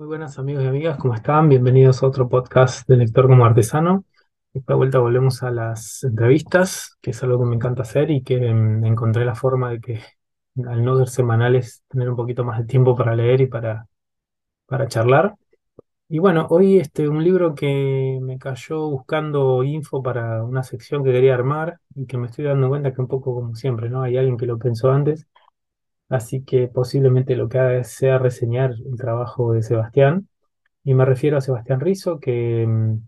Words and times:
Muy 0.00 0.06
buenas 0.06 0.38
amigos 0.38 0.64
y 0.64 0.66
amigas, 0.66 0.96
¿cómo 0.96 1.14
están? 1.14 1.50
Bienvenidos 1.50 2.02
a 2.02 2.06
otro 2.06 2.26
podcast 2.26 2.88
de 2.88 2.96
Lector 2.96 3.26
como 3.28 3.44
Artesano. 3.44 4.06
Esta 4.54 4.74
vuelta 4.74 4.98
volvemos 4.98 5.42
a 5.42 5.50
las 5.50 6.02
entrevistas, 6.04 6.96
que 7.02 7.10
es 7.10 7.22
algo 7.22 7.38
que 7.38 7.44
me 7.44 7.56
encanta 7.56 7.82
hacer 7.82 8.10
y 8.10 8.22
que 8.22 8.40
mm, 8.50 8.86
encontré 8.86 9.26
la 9.26 9.34
forma 9.34 9.68
de 9.68 9.80
que 9.82 10.00
al 10.66 10.82
no 10.82 10.96
ser 10.96 11.08
semanales, 11.08 11.84
tener 11.86 12.08
un 12.08 12.16
poquito 12.16 12.44
más 12.44 12.58
de 12.60 12.64
tiempo 12.64 12.96
para 12.96 13.14
leer 13.14 13.42
y 13.42 13.46
para, 13.46 13.88
para 14.64 14.88
charlar. 14.88 15.34
Y 16.08 16.18
bueno, 16.18 16.46
hoy 16.48 16.78
este, 16.78 17.06
un 17.06 17.22
libro 17.22 17.54
que 17.54 18.18
me 18.22 18.38
cayó 18.38 18.88
buscando 18.88 19.62
info 19.64 20.02
para 20.02 20.42
una 20.44 20.62
sección 20.62 21.04
que 21.04 21.12
quería 21.12 21.34
armar 21.34 21.78
y 21.94 22.06
que 22.06 22.16
me 22.16 22.28
estoy 22.28 22.46
dando 22.46 22.70
cuenta 22.70 22.94
que 22.94 23.02
un 23.02 23.08
poco 23.08 23.34
como 23.34 23.54
siempre, 23.54 23.90
¿no? 23.90 24.02
Hay 24.02 24.16
alguien 24.16 24.38
que 24.38 24.46
lo 24.46 24.58
pensó 24.58 24.90
antes, 24.92 25.28
así 26.10 26.44
que 26.44 26.68
posiblemente 26.68 27.36
lo 27.36 27.48
que 27.48 27.58
haga 27.60 27.84
sea 27.84 28.18
reseñar 28.18 28.72
el 28.72 28.96
trabajo 28.98 29.52
de 29.54 29.62
Sebastián. 29.62 30.28
Y 30.84 30.94
me 30.94 31.04
refiero 31.06 31.38
a 31.38 31.42
Sebastián 31.42 31.80
Rizzo, 31.80 32.20
que 32.20 32.66
mm, 32.66 32.98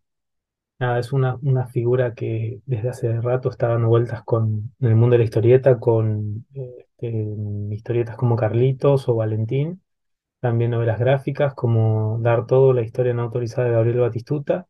nada, 0.80 0.98
es 0.98 1.12
una, 1.12 1.36
una 1.42 1.66
figura 1.66 2.14
que 2.14 2.60
desde 2.66 2.90
hace 2.90 3.20
rato 3.20 3.50
está 3.50 3.68
dando 3.68 3.88
vueltas 3.88 4.22
con, 4.24 4.72
en 4.80 4.88
el 4.88 4.96
mundo 4.96 5.14
de 5.14 5.18
la 5.18 5.24
historieta, 5.24 5.78
con 5.80 6.46
este, 6.54 7.26
historietas 7.70 8.16
como 8.16 8.36
Carlitos 8.36 9.08
o 9.08 9.16
Valentín, 9.16 9.82
también 10.40 10.72
novelas 10.72 10.98
gráficas 11.00 11.54
como 11.54 12.18
Dar 12.20 12.46
Todo, 12.46 12.72
la 12.72 12.82
historia 12.82 13.14
no 13.14 13.22
autorizada 13.22 13.68
de 13.68 13.74
Gabriel 13.74 14.00
Batistuta, 14.00 14.66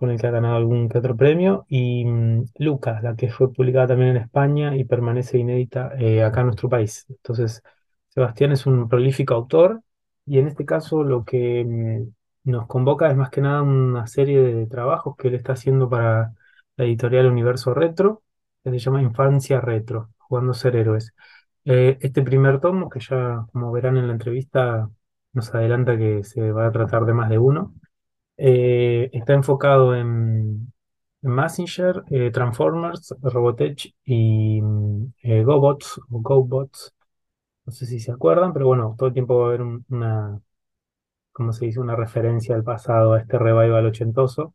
con 0.00 0.10
el 0.10 0.20
que 0.20 0.26
ha 0.26 0.30
ganado 0.32 0.56
algún 0.56 0.88
que 0.88 0.98
otro 0.98 1.16
premio, 1.16 1.66
y 1.68 2.04
mm, 2.06 2.46
Lucas, 2.58 3.02
la 3.02 3.16
que 3.16 3.30
fue 3.30 3.52
publicada 3.52 3.88
también 3.88 4.10
en 4.12 4.16
España 4.18 4.76
y 4.76 4.84
permanece 4.84 5.38
inédita 5.38 5.92
eh, 5.98 6.24
acá 6.24 6.40
en 6.40 6.46
nuestro 6.46 6.68
país. 6.70 7.06
Entonces, 7.10 7.62
Sebastián 8.08 8.52
es 8.52 8.66
un 8.66 8.88
prolífico 8.88 9.34
autor 9.34 9.82
y 10.26 10.38
en 10.38 10.48
este 10.48 10.64
caso 10.64 11.04
lo 11.04 11.24
que 11.24 11.64
mm, 11.64 12.50
nos 12.50 12.66
convoca 12.66 13.10
es 13.10 13.16
más 13.16 13.30
que 13.30 13.42
nada 13.42 13.62
una 13.62 14.06
serie 14.06 14.40
de 14.40 14.66
trabajos 14.66 15.16
que 15.16 15.28
él 15.28 15.34
está 15.34 15.52
haciendo 15.52 15.88
para 15.88 16.32
la 16.76 16.84
editorial 16.84 17.26
Universo 17.26 17.74
Retro, 17.74 18.22
que 18.64 18.70
se 18.70 18.78
llama 18.78 19.02
Infancia 19.02 19.60
Retro, 19.60 20.10
Jugando 20.18 20.54
Ser 20.54 20.76
Héroes. 20.76 21.14
Eh, 21.64 21.98
este 22.00 22.22
primer 22.22 22.60
tomo, 22.60 22.88
que 22.88 23.00
ya 23.00 23.46
como 23.52 23.70
verán 23.72 23.96
en 23.98 24.06
la 24.06 24.14
entrevista, 24.14 24.90
nos 25.32 25.54
adelanta 25.54 25.96
que 25.98 26.24
se 26.24 26.52
va 26.52 26.66
a 26.66 26.72
tratar 26.72 27.04
de 27.04 27.14
más 27.14 27.28
de 27.30 27.38
uno, 27.38 27.74
eh, 28.40 29.10
está 29.14 29.34
enfocado 29.34 29.94
en, 29.96 30.72
en 31.22 31.30
Messenger, 31.32 32.04
eh, 32.10 32.30
Transformers, 32.32 33.14
Robotech 33.22 33.94
y 34.04 34.62
mm, 34.62 35.12
GoBots 35.44 35.98
o 36.10 36.20
GoBots. 36.22 36.94
No 37.66 37.72
sé 37.72 37.86
si 37.86 38.00
se 38.00 38.12
acuerdan, 38.12 38.52
pero 38.52 38.66
bueno, 38.68 38.94
todo 38.98 39.08
el 39.08 39.14
tiempo 39.14 39.38
va 39.38 39.44
a 39.46 39.48
haber 39.50 39.62
un- 39.62 39.84
una, 39.90 40.40
como 41.32 41.52
se 41.52 41.66
dice, 41.66 41.80
una 41.80 41.96
referencia 41.96 42.54
al 42.54 42.64
pasado, 42.64 43.14
a 43.14 43.20
este 43.20 43.38
revival 43.38 43.86
ochentoso. 43.86 44.54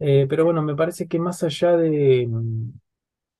Eh, 0.00 0.26
pero 0.28 0.44
bueno, 0.44 0.62
me 0.62 0.76
parece 0.76 1.08
que 1.08 1.18
más 1.18 1.42
allá 1.42 1.76
de, 1.76 2.26
mm, 2.28 2.70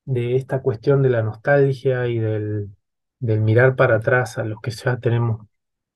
de 0.05 0.35
esta 0.35 0.61
cuestión 0.61 1.01
de 1.03 1.09
la 1.09 1.23
nostalgia 1.23 2.07
y 2.07 2.19
del, 2.19 2.69
del 3.19 3.41
mirar 3.41 3.75
para 3.75 3.97
atrás 3.97 4.37
a 4.37 4.43
los 4.45 4.61
que 4.61 4.71
ya 4.71 4.99
tenemos 4.99 5.47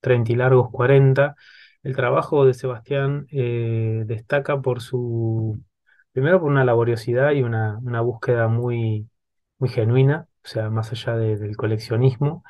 30 0.02 0.32
y 0.34 0.36
largos 0.36 0.72
40, 0.72 1.36
el 1.84 1.96
trabajo 1.96 2.46
de 2.46 2.54
Sebastián 2.54 3.28
eh, 3.32 4.04
destaca 4.06 4.62
por 4.62 4.82
su, 4.82 5.62
primero 6.12 6.40
por 6.40 6.50
una 6.52 6.66
laboriosidad 6.66 7.32
y 7.32 7.44
una, 7.44 7.78
una 7.84 8.02
búsqueda 8.02 8.48
muy, 8.48 9.10
muy 9.60 9.70
genuina, 9.70 10.28
o 10.44 10.48
sea, 10.48 10.70
más 10.70 10.92
allá 10.92 11.16
de- 11.18 11.38
del 11.38 11.58
coleccionismo, 11.58 12.44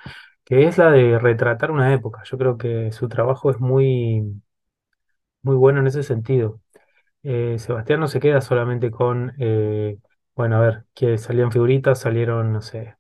que 0.46 0.68
es 0.68 0.78
la 0.78 0.92
de 0.92 1.20
retratar 1.20 1.72
una 1.72 1.94
época. 1.94 2.24
Yo 2.26 2.38
creo 2.38 2.58
que 2.58 2.92
su 2.92 3.10
trabajo 3.10 3.52
es 3.52 3.60
muy, 3.60 4.42
muy 5.42 5.56
bueno 5.56 5.80
en 5.80 5.88
ese 5.88 6.04
sentido. 6.04 6.62
Eh, 7.24 7.58
Sebastián 7.60 8.00
no 8.02 8.08
se 8.10 8.20
queda 8.20 8.42
solamente 8.42 8.92
con, 8.92 9.34
eh, 9.40 10.00
bueno, 10.36 10.58
a 10.58 10.62
ver, 10.62 10.86
que 10.94 11.18
salían 11.20 11.52
figuritas, 11.54 12.00
salieron, 12.02 12.54
no 12.54 12.62
sé, 12.62 12.98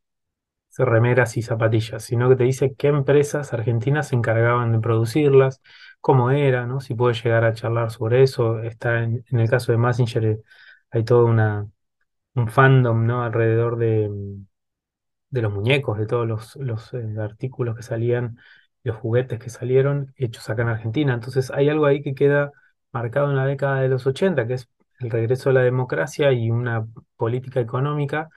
remeras 0.77 1.37
y 1.37 1.41
zapatillas, 1.43 2.03
sino 2.03 2.29
que 2.29 2.35
te 2.37 2.43
dice 2.45 2.75
qué 2.77 2.87
empresas 2.89 3.53
argentinas 3.53 4.09
se 4.09 4.15
encargaban 4.15 4.71
de 4.73 4.79
producirlas, 4.79 5.61
cómo 6.03 6.31
era, 6.31 6.67
¿no? 6.67 6.81
Si 6.81 6.95
puede 6.95 7.15
llegar 7.15 7.45
a 7.45 7.53
charlar 7.53 7.91
sobre 7.91 8.23
eso. 8.23 8.59
Está 8.61 9.03
en, 9.03 9.23
en 9.29 9.39
el 9.39 9.49
caso 9.49 9.71
de 9.71 9.77
Massinger, 9.79 10.25
eh, 10.25 10.41
hay 10.91 11.05
todo 11.05 11.25
una, 11.25 11.67
un 12.35 12.49
fandom, 12.49 13.05
¿no? 13.07 13.23
Alrededor 13.23 13.77
de, 13.77 14.09
los 15.31 15.53
muñecos, 15.53 15.97
de 15.97 16.05
todos 16.05 16.27
los, 16.27 16.55
los 16.57 16.93
eh, 16.93 17.15
artículos 17.19 17.75
que 17.75 17.83
salían, 17.83 18.37
los 18.83 18.97
juguetes 18.97 19.39
que 19.39 19.49
salieron 19.49 20.13
hechos 20.17 20.49
acá 20.49 20.63
en 20.63 20.69
Argentina. 20.69 21.13
Entonces 21.13 21.51
hay 21.51 21.69
algo 21.69 21.85
ahí 21.85 22.01
que 22.03 22.13
queda 22.15 22.51
marcado 22.91 23.29
en 23.29 23.37
la 23.37 23.45
década 23.45 23.81
de 23.81 23.89
los 23.89 24.05
80, 24.05 24.47
que 24.47 24.55
es 24.55 24.69
el 24.99 25.09
regreso 25.09 25.49
a 25.49 25.53
la 25.53 25.61
democracia 25.61 26.31
y 26.33 26.51
una 26.51 26.85
política 27.17 27.59
económica 27.61 28.29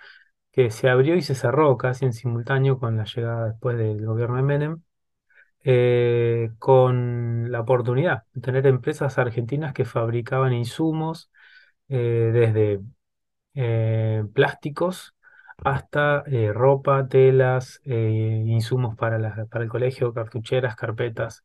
que 0.52 0.70
se 0.70 0.88
abrió 0.90 1.16
y 1.16 1.22
se 1.22 1.34
cerró 1.34 1.76
casi 1.78 2.06
en 2.06 2.12
simultáneo 2.14 2.78
con 2.78 2.96
la 2.96 3.04
llegada 3.04 3.48
después 3.48 3.78
del 3.78 4.06
gobierno 4.06 4.36
de 4.36 4.42
Menem, 4.42 4.82
eh, 5.66 6.52
con 6.60 7.52
la 7.52 7.60
oportunidad 7.62 8.24
de 8.34 8.42
tener 8.42 8.66
empresas 8.68 9.18
argentinas 9.18 9.74
que 9.74 9.86
fabricaban 9.86 10.54
insumos 10.54 11.30
eh, 11.88 12.30
desde 12.34 12.80
eh, 13.54 14.24
plásticos 14.34 15.14
hasta 15.58 16.24
ropa, 16.54 17.08
telas, 17.08 17.80
insumos 17.84 18.96
para, 18.96 19.18
la- 19.18 19.46
para 19.46 19.64
el 19.64 19.70
colegio, 19.70 20.12
cartucheras, 20.14 20.76
carpetas 20.76 21.44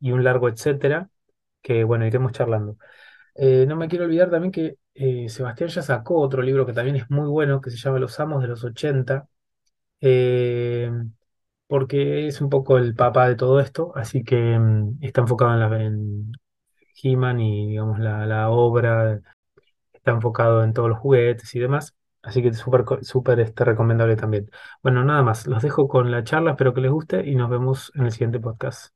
y 0.00 0.12
un 0.12 0.24
largo 0.24 0.48
etcétera, 0.48 1.10
que 1.62 1.84
bueno, 1.84 2.06
iremos 2.06 2.32
charlando. 2.32 2.76
No 3.36 3.76
me 3.76 3.88
quiero 3.88 4.04
olvidar 4.06 4.30
también 4.30 4.52
que 4.52 4.78
Sebastián 5.30 5.70
ya 5.70 5.82
sacó 5.82 6.18
otro 6.20 6.42
libro 6.42 6.66
que 6.66 6.72
también 6.72 6.96
es 6.96 7.10
muy 7.10 7.28
bueno, 7.28 7.60
que 7.60 7.70
se 7.70 7.76
llama 7.78 7.98
Los 8.00 8.20
Amos 8.20 8.42
de 8.42 8.48
los 8.48 8.64
80, 8.64 9.28
eh, 10.00 10.90
porque 11.66 12.26
es 12.28 12.40
un 12.40 12.50
poco 12.50 12.78
el 12.78 12.94
papá 12.94 13.28
de 13.28 13.36
todo 13.36 13.60
esto, 13.60 13.92
así 13.96 14.24
que 14.24 14.36
mm, 14.58 14.98
está 15.02 15.22
enfocado 15.22 15.54
en, 15.54 15.60
la, 15.60 15.84
en 15.84 16.32
He-Man 17.02 17.40
y 17.40 17.68
digamos 17.68 17.98
la, 17.98 18.26
la 18.26 18.50
obra, 18.50 19.20
está 19.92 20.12
enfocado 20.12 20.64
en 20.64 20.72
todos 20.72 20.88
los 20.88 20.98
juguetes 20.98 21.54
y 21.54 21.60
demás, 21.60 21.94
así 22.22 22.42
que 22.42 22.52
súper 22.54 22.84
súper 23.02 23.40
este, 23.40 23.64
recomendable 23.64 24.16
también. 24.16 24.50
Bueno, 24.82 25.04
nada 25.04 25.22
más, 25.22 25.46
los 25.46 25.62
dejo 25.62 25.88
con 25.88 26.10
la 26.10 26.24
charla, 26.24 26.52
espero 26.52 26.74
que 26.74 26.80
les 26.82 26.90
guste 26.90 27.26
y 27.28 27.34
nos 27.34 27.50
vemos 27.50 27.92
en 27.94 28.04
el 28.04 28.12
siguiente 28.12 28.40
podcast. 28.40 28.94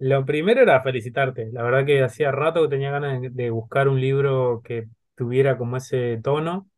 Lo 0.00 0.24
primero 0.24 0.62
era 0.62 0.80
felicitarte. 0.82 1.50
La 1.52 1.62
verdad 1.62 1.84
que 1.84 2.02
hacía 2.04 2.30
rato 2.30 2.62
que 2.62 2.68
tenía 2.68 2.92
ganas 2.92 3.20
de, 3.20 3.30
de 3.30 3.50
buscar 3.50 3.88
un 3.88 4.00
libro 4.00 4.62
que 4.62 4.88
tuviera 5.16 5.58
como 5.58 5.76
ese 5.76 6.20
tono, 6.22 6.68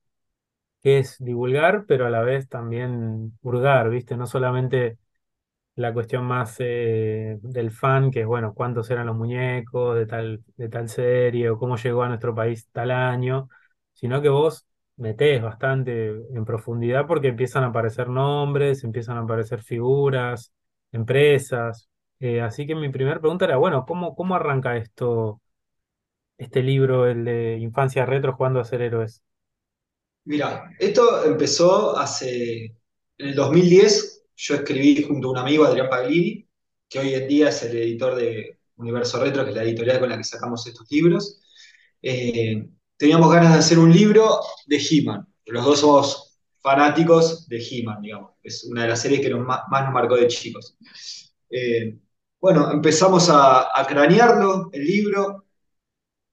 que 0.83 0.99
es 0.99 1.17
divulgar, 1.19 1.85
pero 1.87 2.07
a 2.07 2.11
la 2.11 2.23
vez 2.23 2.49
también 2.49 3.39
hurgar, 3.43 3.91
¿viste? 3.91 4.17
No 4.17 4.27
solamente 4.27 4.99
la 5.76 5.92
cuestión 5.94 6.25
más 6.25 6.56
eh, 6.60 7.38
del 7.42 7.70
fan, 7.70 8.10
que 8.10 8.20
es, 8.22 8.26
bueno, 8.26 8.53
cuántos 8.54 8.91
eran 8.91 9.06
los 9.06 9.16
muñecos 9.16 9.97
de 9.97 10.06
tal, 10.06 10.42
de 10.56 10.69
tal 10.69 10.88
serie 10.88 11.50
o 11.50 11.58
cómo 11.58 11.76
llegó 11.76 12.03
a 12.03 12.08
nuestro 12.08 12.34
país 12.34 12.69
tal 12.72 12.91
año, 12.91 13.48
sino 13.94 14.20
que 14.22 14.28
vos 14.28 14.66
metés 14.97 15.41
bastante 15.42 16.08
en 16.10 16.44
profundidad 16.44 17.06
porque 17.06 17.28
empiezan 17.28 17.64
a 17.64 17.69
aparecer 17.69 18.08
nombres, 18.08 18.84
empiezan 18.84 19.16
a 19.16 19.20
aparecer 19.22 19.62
figuras, 19.62 20.53
empresas. 20.92 21.88
Eh, 22.20 22.41
así 22.42 22.66
que 22.66 22.75
mi 22.75 22.91
primera 22.91 23.19
pregunta 23.20 23.47
era, 23.47 23.56
bueno, 23.56 23.87
¿cómo, 23.87 24.14
cómo 24.14 24.34
arranca 24.34 24.76
esto, 24.76 25.41
este 26.38 26.62
libro, 26.62 27.06
el 27.08 27.25
de 27.25 27.58
Infancia 27.58 28.06
Retro, 28.06 28.34
jugando 28.34 28.60
a 28.60 28.64
ser 28.64 28.82
héroes? 28.82 29.22
Mira, 30.25 30.70
esto 30.78 31.25
empezó 31.25 31.97
hace, 31.98 32.64
en 32.66 33.28
el 33.28 33.34
2010, 33.34 34.19
yo 34.41 34.55
escribí 34.55 35.03
junto 35.03 35.28
a 35.28 35.31
un 35.33 35.39
amigo, 35.39 35.65
Adrián 35.67 35.91
Paglini, 35.91 36.49
que 36.89 36.99
hoy 36.99 37.15
en 37.15 37.28
día 37.28 37.51
es 37.51 37.62
el 37.62 37.77
editor 37.77 38.17
de 38.17 38.59
Universo 38.77 39.23
Retro, 39.23 39.45
que 39.45 39.51
es 39.51 39.56
la 39.56 39.65
editorial 39.65 40.01
con 40.01 40.09
la 40.09 40.17
que 40.17 40.25
sacamos 40.25 40.67
estos 40.67 40.91
libros. 40.91 41.43
Eh, 42.00 42.67
teníamos 42.97 43.31
ganas 43.31 43.53
de 43.53 43.59
hacer 43.59 43.79
un 43.79 43.93
libro 43.93 44.41
de 44.67 44.79
He-Man. 44.79 45.26
Los 45.44 45.64
dos 45.64 45.81
somos 45.81 46.41
fanáticos 46.62 47.47
de 47.49 47.59
He-Man, 47.59 48.00
digamos. 48.00 48.32
Es 48.43 48.64
una 48.64 48.82
de 48.82 48.88
las 48.88 49.03
series 49.03 49.20
que 49.20 49.29
nos, 49.29 49.47
más, 49.47 49.61
nos 49.70 49.93
marcó 49.93 50.17
de 50.17 50.26
chicos. 50.29 50.75
Eh, 51.50 51.99
bueno, 52.41 52.70
empezamos 52.73 53.29
a, 53.29 53.79
a 53.79 53.87
cranearlo, 53.87 54.70
el 54.73 54.87
libro, 54.87 55.44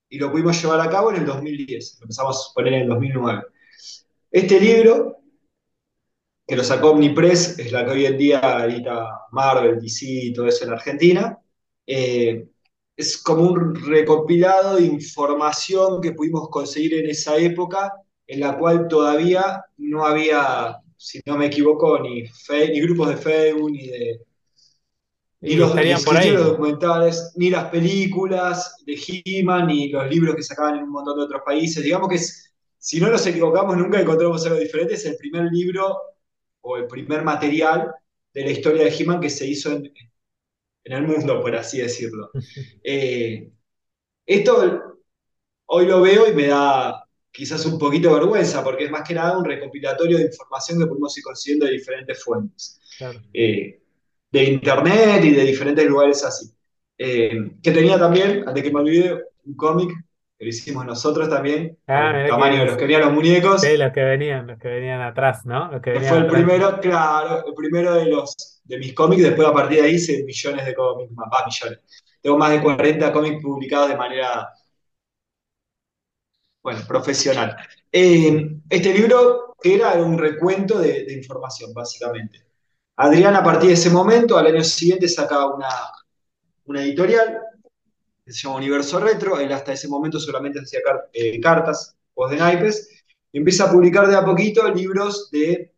y 0.08 0.18
lo 0.18 0.32
pudimos 0.32 0.62
llevar 0.62 0.80
a 0.80 0.90
cabo 0.90 1.12
en 1.12 1.18
el 1.18 1.26
2010. 1.26 1.98
Lo 2.00 2.06
empezamos 2.06 2.50
a 2.50 2.54
poner 2.54 2.74
en 2.74 2.82
el 2.84 2.88
2009. 2.88 3.44
Este 4.32 4.62
libro, 4.62 5.18
que 6.48 6.56
lo 6.56 6.64
sacó 6.64 6.92
Omnipress, 6.92 7.60
es 7.60 7.72
la 7.72 7.86
que 7.86 7.92
hoy 7.92 8.06
en 8.06 8.18
día 8.18 8.66
edita 8.66 9.10
Marvel, 9.32 9.80
DC 9.82 10.06
y 10.08 10.34
todo 10.34 10.48
eso 10.48 10.66
en 10.66 10.72
Argentina, 10.72 11.38
eh, 11.86 12.48
es 12.96 13.18
como 13.22 13.44
un 13.44 13.76
recopilado 13.76 14.78
de 14.78 14.84
información 14.86 16.02
que 16.02 16.14
pudimos 16.14 16.50
conseguir 16.50 16.96
en 16.96 17.10
esa 17.10 17.38
época, 17.38 17.94
en 18.26 18.40
la 18.40 18.58
cual 18.58 18.88
todavía 18.88 19.64
no 19.78 20.06
había, 20.06 20.78
si 20.98 21.20
no 21.26 21.38
me 21.38 21.48
equivoco, 21.48 22.00
ni, 22.00 22.26
fe- 22.28 22.70
ni 22.72 22.82
grupos 22.82 23.10
de 23.10 23.18
Facebook, 23.18 23.72
ni 23.72 23.88
de, 23.88 24.22
ni 25.42 25.56
los, 25.56 25.76
ni 25.84 26.02
por 26.02 26.18
ahí. 26.18 26.32
los 26.32 26.46
documentales, 26.46 27.34
ni 27.36 27.50
las 27.50 27.66
películas 27.70 28.76
de 28.86 28.96
He-Man, 29.26 29.68
ni 29.68 29.90
los 29.90 30.10
libros 30.10 30.36
que 30.36 30.44
sacaban 30.44 30.78
en 30.78 30.84
un 30.84 30.90
montón 30.92 31.18
de 31.18 31.24
otros 31.26 31.42
países. 31.46 31.84
Digamos 31.84 32.10
que 32.10 32.16
es, 32.16 32.54
si 32.78 33.00
no 33.00 33.10
nos 33.10 33.26
equivocamos, 33.28 33.78
nunca 33.78 34.00
encontramos 34.02 34.46
algo 34.46 34.60
diferente. 34.60 34.96
Es 34.96 35.06
el 35.06 35.16
primer 35.18 35.46
libro 35.52 35.96
o 36.62 36.78
el 36.78 36.88
primer 36.88 37.24
material 37.24 37.92
de 38.34 38.42
la 38.44 38.52
historia 38.52 38.84
de 38.84 38.96
He-Man 38.96 39.20
que 39.20 39.30
se 39.30 39.48
hizo 39.48 39.72
en, 39.72 39.92
en 40.84 40.94
el 40.94 41.04
mundo, 41.04 41.42
por 41.42 41.56
así 41.56 41.80
decirlo. 41.80 42.30
Eh, 42.84 43.50
esto 44.26 44.96
hoy 45.68 45.86
lo 45.86 46.02
veo 46.02 46.30
y 46.30 46.34
me 46.34 46.48
da 46.48 47.04
quizás 47.32 47.66
un 47.66 47.78
poquito 47.78 48.10
de 48.10 48.16
vergüenza, 48.16 48.64
porque 48.64 48.86
es 48.86 48.92
más 48.92 49.08
que 49.08 49.14
nada 49.14 49.38
un 49.38 49.46
recopilatorio 49.46 50.18
de 50.18 50.26
información 50.26 50.80
que 50.80 50.88
pudimos 50.88 51.18
ir 51.18 51.24
consiguiendo 51.24 51.66
de 51.66 51.74
diferentes 51.74 52.24
fuentes. 52.24 52.82
Claro. 52.98 53.22
Eh, 53.34 53.80
de 54.32 54.44
internet 54.44 55.24
y 55.24 55.32
de 55.32 55.44
diferentes 55.44 55.86
lugares 55.86 56.24
así. 56.24 56.52
Eh, 56.98 57.52
que 57.62 57.72
tenía 57.72 57.98
también, 58.00 58.44
antes 58.48 58.64
que 58.64 58.72
me 58.72 58.80
olvide, 58.80 59.24
un 59.46 59.56
cómic 59.56 59.90
que 60.38 60.46
lo 60.46 60.50
hicimos 60.50 60.86
nosotros 60.86 61.30
también, 61.30 61.78
Ah, 61.88 62.12
al 62.12 62.14
mirá 62.14 62.34
qué 62.34 62.38
tamaño 62.38 62.60
de 62.60 62.66
bien. 62.66 62.68
los 62.68 62.78
que 62.78 62.84
venían 62.86 63.02
los 63.02 63.14
muñecos, 63.14 63.62
Sí, 63.62 63.76
los 63.78 63.92
que 63.92 64.04
venían, 64.04 64.48
los 64.48 64.58
que 64.60 64.68
venían 64.70 65.02
atrás, 65.02 65.46
¿no? 65.46 65.72
Los 65.72 65.82
que 65.82 65.92
que 65.92 66.00
venían 66.00 66.04
fue 66.04 66.18
el 66.20 66.26
atrás. 66.26 66.28
primero, 66.28 66.80
claro, 66.80 67.46
el 67.48 67.54
primero 67.54 67.94
de 67.96 68.06
los 68.08 68.62
de 68.64 68.78
mis 68.78 68.94
cómics, 68.94 69.24
después 69.24 69.48
a 69.48 69.54
partir 69.54 69.80
de 69.82 69.88
ahí 69.88 69.96
hice 69.96 70.24
millones 70.26 70.66
de 70.66 70.74
cómics, 70.76 71.12
más, 71.14 71.28
ah, 71.32 71.46
millones. 71.46 71.80
Tengo 72.22 72.38
más 72.38 72.52
de 72.52 72.62
40 72.62 73.12
cómics 73.14 73.42
publicados 73.42 73.90
de 73.90 73.96
manera, 73.98 74.50
bueno, 76.64 76.82
profesional. 76.88 77.56
Eh, 77.92 78.60
este 78.70 78.94
libro 78.94 79.56
que 79.62 79.76
era 79.76 79.94
un 79.94 80.18
recuento 80.18 80.80
de, 80.80 81.06
de 81.06 81.14
información, 81.14 81.74
básicamente. 81.74 82.46
Adrián, 82.98 83.36
a 83.36 83.44
partir 83.44 83.70
de 83.70 83.74
ese 83.76 83.90
momento, 83.90 84.38
al 84.38 84.48
año 84.48 84.64
siguiente, 84.64 85.08
saca 85.08 85.46
una, 85.48 85.70
una 86.66 86.82
editorial 86.84 87.40
que 87.57 87.57
se 88.34 88.48
llama 88.48 88.58
Universo 88.58 89.00
Retro. 89.00 89.40
Él 89.40 89.52
hasta 89.52 89.74
ese 89.74 89.88
momento 89.88 90.20
solamente 90.20 90.60
hacía 90.60 90.82
car 90.84 91.10
eh, 91.14 91.40
cartas, 91.40 91.96
juegos 92.14 92.32
de 92.32 92.38
naipes, 92.38 93.04
y 93.32 93.38
empieza 93.38 93.66
a 93.66 93.72
publicar 93.72 94.08
de 94.08 94.16
a 94.16 94.26
poquito 94.26 94.68
libros 94.70 95.30
de 95.32 95.74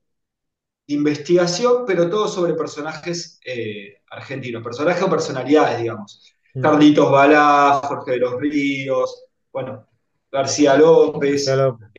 investigación, 0.88 1.84
pero 1.86 2.10
todo 2.10 2.28
sobre 2.28 2.54
personajes 2.54 3.40
eh, 3.46 4.02
argentinos, 4.10 4.64
personajes 4.64 5.04
o 5.04 5.10
personalidades, 5.10 5.80
digamos. 5.80 6.34
Mm. 6.54 6.62
Carlitos 6.62 7.12
Balá, 7.12 7.82
Jorge 7.84 8.12
de 8.12 8.18
los 8.18 8.40
Ríos, 8.40 9.26
bueno, 9.52 9.88
García 10.32 10.76
López, 10.78 11.48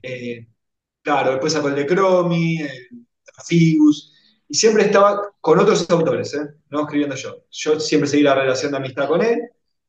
eh, 0.02 0.48
claro, 1.02 1.32
después 1.32 1.52
sacó 1.52 1.68
el 1.68 1.74
de 1.74 1.86
Cromi, 1.86 2.58
el 2.62 2.88
y 4.48 4.54
siempre 4.54 4.84
estaba 4.84 5.32
con 5.40 5.58
otros 5.58 5.88
autores, 5.90 6.34
¿eh? 6.34 6.40
no 6.70 6.82
escribiendo 6.82 7.14
yo. 7.14 7.44
Yo 7.50 7.78
siempre 7.78 8.08
seguí 8.08 8.22
la 8.22 8.34
relación 8.34 8.72
de 8.72 8.78
amistad 8.78 9.06
con 9.06 9.22
él, 9.22 9.38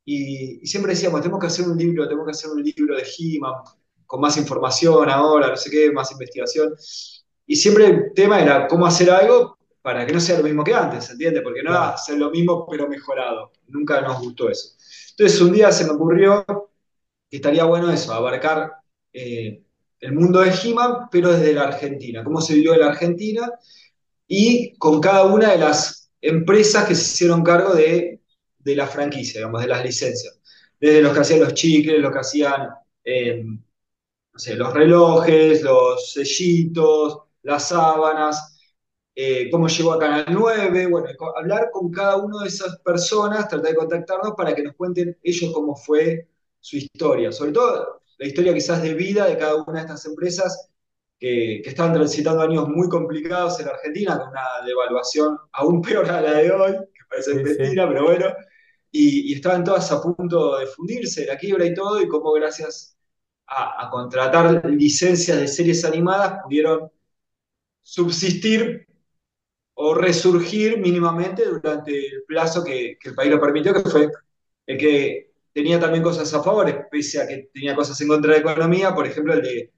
y, 0.05 0.63
y 0.63 0.67
siempre 0.67 0.93
decíamos, 0.93 1.21
tenemos 1.21 1.39
que 1.39 1.47
hacer 1.47 1.67
un 1.67 1.77
libro, 1.77 2.05
tenemos 2.07 2.25
que 2.25 2.31
hacer 2.31 2.51
un 2.51 2.63
libro 2.63 2.95
de 2.95 3.03
He-Man, 3.03 3.53
con 4.05 4.19
más 4.19 4.35
información 4.37 5.09
ahora, 5.09 5.47
no 5.47 5.55
sé 5.55 5.69
qué, 5.69 5.91
más 5.91 6.11
investigación. 6.11 6.73
Y 7.45 7.55
siempre 7.55 7.85
el 7.85 8.13
tema 8.13 8.41
era 8.41 8.67
cómo 8.67 8.85
hacer 8.85 9.09
algo 9.09 9.57
para 9.81 10.05
que 10.05 10.13
no 10.13 10.19
sea 10.19 10.37
lo 10.37 10.43
mismo 10.43 10.63
que 10.63 10.73
antes, 10.73 11.09
¿entiendes? 11.09 11.41
Porque 11.43 11.63
no 11.63 11.71
era 11.71 11.79
Claro, 11.79 11.95
hacer 11.95 12.17
lo 12.17 12.29
mismo 12.29 12.67
pero 12.69 12.87
mejorado. 12.87 13.51
Nunca 13.67 14.01
nos 14.01 14.19
gustó 14.21 14.49
eso. 14.49 14.75
Entonces 15.11 15.41
un 15.41 15.53
día 15.53 15.71
se 15.71 15.85
me 15.85 15.91
ocurrió 15.91 16.45
que 17.29 17.37
estaría 17.37 17.63
bueno 17.63 17.89
eso, 17.91 18.13
abarcar 18.13 18.73
eh, 19.13 19.63
el 19.99 20.13
mundo 20.13 20.41
de 20.41 20.51
He-Man, 20.51 21.07
pero 21.11 21.31
desde 21.31 21.53
la 21.53 21.63
Argentina, 21.63 22.23
cómo 22.23 22.41
se 22.41 22.55
vivió 22.55 22.73
en 22.73 22.81
la 22.81 22.87
Argentina 22.87 23.51
y 24.27 24.75
con 24.77 24.99
cada 25.01 25.25
una 25.25 25.51
de 25.51 25.57
las 25.59 26.11
empresas 26.21 26.85
que 26.87 26.95
se 26.95 27.01
hicieron 27.01 27.43
cargo 27.43 27.73
de, 27.73 28.20
de 28.63 28.75
la 28.75 28.87
franquicia, 28.87 29.39
digamos, 29.41 29.61
de 29.61 29.67
las 29.67 29.83
licencias. 29.83 30.39
Desde 30.79 31.01
los 31.01 31.13
que 31.13 31.19
hacían 31.19 31.39
los 31.41 31.53
chicles, 31.53 31.99
los 31.99 32.11
que 32.11 32.19
hacían 32.19 32.69
eh, 33.03 33.43
no 34.33 34.39
sé, 34.39 34.55
los 34.55 34.73
relojes, 34.73 35.61
los 35.61 36.13
sellitos, 36.13 37.19
las 37.43 37.69
sábanas, 37.69 38.57
eh, 39.15 39.49
cómo 39.51 39.67
llegó 39.67 39.93
a 39.93 39.99
Canal 39.99 40.25
9, 40.29 40.87
bueno, 40.87 41.09
hablar 41.35 41.69
con 41.71 41.91
cada 41.91 42.17
una 42.17 42.43
de 42.43 42.47
esas 42.47 42.79
personas, 42.79 43.49
tratar 43.49 43.71
de 43.71 43.75
contactarnos 43.75 44.33
para 44.37 44.55
que 44.55 44.63
nos 44.63 44.75
cuenten 44.75 45.17
ellos 45.21 45.51
cómo 45.53 45.75
fue 45.75 46.29
su 46.59 46.77
historia, 46.77 47.31
sobre 47.31 47.51
todo 47.51 48.01
la 48.17 48.27
historia 48.27 48.53
quizás 48.53 48.81
de 48.83 48.93
vida 48.93 49.25
de 49.25 49.37
cada 49.37 49.55
una 49.55 49.79
de 49.79 49.81
estas 49.81 50.05
empresas 50.05 50.69
que, 51.19 51.61
que 51.63 51.69
estaban 51.69 51.93
transitando 51.93 52.41
años 52.41 52.69
muy 52.69 52.87
complicados 52.87 53.59
en 53.59 53.67
Argentina, 53.67 54.17
con 54.17 54.29
una 54.29 54.65
devaluación 54.65 55.37
aún 55.53 55.81
peor 55.81 56.09
a 56.09 56.21
la 56.21 56.33
de 56.33 56.51
hoy, 56.51 56.71
que 56.71 57.01
parece 57.09 57.31
sí, 57.33 57.37
sí, 57.39 57.59
mentira, 57.59 57.87
pero 57.87 58.03
bueno, 58.05 58.27
y, 58.91 59.33
estaban 59.33 59.63
todas 59.63 59.91
a 59.91 60.01
punto 60.01 60.57
de 60.57 60.67
fundirse, 60.67 61.25
la 61.25 61.37
quiebra 61.37 61.65
y 61.65 61.73
todo, 61.73 62.01
y 62.01 62.07
cómo 62.07 62.31
gracias 62.33 62.97
a, 63.47 63.87
a 63.87 63.89
contratar 63.89 64.65
licencias 64.69 65.39
de 65.39 65.47
series 65.47 65.85
animadas 65.85 66.41
pudieron 66.43 66.91
subsistir 67.81 68.87
o 69.73 69.93
resurgir 69.95 70.77
mínimamente 70.77 71.45
durante 71.45 71.91
el 71.97 72.23
plazo 72.27 72.63
que, 72.63 72.97
que, 72.99 73.09
el 73.09 73.15
país 73.15 73.31
lo 73.31 73.41
permitió, 73.41 73.73
que 73.73 73.89
fue 73.89 74.09
el 74.67 74.77
que 74.77 75.31
tenía 75.53 75.79
también 75.79 76.03
cosas 76.03 76.33
a 76.33 76.43
favor, 76.43 76.87
pese 76.91 77.21
a 77.21 77.27
que 77.27 77.49
tenía 77.53 77.75
cosas 77.75 77.99
en 78.01 78.07
contra 78.07 78.33
de 78.33 78.41
la 78.41 78.51
economía, 78.51 78.93
por 78.93 79.07
ejemplo, 79.07 79.33
el 79.33 79.41
de, 79.41 79.71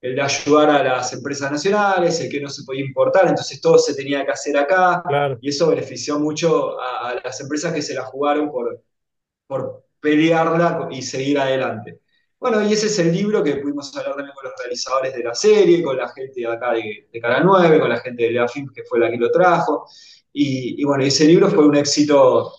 el 0.00 0.14
de 0.14 0.22
ayudar 0.22 0.70
a 0.70 0.82
las 0.82 1.12
empresas 1.12 1.50
nacionales, 1.50 2.20
el 2.20 2.30
que 2.30 2.40
no 2.40 2.48
se 2.48 2.64
podía 2.64 2.84
importar, 2.84 3.28
entonces 3.28 3.60
todo 3.60 3.78
se 3.78 3.94
tenía 3.94 4.24
que 4.24 4.32
hacer 4.32 4.56
acá, 4.56 5.02
claro. 5.06 5.38
y 5.40 5.48
eso 5.48 5.68
benefició 5.68 6.18
mucho 6.20 6.80
a, 6.80 7.10
a 7.10 7.14
las 7.16 7.40
empresas 7.40 7.72
que 7.74 7.82
se 7.82 7.94
la 7.94 8.04
jugaron 8.04 8.50
por, 8.50 8.82
por 9.46 9.84
pelearla 10.00 10.88
y 10.90 11.02
seguir 11.02 11.38
adelante. 11.38 12.00
Bueno, 12.40 12.62
y 12.62 12.72
ese 12.72 12.86
es 12.86 12.98
el 13.00 13.12
libro 13.12 13.42
que 13.42 13.56
pudimos 13.56 13.94
hablar 13.96 14.14
también 14.14 14.34
con 14.34 14.44
los 14.44 14.54
realizadores 14.58 15.12
de 15.14 15.24
la 15.24 15.34
serie, 15.34 15.82
con 15.82 15.96
la 15.96 16.08
gente 16.08 16.40
de 16.40 16.46
acá 16.46 16.72
de, 16.72 17.08
de 17.12 17.20
Cara 17.20 17.40
9, 17.42 17.80
con 17.80 17.88
la 17.88 17.98
gente 18.00 18.24
de 18.24 18.30
Lea 18.30 18.46
Film, 18.48 18.68
que 18.72 18.84
fue 18.84 19.00
la 19.00 19.10
que 19.10 19.16
lo 19.16 19.30
trajo. 19.30 19.86
Y, 20.32 20.80
y, 20.80 20.84
bueno, 20.84 21.02
ese 21.04 21.24
libro 21.24 21.48
fue 21.50 21.66
un 21.66 21.76
éxito 21.76 22.52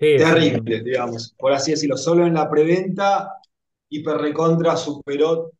Sí, 0.00 0.16
terrible, 0.16 0.82
digamos, 0.82 1.34
por 1.38 1.52
así 1.52 1.70
decirlo. 1.70 1.96
Solo 1.96 2.26
en 2.26 2.34
la 2.34 2.50
preventa, 2.50 3.40
Hiper 3.88 4.16
Recontra 4.18 4.76
superó 4.76 5.52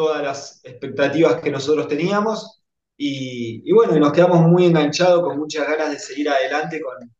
todas 0.00 0.22
las 0.22 0.60
expectativas 0.64 1.42
que 1.42 1.50
nosotros 1.50 1.86
teníamos. 1.86 2.62
Y, 2.96 3.62
y 3.66 3.72
bueno, 3.72 3.98
nos 3.98 4.12
quedamos 4.14 4.40
muy 4.48 4.64
enganchados, 4.64 5.22
con 5.22 5.38
muchas 5.38 5.68
ganas 5.68 5.90
de 5.90 5.98
seguir 5.98 6.30
adelante 6.30 6.80
con, 6.80 7.14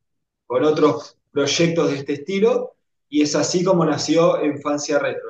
con 0.46 0.64
otros 0.64 1.18
proyectos 1.30 1.90
de 1.90 1.98
este 1.98 2.14
estilo, 2.14 2.76
y 3.10 3.20
es 3.20 3.36
así 3.36 3.62
como 3.62 3.84
nació 3.84 4.42
Infancia 4.42 4.98
Retro, 4.98 5.28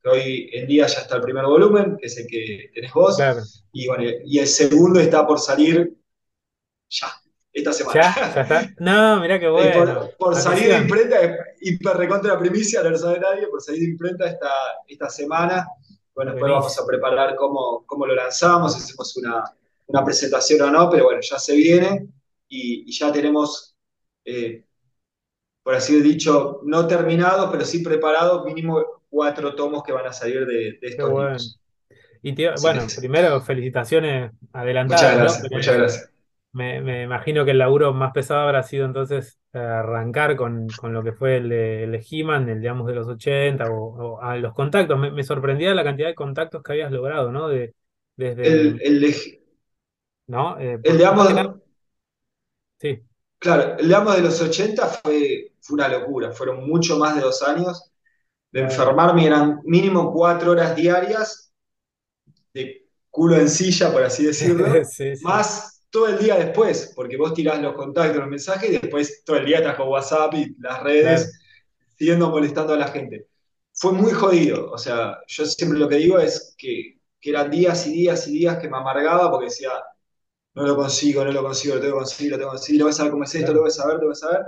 que 0.00 0.08
hoy 0.08 0.50
en 0.52 0.68
día 0.68 0.86
ya 0.86 1.00
está 1.00 1.16
el 1.16 1.22
primer 1.22 1.44
volumen, 1.44 1.96
que 2.00 2.06
es 2.06 2.16
el 2.18 2.28
que 2.28 2.70
tenés 2.72 2.92
claro. 2.92 3.40
vos, 3.40 3.64
y, 3.72 3.88
bueno, 3.88 4.04
y 4.24 4.38
el 4.38 4.46
segundo 4.46 5.00
está 5.00 5.26
por 5.26 5.40
salir 5.40 5.92
ya, 6.88 7.08
esta 7.52 7.72
semana. 7.72 8.00
¿Ya? 8.00 8.34
¿Ya 8.34 8.40
está? 8.42 8.74
No, 8.78 9.20
mirá 9.20 9.40
qué 9.40 9.48
bueno. 9.50 9.72
por, 9.82 10.16
por 10.16 10.36
salir 10.36 10.68
de 10.68 10.78
imprenta, 10.78 11.16
hiper 11.60 11.96
recontra 11.96 12.34
la 12.34 12.38
primicia, 12.38 12.80
no 12.80 12.90
lo 12.90 12.98
sabe 12.98 13.18
nadie, 13.18 13.48
por 13.48 13.60
salir 13.60 13.80
de 13.80 13.88
imprenta 13.88 14.26
esta, 14.26 14.50
esta 14.86 15.10
semana. 15.10 15.66
Bueno, 16.14 16.32
después 16.32 16.52
vamos 16.52 16.78
a 16.78 16.86
preparar 16.86 17.34
cómo, 17.36 17.84
cómo 17.86 18.06
lo 18.06 18.14
lanzamos, 18.14 18.74
si 18.74 18.80
hacemos 18.82 19.16
una, 19.16 19.44
una 19.86 20.04
presentación 20.04 20.60
o 20.62 20.70
no, 20.70 20.90
pero 20.90 21.04
bueno, 21.04 21.20
ya 21.22 21.38
se 21.38 21.56
viene 21.56 22.08
y, 22.48 22.84
y 22.88 22.92
ya 22.92 23.10
tenemos 23.12 23.76
eh, 24.24 24.64
por 25.62 25.74
así 25.74 26.00
dicho, 26.02 26.60
no 26.64 26.86
terminados, 26.86 27.50
pero 27.50 27.64
sí 27.64 27.80
preparados, 27.80 28.44
mínimo 28.44 28.84
cuatro 29.10 29.54
tomos 29.54 29.82
que 29.82 29.92
van 29.92 30.06
a 30.06 30.12
salir 30.12 30.46
de, 30.46 30.78
de 30.80 30.88
estos 30.88 31.12
bueno. 31.12 31.18
libros. 31.18 31.60
Y 32.22 32.34
te- 32.34 32.58
bueno, 32.60 32.86
primero 32.94 33.40
felicitaciones 33.42 34.32
muchas 34.84 35.16
adelantadas, 35.16 35.18
¿no? 35.18 35.40
gracias, 35.40 35.50
muchas 35.50 35.76
gracias. 35.76 36.11
Me, 36.52 36.80
me 36.82 37.02
imagino 37.04 37.44
que 37.44 37.52
el 37.52 37.58
laburo 37.58 37.92
más 37.94 38.12
pesado 38.12 38.42
habrá 38.42 38.62
sido 38.62 38.86
entonces 38.86 39.38
eh, 39.52 39.58
arrancar 39.58 40.36
con, 40.36 40.68
con 40.80 40.92
lo 40.92 41.02
que 41.02 41.12
fue 41.12 41.36
el 41.38 41.48
de, 41.48 41.84
el 41.84 41.92
de 41.92 42.06
He-Man, 42.10 42.48
el 42.48 42.60
digamos 42.60 42.86
de 42.86 42.94
los 42.94 43.08
80 43.08 43.70
o, 43.70 44.14
o 44.16 44.20
a 44.22 44.36
los 44.36 44.52
contactos. 44.54 44.98
Me, 44.98 45.10
me 45.10 45.24
sorprendía 45.24 45.74
la 45.74 45.84
cantidad 45.84 46.08
de 46.08 46.14
contactos 46.14 46.62
que 46.62 46.72
habías 46.72 46.92
logrado, 46.92 47.32
¿no? 47.32 47.48
De, 47.48 47.74
desde, 48.16 48.52
El, 48.52 48.80
el, 48.82 49.00
de, 49.00 49.40
¿no? 50.26 50.58
Eh, 50.58 50.78
el 50.82 50.98
de 50.98 51.06
ambos, 51.06 51.28
sí, 52.80 53.02
claro, 53.38 53.76
el 53.78 53.88
de 53.88 53.94
ambos 53.94 54.16
de 54.16 54.22
los 54.22 54.40
80 54.40 54.86
fue, 54.88 55.52
fue 55.60 55.74
una 55.74 55.88
locura, 55.88 56.32
fueron 56.32 56.66
mucho 56.68 56.98
más 56.98 57.14
de 57.16 57.22
dos 57.22 57.42
años. 57.42 57.90
De 58.52 58.62
enfermarme, 58.62 59.26
eran 59.26 59.60
mínimo 59.64 60.12
cuatro 60.12 60.52
horas 60.52 60.76
diarias 60.76 61.52
de 62.54 62.86
culo 63.10 63.36
en 63.36 63.48
silla, 63.48 63.92
por 63.92 64.02
así 64.04 64.24
decirlo, 64.26 64.66
Sí, 64.84 65.16
sí, 65.16 65.16
más 65.20 65.71
todo 65.92 66.08
el 66.08 66.18
día 66.20 66.36
después, 66.36 66.94
porque 66.96 67.18
vos 67.18 67.34
tirás 67.34 67.62
los 67.62 67.74
contactos, 67.76 68.18
los 68.18 68.28
mensajes 68.28 68.70
y 68.70 68.74
después 68.78 69.24
todo 69.24 69.38
el 69.38 69.46
día 69.46 69.58
estás 69.58 69.76
con 69.76 69.88
WhatsApp 69.90 70.34
y 70.36 70.56
las 70.60 70.82
claro, 71.00 71.24
redes 71.24 71.40
siguiendo 71.98 72.30
molestando 72.30 72.74
a 72.74 72.78
la 72.78 72.88
gente. 72.88 73.28
Fue 73.74 73.92
muy 73.92 74.12
jodido, 74.12 74.70
o 74.72 74.78
sea, 74.78 75.18
yo 75.28 75.46
siempre 75.46 75.78
lo 75.78 75.88
que 75.88 75.96
digo 75.96 76.18
es 76.20 76.54
que, 76.58 77.00
que 77.20 77.30
eran 77.30 77.50
días 77.50 77.86
y 77.88 77.92
días 77.94 78.28
y 78.28 78.32
días 78.34 78.58
que 78.58 78.70
me 78.70 78.78
amargaba 78.78 79.30
porque 79.30 79.46
decía, 79.46 79.70
no 80.54 80.64
lo 80.66 80.76
consigo, 80.76 81.24
no 81.24 81.32
lo 81.32 81.42
consigo, 81.42 81.76
lo 81.76 81.80
tengo 81.82 81.94
que 81.94 82.00
conseguir, 82.00 82.32
lo 82.32 82.38
tengo 82.38 82.50
que 82.52 82.56
conseguir, 82.56 82.80
lo 82.80 82.86
voy 82.86 82.92
a 82.92 82.94
saber 82.96 83.12
cómo 83.12 83.24
es 83.24 83.34
esto, 83.34 83.54
lo 83.54 83.60
claro. 83.60 83.62
voy 83.62 83.68
a 83.70 83.72
saber, 83.72 83.94
lo 83.96 84.02
voy 84.02 84.12
a 84.12 84.14
saber. 84.16 84.42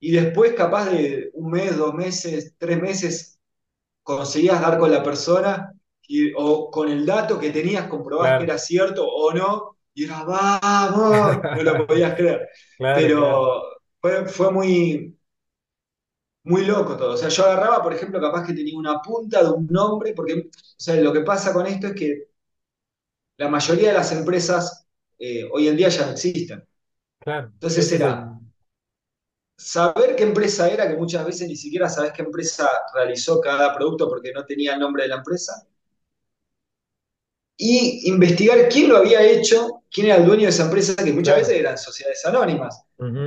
y 0.00 0.12
después 0.12 0.52
capaz 0.54 0.90
de 0.90 1.30
un 1.34 1.50
mes, 1.50 1.76
dos 1.76 1.94
meses, 1.94 2.54
tres 2.58 2.80
meses, 2.80 3.40
conseguías 4.02 4.60
dar 4.62 4.78
con 4.78 4.92
la 4.92 5.02
persona 5.02 5.72
y- 6.08 6.32
o 6.36 6.70
con 6.70 6.88
el 6.90 7.06
dato 7.06 7.38
que 7.40 7.50
tenías, 7.50 7.88
comprobás 7.88 8.36
que 8.36 8.44
Claro, 8.44 8.46
era 8.46 8.58
cierto 8.58 9.06
o 9.08 9.32
no, 9.34 9.75
y 9.96 10.04
era, 10.04 10.24
vamos, 10.24 11.38
no 11.42 11.62
lo 11.62 11.86
podías 11.86 12.14
creer. 12.14 12.50
claro, 12.76 13.00
claro, 13.00 13.00
Pero 13.00 13.62
fue, 13.98 14.28
fue 14.28 14.52
muy, 14.52 15.18
muy 16.44 16.66
loco 16.66 16.98
todo. 16.98 17.14
O 17.14 17.16
sea, 17.16 17.30
yo 17.30 17.44
agarraba, 17.46 17.82
por 17.82 17.94
ejemplo, 17.94 18.20
capaz 18.20 18.46
que 18.46 18.52
tenía 18.52 18.76
una 18.78 19.00
punta 19.00 19.42
de 19.42 19.50
un 19.50 19.66
nombre, 19.68 20.12
porque, 20.12 20.34
o 20.34 20.50
sea, 20.76 20.96
lo 20.96 21.14
que 21.14 21.22
pasa 21.22 21.54
con 21.54 21.66
esto 21.66 21.86
es 21.86 21.94
que 21.94 22.28
la 23.38 23.48
mayoría 23.48 23.88
de 23.88 23.94
las 23.94 24.12
empresas 24.12 24.86
eh, 25.18 25.48
hoy 25.50 25.68
en 25.68 25.76
día 25.78 25.88
ya 25.88 26.04
no 26.04 26.12
existen. 26.12 26.62
claro. 27.18 27.48
Entonces 27.54 27.90
era 27.92 28.38
el, 28.38 28.46
saber 29.56 30.14
qué 30.14 30.24
empresa 30.24 30.68
era, 30.68 30.88
que 30.88 30.96
muchas 30.96 31.24
veces 31.24 31.48
ni 31.48 31.56
siquiera 31.56 31.88
sabes 31.88 32.12
qué 32.12 32.22
empresa 32.22 32.68
realizó 32.94 33.40
cada 33.40 33.74
producto 33.74 34.08
porque 34.10 34.32
no 34.32 34.44
tenía 34.44 34.74
el 34.74 34.80
nombre 34.80 35.04
de 35.04 35.08
la 35.08 35.16
empresa, 35.16 35.66
y 37.56 38.10
investigar 38.10 38.68
quién 38.68 38.88
lo 38.88 38.98
había 38.98 39.22
hecho, 39.22 39.82
quién 39.90 40.08
era 40.08 40.16
el 40.16 40.26
dueño 40.26 40.42
de 40.42 40.50
esa 40.50 40.64
empresa, 40.64 40.94
que 40.96 41.12
muchas 41.12 41.34
claro. 41.34 41.40
veces 41.40 41.60
eran 41.60 41.78
sociedades 41.78 42.24
anónimas. 42.26 42.82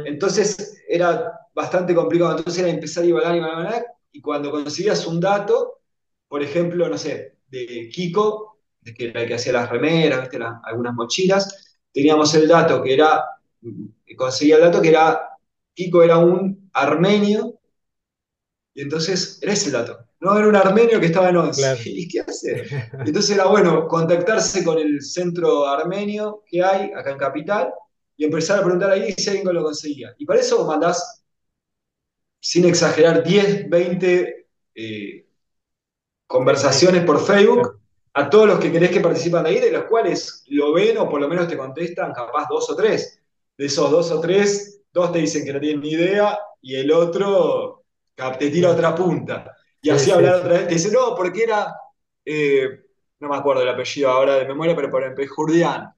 Entonces 0.05 0.81
era 0.87 1.31
bastante 1.53 1.95
complicado. 1.95 2.37
Entonces 2.37 2.61
era 2.61 2.71
empezar 2.71 3.03
a 3.03 3.07
igualar, 3.07 3.35
igualar, 3.35 3.59
igualar, 3.59 3.85
y 4.11 4.21
cuando 4.21 4.51
conseguías 4.51 5.05
un 5.07 5.19
dato, 5.19 5.81
por 6.27 6.43
ejemplo, 6.43 6.87
no 6.87 6.97
sé, 6.97 7.37
de 7.47 7.89
Kiko, 7.91 8.59
de 8.81 8.93
que 8.93 9.09
era 9.09 9.21
el 9.21 9.27
que 9.27 9.35
hacía 9.35 9.53
las 9.53 9.69
remeras, 9.69 10.21
¿viste? 10.21 10.39
Algunas 10.63 10.93
mochilas, 10.93 11.79
teníamos 11.91 12.33
el 12.35 12.47
dato 12.47 12.81
que 12.83 12.93
era, 12.93 13.23
conseguía 14.15 14.55
el 14.55 14.61
dato 14.61 14.81
que 14.81 14.89
era, 14.89 15.21
Kiko 15.73 16.03
era 16.03 16.17
un 16.17 16.69
armenio 16.73 17.59
y 18.73 18.81
entonces 18.81 19.39
era 19.41 19.53
ese 19.53 19.67
el 19.67 19.73
dato. 19.73 20.08
No 20.21 20.37
era 20.37 20.47
un 20.47 20.55
armenio 20.55 20.99
que 20.99 21.05
estaba 21.07 21.29
en 21.29 21.37
ONCE. 21.37 21.61
claro. 21.61 21.79
¿Y 21.85 22.07
qué 22.07 22.19
hace? 22.21 22.65
Y 23.05 23.07
entonces 23.07 23.31
era 23.31 23.45
bueno 23.45 23.87
contactarse 23.87 24.63
con 24.63 24.77
el 24.77 25.01
centro 25.01 25.65
armenio 25.67 26.43
que 26.45 26.63
hay 26.63 26.91
acá 26.91 27.11
en 27.11 27.17
Capital 27.17 27.73
y 28.17 28.25
empezar 28.25 28.59
a 28.59 28.63
preguntar 28.63 28.91
ahí 28.91 29.13
si 29.13 29.29
alguien 29.29 29.53
lo 29.53 29.63
conseguía. 29.63 30.13
Y 30.17 30.25
para 30.25 30.41
eso 30.41 30.57
vos 30.57 30.67
mandás, 30.67 31.23
sin 32.41 32.65
exagerar, 32.65 33.23
10, 33.23 33.69
20 33.69 34.47
eh, 34.75 35.25
conversaciones 36.27 37.03
por 37.05 37.25
Facebook 37.25 37.79
a 38.13 38.29
todos 38.29 38.47
los 38.47 38.59
que 38.59 38.71
querés 38.71 38.91
que 38.91 38.99
participan 38.99 39.43
de 39.43 39.49
ahí, 39.51 39.59
de 39.59 39.71
los 39.71 39.85
cuales 39.85 40.43
lo 40.47 40.73
ven 40.73 40.97
o 40.97 41.09
por 41.09 41.21
lo 41.21 41.29
menos 41.29 41.47
te 41.47 41.57
contestan 41.57 42.11
capaz 42.11 42.47
dos 42.49 42.69
o 42.69 42.75
tres. 42.75 43.21
De 43.57 43.65
esos 43.65 43.89
dos 43.89 44.11
o 44.11 44.19
tres, 44.19 44.81
dos 44.91 45.13
te 45.13 45.19
dicen 45.19 45.45
que 45.45 45.53
no 45.53 45.59
tienen 45.59 45.79
ni 45.79 45.91
idea 45.91 46.37
y 46.61 46.75
el 46.75 46.91
otro 46.91 47.85
te 48.37 48.49
tira 48.49 48.71
otra 48.71 48.93
punta. 48.93 49.55
Y 49.81 49.89
Sí, 49.89 49.91
así 49.91 50.11
sí, 50.11 50.11
hablar 50.11 50.35
sí. 50.35 50.41
otra 50.41 50.53
vez, 50.53 50.67
te 50.67 50.73
dice, 50.75 50.91
no, 50.91 51.15
porque 51.15 51.43
era, 51.43 51.75
eh, 52.25 52.67
no 53.19 53.29
me 53.29 53.37
acuerdo 53.37 53.63
el 53.63 53.69
apellido 53.69 54.09
ahora 54.09 54.35
de 54.35 54.45
memoria, 54.47 54.75
pero 54.75 54.89
por 54.89 55.03
ejemplo, 55.03 55.25
Jurdián. 55.29 55.93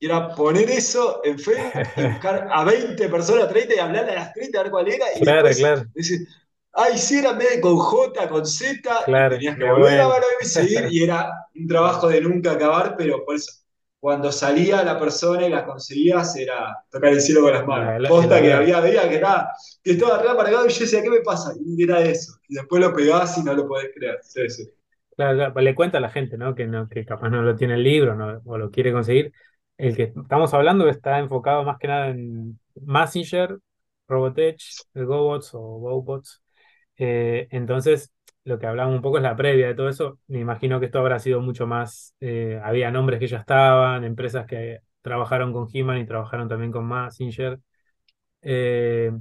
Y 0.00 0.06
era 0.06 0.34
poner 0.34 0.70
eso 0.70 1.20
en 1.24 1.38
Facebook 1.38 1.90
y 1.96 2.04
buscar 2.04 2.48
a 2.52 2.64
20 2.64 3.08
personas, 3.08 3.48
30 3.48 3.74
y 3.74 3.78
hablarle 3.78 4.12
a 4.12 4.14
las 4.16 4.32
30 4.34 4.60
a 4.60 4.62
ver 4.64 4.72
cuál 4.72 4.88
era. 4.88 5.06
Y 5.16 5.20
Claro, 5.20 5.54
claro, 5.56 5.84
decir, 5.94 6.26
ay, 6.72 6.98
sí, 6.98 7.18
era 7.18 7.32
de 7.34 7.60
con 7.60 7.76
J, 7.78 8.28
con 8.28 8.46
Z, 8.46 9.00
y 9.16 9.26
claro. 9.26 9.28
tenías 9.28 9.56
que 9.58 9.64
volver 9.64 10.00
a 10.00 10.06
a 10.42 10.46
seguir. 10.46 10.86
Y 10.90 11.02
era 11.04 11.30
un 11.54 11.66
trabajo 11.68 12.08
de 12.08 12.20
nunca 12.20 12.52
acabar, 12.52 12.96
pero 12.96 13.24
por 13.24 13.34
eso, 13.36 13.52
cuando 14.00 14.30
salía 14.32 14.84
la 14.84 14.98
persona 14.98 15.46
y 15.46 15.50
la 15.50 15.64
conseguías, 15.66 16.36
era 16.36 16.76
tocar 16.90 17.12
el 17.12 17.20
cielo 17.20 17.42
con 17.42 17.52
las 17.52 17.66
manos. 17.66 17.94
La- 18.00 18.08
Posta 18.08 18.40
que 18.40 18.52
avión. 18.52 18.58
había, 18.62 18.80
veía 18.80 19.08
que 19.08 19.16
era, 19.16 19.50
que 19.82 19.92
estaba 19.92 20.16
atrás 20.16 20.36
para 20.36 20.50
y 20.50 20.52
yo 20.54 20.80
decía, 20.80 21.02
¿qué 21.02 21.10
me 21.10 21.20
pasa? 21.20 21.52
Y 21.64 21.82
era 21.82 22.00
eso. 22.02 22.34
Y 22.48 22.54
después 22.54 22.80
lo 22.82 22.94
pegás 22.94 23.36
y 23.38 23.42
no 23.42 23.54
lo 23.54 23.66
podés 23.66 23.90
creer. 23.94 24.18
Sí, 24.22 24.48
sí. 24.48 24.70
Claro, 25.16 25.36
claro, 25.36 25.52
pues 25.52 25.64
le 25.64 25.74
cuenta 25.74 25.98
a 25.98 26.00
la 26.00 26.10
gente, 26.10 26.38
¿no? 26.38 26.54
Que, 26.54 26.66
no, 26.66 26.88
que 26.88 27.04
capaz 27.04 27.28
no 27.28 27.42
lo 27.42 27.56
tiene 27.56 27.74
el 27.74 27.82
libro 27.82 28.14
no, 28.14 28.40
o 28.44 28.56
lo 28.56 28.70
quiere 28.70 28.92
conseguir. 28.92 29.32
El 29.76 29.96
que 29.96 30.04
estamos 30.04 30.54
hablando 30.54 30.88
está 30.88 31.18
enfocado 31.18 31.64
más 31.64 31.78
que 31.78 31.88
nada 31.88 32.08
en 32.08 32.58
Messenger, 32.76 33.58
Robotech, 34.06 34.60
el 34.94 35.06
GoBots 35.06 35.50
o 35.54 35.58
GoBots. 35.60 36.40
Eh, 36.98 37.48
entonces, 37.50 38.12
lo 38.48 38.58
que 38.58 38.66
hablamos 38.66 38.96
un 38.96 39.02
poco 39.02 39.18
es 39.18 39.22
la 39.22 39.36
previa 39.36 39.68
de 39.68 39.74
todo 39.74 39.88
eso. 39.88 40.18
Me 40.28 40.40
imagino 40.40 40.80
que 40.80 40.86
esto 40.86 40.98
habrá 41.00 41.18
sido 41.18 41.40
mucho 41.40 41.66
más. 41.66 42.14
eh, 42.20 42.60
había 42.64 42.90
nombres 42.90 43.20
que 43.20 43.26
ya 43.28 43.38
estaban, 43.38 44.04
empresas 44.04 44.46
que 44.46 44.80
trabajaron 45.02 45.52
con 45.52 45.68
He-Man 45.72 45.98
y 45.98 46.06
trabajaron 46.06 46.48
también 46.48 46.72
con 46.72 46.88
Messenger. 46.88 47.60
Eh, 48.42 49.12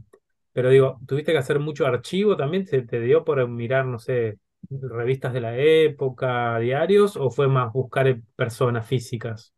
pero 0.54 0.70
digo, 0.70 1.00
¿tuviste 1.08 1.32
que 1.34 1.38
hacer 1.40 1.60
mucho 1.60 1.86
archivo 1.88 2.38
también? 2.38 2.66
¿Se 2.68 2.82
te 2.84 3.00
dio 3.02 3.24
por 3.26 3.48
mirar, 3.50 3.86
no 3.86 4.00
sé, 4.00 4.40
revistas 4.70 5.34
de 5.34 5.42
la 5.42 5.58
época, 5.58 6.60
diarios, 6.60 7.18
o 7.18 7.30
fue 7.32 7.48
más 7.48 7.74
buscar 7.74 8.20
personas 8.36 8.88
físicas? 8.88 9.54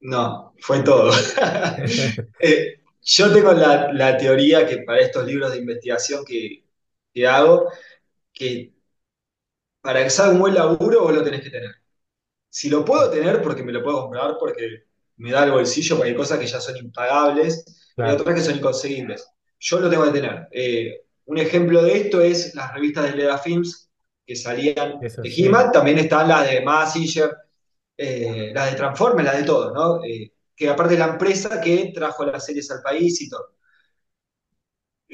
No, 0.00 0.52
fue 0.60 0.82
todo. 0.82 1.10
Eh, 2.40 2.80
yo 3.02 3.32
tengo 3.32 3.52
la, 3.52 3.92
la 3.92 4.16
teoría 4.16 4.66
que 4.66 4.78
para 4.78 5.00
estos 5.00 5.26
libros 5.26 5.52
de 5.52 5.58
investigación 5.58 6.24
que, 6.24 6.64
que 7.12 7.26
hago, 7.26 7.70
que 8.32 8.74
para 9.84 10.02
que 10.02 10.08
salga 10.08 10.32
un 10.32 10.38
buen 10.40 10.54
laburo 10.54 11.02
vos 11.02 11.12
lo 11.12 11.22
tenés 11.22 11.42
que 11.42 11.50
tener. 11.50 11.70
Si 12.48 12.70
lo 12.70 12.86
puedo 12.86 13.10
tener 13.10 13.42
porque 13.42 13.62
me 13.62 13.70
lo 13.70 13.82
puedo 13.82 14.00
comprar, 14.00 14.36
porque 14.40 14.84
me 15.16 15.30
da 15.30 15.44
el 15.44 15.50
bolsillo, 15.50 15.96
porque 15.96 16.12
hay 16.12 16.16
cosas 16.16 16.38
que 16.38 16.46
ya 16.46 16.58
son 16.58 16.78
impagables 16.78 17.66
y 17.98 18.00
otras 18.00 18.34
que 18.34 18.40
son 18.40 18.56
inconseguibles. 18.56 19.28
Yo 19.60 19.80
lo 19.80 19.90
tengo 19.90 20.04
que 20.04 20.12
tener. 20.20 20.48
Eh, 20.52 21.02
un 21.26 21.36
ejemplo 21.36 21.82
de 21.82 21.98
esto 21.98 22.22
es 22.22 22.54
las 22.54 22.72
revistas 22.72 23.04
de 23.04 23.16
Leda 23.16 23.36
Films 23.36 23.90
que 24.26 24.34
salían 24.34 24.94
eso 25.02 25.20
de 25.20 25.30
sí, 25.30 25.44
He-Man, 25.44 25.70
también 25.70 25.98
están 25.98 26.28
las 26.28 26.48
de 26.48 26.62
Mazinger, 26.62 27.36
eh, 27.98 28.52
las 28.54 28.70
de 28.70 28.76
Transformers, 28.78 29.26
las 29.26 29.36
de 29.36 29.44
todos, 29.44 29.74
¿no? 29.74 30.02
Eh, 30.02 30.32
que 30.56 30.70
aparte 30.70 30.96
la 30.96 31.08
empresa 31.08 31.60
que 31.60 31.92
trajo 31.94 32.24
las 32.24 32.46
series 32.46 32.70
al 32.70 32.80
país 32.80 33.20
y 33.20 33.28
todo. 33.28 33.50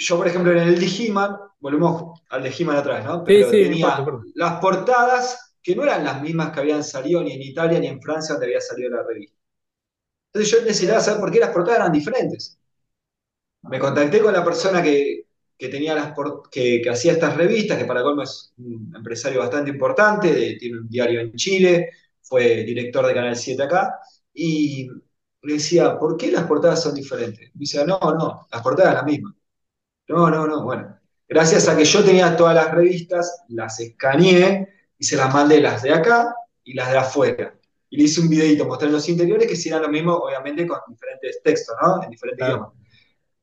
Yo, 0.00 0.16
por 0.16 0.26
ejemplo, 0.28 0.52
en 0.52 0.58
el 0.58 0.80
de 0.80 0.86
He-Man, 0.86 1.36
volvemos 1.60 2.20
al 2.30 2.42
de 2.42 2.54
He-Man 2.58 2.76
atrás, 2.76 3.04
¿no? 3.04 3.24
Pero 3.24 3.44
sí, 3.48 3.58
tenía 3.58 3.92
las 4.34 4.60
portadas 4.60 5.56
que 5.62 5.76
no 5.76 5.82
eran 5.84 6.04
las 6.04 6.22
mismas 6.22 6.52
que 6.52 6.60
habían 6.60 6.82
salido 6.84 7.22
ni 7.22 7.32
en 7.32 7.42
Italia 7.42 7.78
ni 7.80 7.86
en 7.88 8.00
Francia 8.00 8.34
donde 8.34 8.46
había 8.46 8.60
salido 8.60 8.90
la 8.90 9.02
revista. 9.02 9.36
Entonces 10.32 10.52
yo 10.60 10.64
necesitaba 10.66 11.00
saber 11.00 11.20
por 11.20 11.32
qué 11.32 11.40
las 11.40 11.50
portadas 11.50 11.80
eran 11.80 11.92
diferentes. 11.92 12.58
Me 13.62 13.78
contacté 13.78 14.20
con 14.22 14.32
la 14.32 14.44
persona 14.44 14.82
que, 14.82 15.26
que 15.58 15.68
tenía 15.68 15.94
las 15.94 16.14
que, 16.50 16.80
que 16.82 16.90
hacía 16.90 17.12
estas 17.12 17.36
revistas, 17.36 17.78
que 17.78 17.84
para 17.84 18.02
colmo 18.02 18.22
es 18.22 18.52
un 18.58 18.92
empresario 18.96 19.40
bastante 19.40 19.70
importante, 19.70 20.32
de- 20.32 20.56
tiene 20.56 20.78
un 20.80 20.88
diario 20.88 21.20
en 21.20 21.32
Chile, 21.34 21.90
fue 22.22 22.64
director 22.64 23.06
de 23.06 23.14
Canal 23.14 23.36
7 23.36 23.62
acá, 23.64 23.98
y 24.32 24.88
le 25.42 25.54
decía, 25.54 25.98
¿por 25.98 26.16
qué 26.16 26.30
las 26.32 26.44
portadas 26.46 26.82
son 26.82 26.94
diferentes? 26.94 27.50
Me 27.54 27.60
decía, 27.60 27.84
no, 27.84 27.98
no, 28.00 28.46
las 28.50 28.62
portadas 28.62 28.90
son 28.94 28.96
las 28.96 29.04
mismas. 29.06 29.34
No, 30.10 30.28
no, 30.30 30.46
no, 30.46 30.64
bueno. 30.64 30.96
Gracias 31.28 31.68
a 31.68 31.76
que 31.76 31.84
yo 31.84 32.04
tenía 32.04 32.36
todas 32.36 32.54
las 32.54 32.72
revistas, 32.72 33.44
las 33.48 33.78
escaneé 33.80 34.68
y 34.98 35.04
se 35.04 35.16
las 35.16 35.32
mandé 35.32 35.60
las 35.60 35.82
de 35.82 35.92
acá 35.94 36.34
y 36.64 36.74
las 36.74 36.90
de 36.90 36.98
afuera. 36.98 37.54
Y 37.88 37.96
le 37.96 38.04
hice 38.04 38.20
un 38.20 38.28
videito 38.28 38.66
mostrando 38.66 38.96
los 38.96 39.08
interiores 39.08 39.46
que 39.48 39.56
si 39.56 39.68
eran 39.68 39.82
lo 39.82 39.88
mismo, 39.88 40.14
obviamente 40.16 40.66
con 40.66 40.78
diferentes 40.88 41.40
textos, 41.42 41.76
¿no? 41.82 42.02
En 42.02 42.10
diferentes 42.10 42.38
Claro. 42.38 42.54
idiomas. 42.56 42.72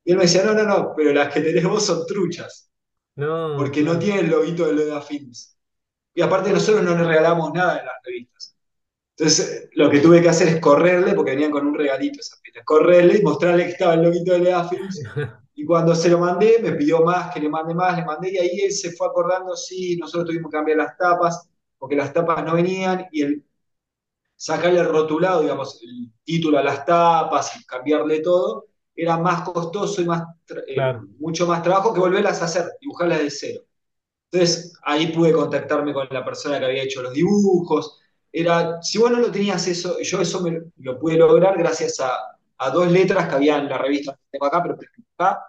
Y 0.06 0.12
él 0.12 0.18
me 0.18 0.24
decía, 0.24 0.44
no, 0.44 0.54
no, 0.54 0.64
no, 0.64 0.94
pero 0.96 1.14
las 1.14 1.34
que 1.34 1.42
tenés 1.42 1.66
vos 1.66 1.86
son 1.86 2.06
truchas, 2.08 2.72
No, 3.18 3.58
porque 3.58 3.84
no 3.84 4.00
tienen 4.00 4.26
el 4.26 4.32
loguito 4.32 4.68
de 4.68 4.74
Loda 4.74 5.02
Films. 5.02 5.58
Y 6.16 6.22
aparte 6.22 6.52
nosotros 6.52 6.84
no 6.84 6.96
nos 6.96 7.08
regalamos 7.08 7.54
nada 7.54 7.80
en 7.80 7.86
las 7.88 7.96
revistas. 8.04 8.37
Entonces 9.18 9.70
lo 9.74 9.90
que 9.90 10.00
tuve 10.00 10.22
que 10.22 10.30
hacer 10.30 10.48
es 10.48 10.60
correrle, 10.60 11.14
porque 11.14 11.32
venían 11.32 11.52
con 11.52 11.66
un 11.66 11.74
regalito 11.74 12.20
esas 12.20 12.40
revistas, 12.40 12.64
correrle 12.66 13.18
y 13.18 13.24
mostrarle 13.24 13.66
que 13.66 13.72
estaba 13.72 13.96
el 13.96 14.04
loguito 14.04 14.34
de 14.34 14.40
Loda 14.40 14.70
Films 14.70 15.02
y 15.56 15.66
cuando 15.66 15.96
se 15.96 16.10
lo 16.10 16.20
mandé, 16.20 16.60
me 16.62 16.74
pidió 16.74 17.02
más, 17.02 17.34
que 17.34 17.40
le 17.40 17.50
mande 17.50 17.74
más, 17.74 17.98
le 17.98 18.06
mandé, 18.06 18.32
y 18.32 18.38
ahí 18.38 18.60
él 18.62 18.72
se 18.72 18.92
fue 18.92 19.08
acordando, 19.08 19.56
sí, 19.56 19.98
nosotros 19.98 20.28
tuvimos 20.28 20.52
que 20.52 20.58
cambiar 20.58 20.78
las 20.78 20.96
tapas, 20.98 21.50
porque 21.80 21.96
las 21.96 22.14
tapas 22.14 22.46
no 22.46 22.54
venían, 22.54 23.08
y 23.12 23.24
el 23.24 23.44
sacarle 24.36 24.80
el 24.82 24.88
rotulado, 24.88 25.42
digamos, 25.42 25.82
el 25.82 26.12
título 26.24 26.60
a 26.60 26.64
las 26.64 26.86
tapas 26.86 27.60
y 27.60 27.66
cambiarle 27.66 28.20
todo, 28.22 28.68
era 28.96 29.18
más 29.18 29.50
costoso 29.50 30.02
y 30.02 30.06
más, 30.06 30.24
eh, 30.68 30.78
mucho 31.20 31.48
más 31.48 31.64
trabajo 31.64 31.92
que 31.94 32.00
volverlas 32.00 32.42
a 32.42 32.46
hacer, 32.46 32.66
dibujarlas 32.80 33.20
de 33.20 33.32
cero. 33.32 33.62
Entonces 34.32 34.74
ahí 34.84 35.08
pude 35.08 35.32
contactarme 35.32 35.94
con 35.94 36.08
la 36.12 36.24
persona 36.24 36.60
que 36.60 36.66
había 36.66 36.84
hecho 36.84 37.02
los 37.02 37.14
dibujos. 37.14 38.00
Era, 38.32 38.82
si 38.82 38.98
vos 38.98 39.12
no 39.12 39.20
lo 39.20 39.32
tenías 39.32 39.68
eso, 39.68 39.98
yo 40.02 40.22
eso 40.22 40.42
me, 40.42 40.62
lo 40.78 41.00
pude 41.00 41.18
lograr 41.18 41.58
gracias 41.58 42.00
a, 42.00 42.12
a 42.58 42.70
dos 42.72 42.92
letras 42.92 43.28
que 43.30 43.36
había 43.36 43.58
en 43.58 43.70
la 43.70 43.78
revista 43.78 44.14
que 44.14 44.20
tengo 44.32 44.46
acá, 44.48 44.62
pero 44.64 44.78
acá, 45.18 45.48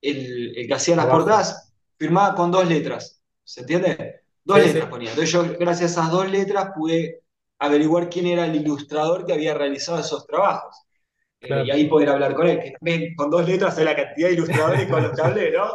el, 0.00 0.56
el 0.58 0.66
que 0.66 0.74
hacía 0.74 0.96
las 0.96 1.06
portadas 1.06 1.72
firmaba 1.98 2.34
con 2.34 2.50
dos 2.50 2.68
letras. 2.68 3.22
¿Se 3.44 3.60
entiende? 3.62 4.22
Dos 4.44 4.58
Sí, 4.58 4.62
letras 4.62 4.88
sí, 4.88 4.90
ponía. 4.90 5.10
Entonces 5.10 5.32
yo, 5.32 5.44
gracias 5.58 5.96
a 5.98 6.02
esas 6.02 6.10
dos 6.12 6.30
letras, 6.30 6.70
pude 6.74 7.22
averiguar 7.58 8.08
quién 8.08 8.26
era 8.26 8.46
el 8.46 8.56
ilustrador 8.56 9.26
que 9.26 9.32
había 9.32 9.54
realizado 9.54 10.00
esos 10.00 10.26
trabajos. 10.26 10.76
eh, 11.40 11.62
y 11.64 11.70
ahí 11.70 11.88
poder 11.88 12.10
hablar 12.10 12.34
con 12.34 12.46
él, 12.48 12.60
que 12.60 12.72
también 12.72 13.14
con 13.14 13.30
dos 13.30 13.46
letras 13.48 13.78
es 13.78 13.84
la 13.84 13.96
cantidad 13.96 14.28
de 14.28 14.34
ilustradores 14.34 14.88
con 14.88 15.02
los 15.02 15.12
que 15.14 15.22
hablé, 15.22 15.50
¿no? 15.52 15.70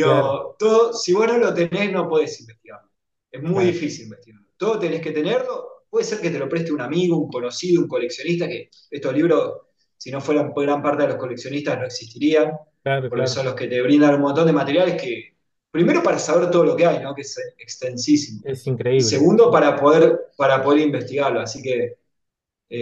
claro, 0.00 0.38
Pero 0.38 0.56
todo, 0.58 0.92
si 0.94 1.12
vos 1.12 1.26
no 1.26 1.38
lo 1.38 1.52
tenés, 1.54 1.92
no 1.92 2.08
podés 2.08 2.40
investigarlo. 2.40 2.90
Es 3.30 3.42
muy 3.42 3.64
difícil 3.66 4.04
investigarlo. 4.04 4.43
Todo 4.64 4.78
tenés 4.78 5.02
que 5.02 5.10
tenerlo. 5.10 5.84
Puede 5.90 6.06
ser 6.06 6.20
que 6.20 6.30
te 6.30 6.38
lo 6.38 6.48
preste 6.48 6.72
un 6.72 6.80
amigo, 6.80 7.18
un 7.18 7.28
conocido, 7.30 7.82
un 7.82 7.88
coleccionista, 7.88 8.48
que 8.48 8.70
estos 8.90 9.12
libros, 9.14 9.52
si 9.98 10.10
no 10.10 10.22
fueran 10.22 10.54
por 10.54 10.64
gran 10.64 10.82
parte 10.82 11.02
de 11.02 11.08
los 11.10 11.18
coleccionistas, 11.18 11.78
no 11.78 11.84
existirían, 11.84 12.50
Claro, 12.82 13.08
porque 13.10 13.24
claro. 13.24 13.30
son 13.30 13.44
los 13.44 13.54
que 13.54 13.66
te 13.66 13.82
brindan 13.82 14.14
un 14.14 14.22
montón 14.22 14.46
de 14.46 14.52
materiales 14.54 15.00
que, 15.00 15.36
primero 15.70 16.02
para 16.02 16.18
saber 16.18 16.50
todo 16.50 16.64
lo 16.64 16.76
que 16.76 16.86
hay, 16.86 17.02
¿no? 17.02 17.14
Que 17.14 17.20
es 17.20 17.38
extensísimo. 17.58 18.40
Es 18.44 18.66
increíble. 18.66 19.02
segundo, 19.04 19.50
para 19.50 19.76
poder, 19.76 20.18
para 20.36 20.62
poder 20.62 20.80
investigarlo. 20.80 21.40
Así 21.40 21.60
que 21.60 21.98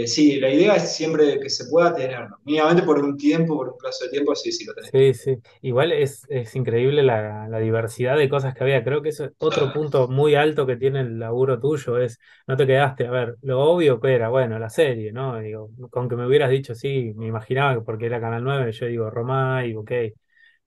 eh, 0.02 0.06
sí, 0.06 0.40
la 0.40 0.50
idea 0.50 0.76
es 0.76 0.94
siempre 0.94 1.38
que 1.40 1.50
se 1.50 1.66
pueda 1.66 1.94
tenerlo. 1.94 2.38
Mínimamente 2.44 2.82
por 2.82 2.99
un 3.02 3.16
tiempo, 3.16 3.56
por 3.56 3.68
un 3.70 3.78
plazo 3.78 4.04
de 4.04 4.11
tiempo, 4.11 4.34
sí, 4.34 4.52
sí 4.52 4.64
lo 4.64 4.75
tenés. 4.75 4.92
Sí, 4.92 5.14
sí. 5.14 5.37
Igual 5.62 5.92
es, 5.92 6.26
es 6.28 6.54
increíble 6.54 7.02
la, 7.02 7.49
la 7.49 7.58
diversidad 7.61 8.16
de 8.18 8.28
cosas 8.28 8.54
que 8.54 8.62
había. 8.64 8.84
Creo 8.84 9.00
que 9.00 9.08
eso 9.11 9.25
es 9.25 9.32
otro 9.38 9.72
punto 9.72 10.08
muy 10.08 10.34
alto 10.34 10.66
que 10.66 10.76
tiene 10.76 11.00
el 11.00 11.18
laburo 11.18 11.58
tuyo, 11.61 11.99
es 11.99 12.18
no 12.46 12.56
te 12.56 12.66
quedaste, 12.66 13.06
a 13.06 13.11
ver, 13.11 13.37
lo 13.42 13.61
obvio 13.62 14.00
que 14.00 14.14
era, 14.14 14.28
bueno, 14.28 14.58
la 14.58 14.68
serie, 14.68 15.12
¿no? 15.12 15.38
Digo, 15.38 15.70
con 15.90 16.08
que 16.11 16.16
me 16.16 16.26
hubieras 16.26 16.50
dicho, 16.50 16.75
sí, 16.75 17.12
me 17.16 17.26
imaginaba 17.26 17.75
que 17.76 17.80
porque 17.82 18.06
era 18.06 18.20
Canal 18.20 18.44
9 18.44 18.70
yo 18.72 18.87
digo, 18.87 19.08
Romay, 19.08 19.75
ok. 19.76 19.92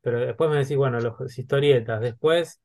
Pero 0.01 0.19
después 0.19 0.49
me 0.49 0.57
decís, 0.57 0.77
bueno, 0.77 0.99
los 0.99 1.37
historietas, 1.37 2.01
después, 2.01 2.61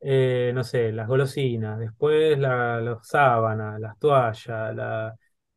eh, 0.00 0.52
no 0.54 0.64
sé, 0.64 0.92
las 0.92 1.08
golosinas, 1.08 1.78
después 1.78 2.38
la, 2.38 2.80
los 2.80 3.06
sábanas, 3.06 3.80
las 3.80 3.98
toallas, 3.98 4.74
la, 4.74 5.14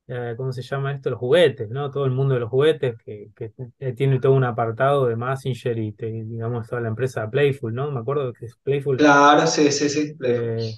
eh, 0.08 0.34
¿cómo 0.38 0.52
se 0.52 0.62
llama 0.62 0.94
esto? 0.94 1.10
Los 1.10 1.20
juguetes, 1.20 1.70
¿no? 1.70 1.92
Todo 1.92 2.06
el 2.06 2.12
mundo 2.12 2.34
de 2.36 2.40
los 2.42 2.50
juguetes 2.50 2.98
que, 3.04 3.32
que 3.36 3.54
eh, 3.80 3.94
tiene 3.94 4.20
todo 4.20 4.34
un 4.34 4.44
apartado 4.44 5.08
de 5.08 5.16
Massinger 5.16 5.78
y 5.80 5.94
te- 5.94 6.12
digamos 6.26 6.68
toda 6.68 6.82
la 6.82 6.90
empresa 6.90 7.30
Playful, 7.30 7.74
¿no? 7.74 7.92
Me 7.92 8.00
acuerdo 8.02 8.34
que 8.34 8.46
es 8.46 8.56
Playful. 8.64 9.06
Claro, 9.06 9.46
sí, 9.48 9.72
sí, 9.72 9.90
sí. 9.90 10.16
eh, 10.24 10.76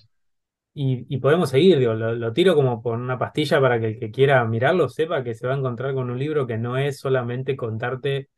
y, 0.74 1.06
y 1.16 1.20
podemos 1.20 1.50
seguir, 1.52 1.80
digo, 1.80 1.94
lo, 1.96 2.16
lo 2.16 2.34
tiro 2.34 2.56
como 2.56 2.82
por 2.84 2.98
una 3.00 3.18
pastilla 3.20 3.62
para 3.62 3.80
que 3.80 3.88
el 3.90 4.00
que 4.00 4.12
quiera 4.12 4.46
mirarlo 4.46 4.90
sepa 4.90 5.24
que 5.24 5.36
se 5.36 5.48
va 5.48 5.54
a 5.56 5.58
encontrar 5.58 5.94
con 5.94 6.10
un 6.12 6.20
libro 6.20 6.48
que 6.48 6.58
no 6.58 6.78
es 6.78 7.00
solamente 7.00 7.56
contarte 7.58 8.30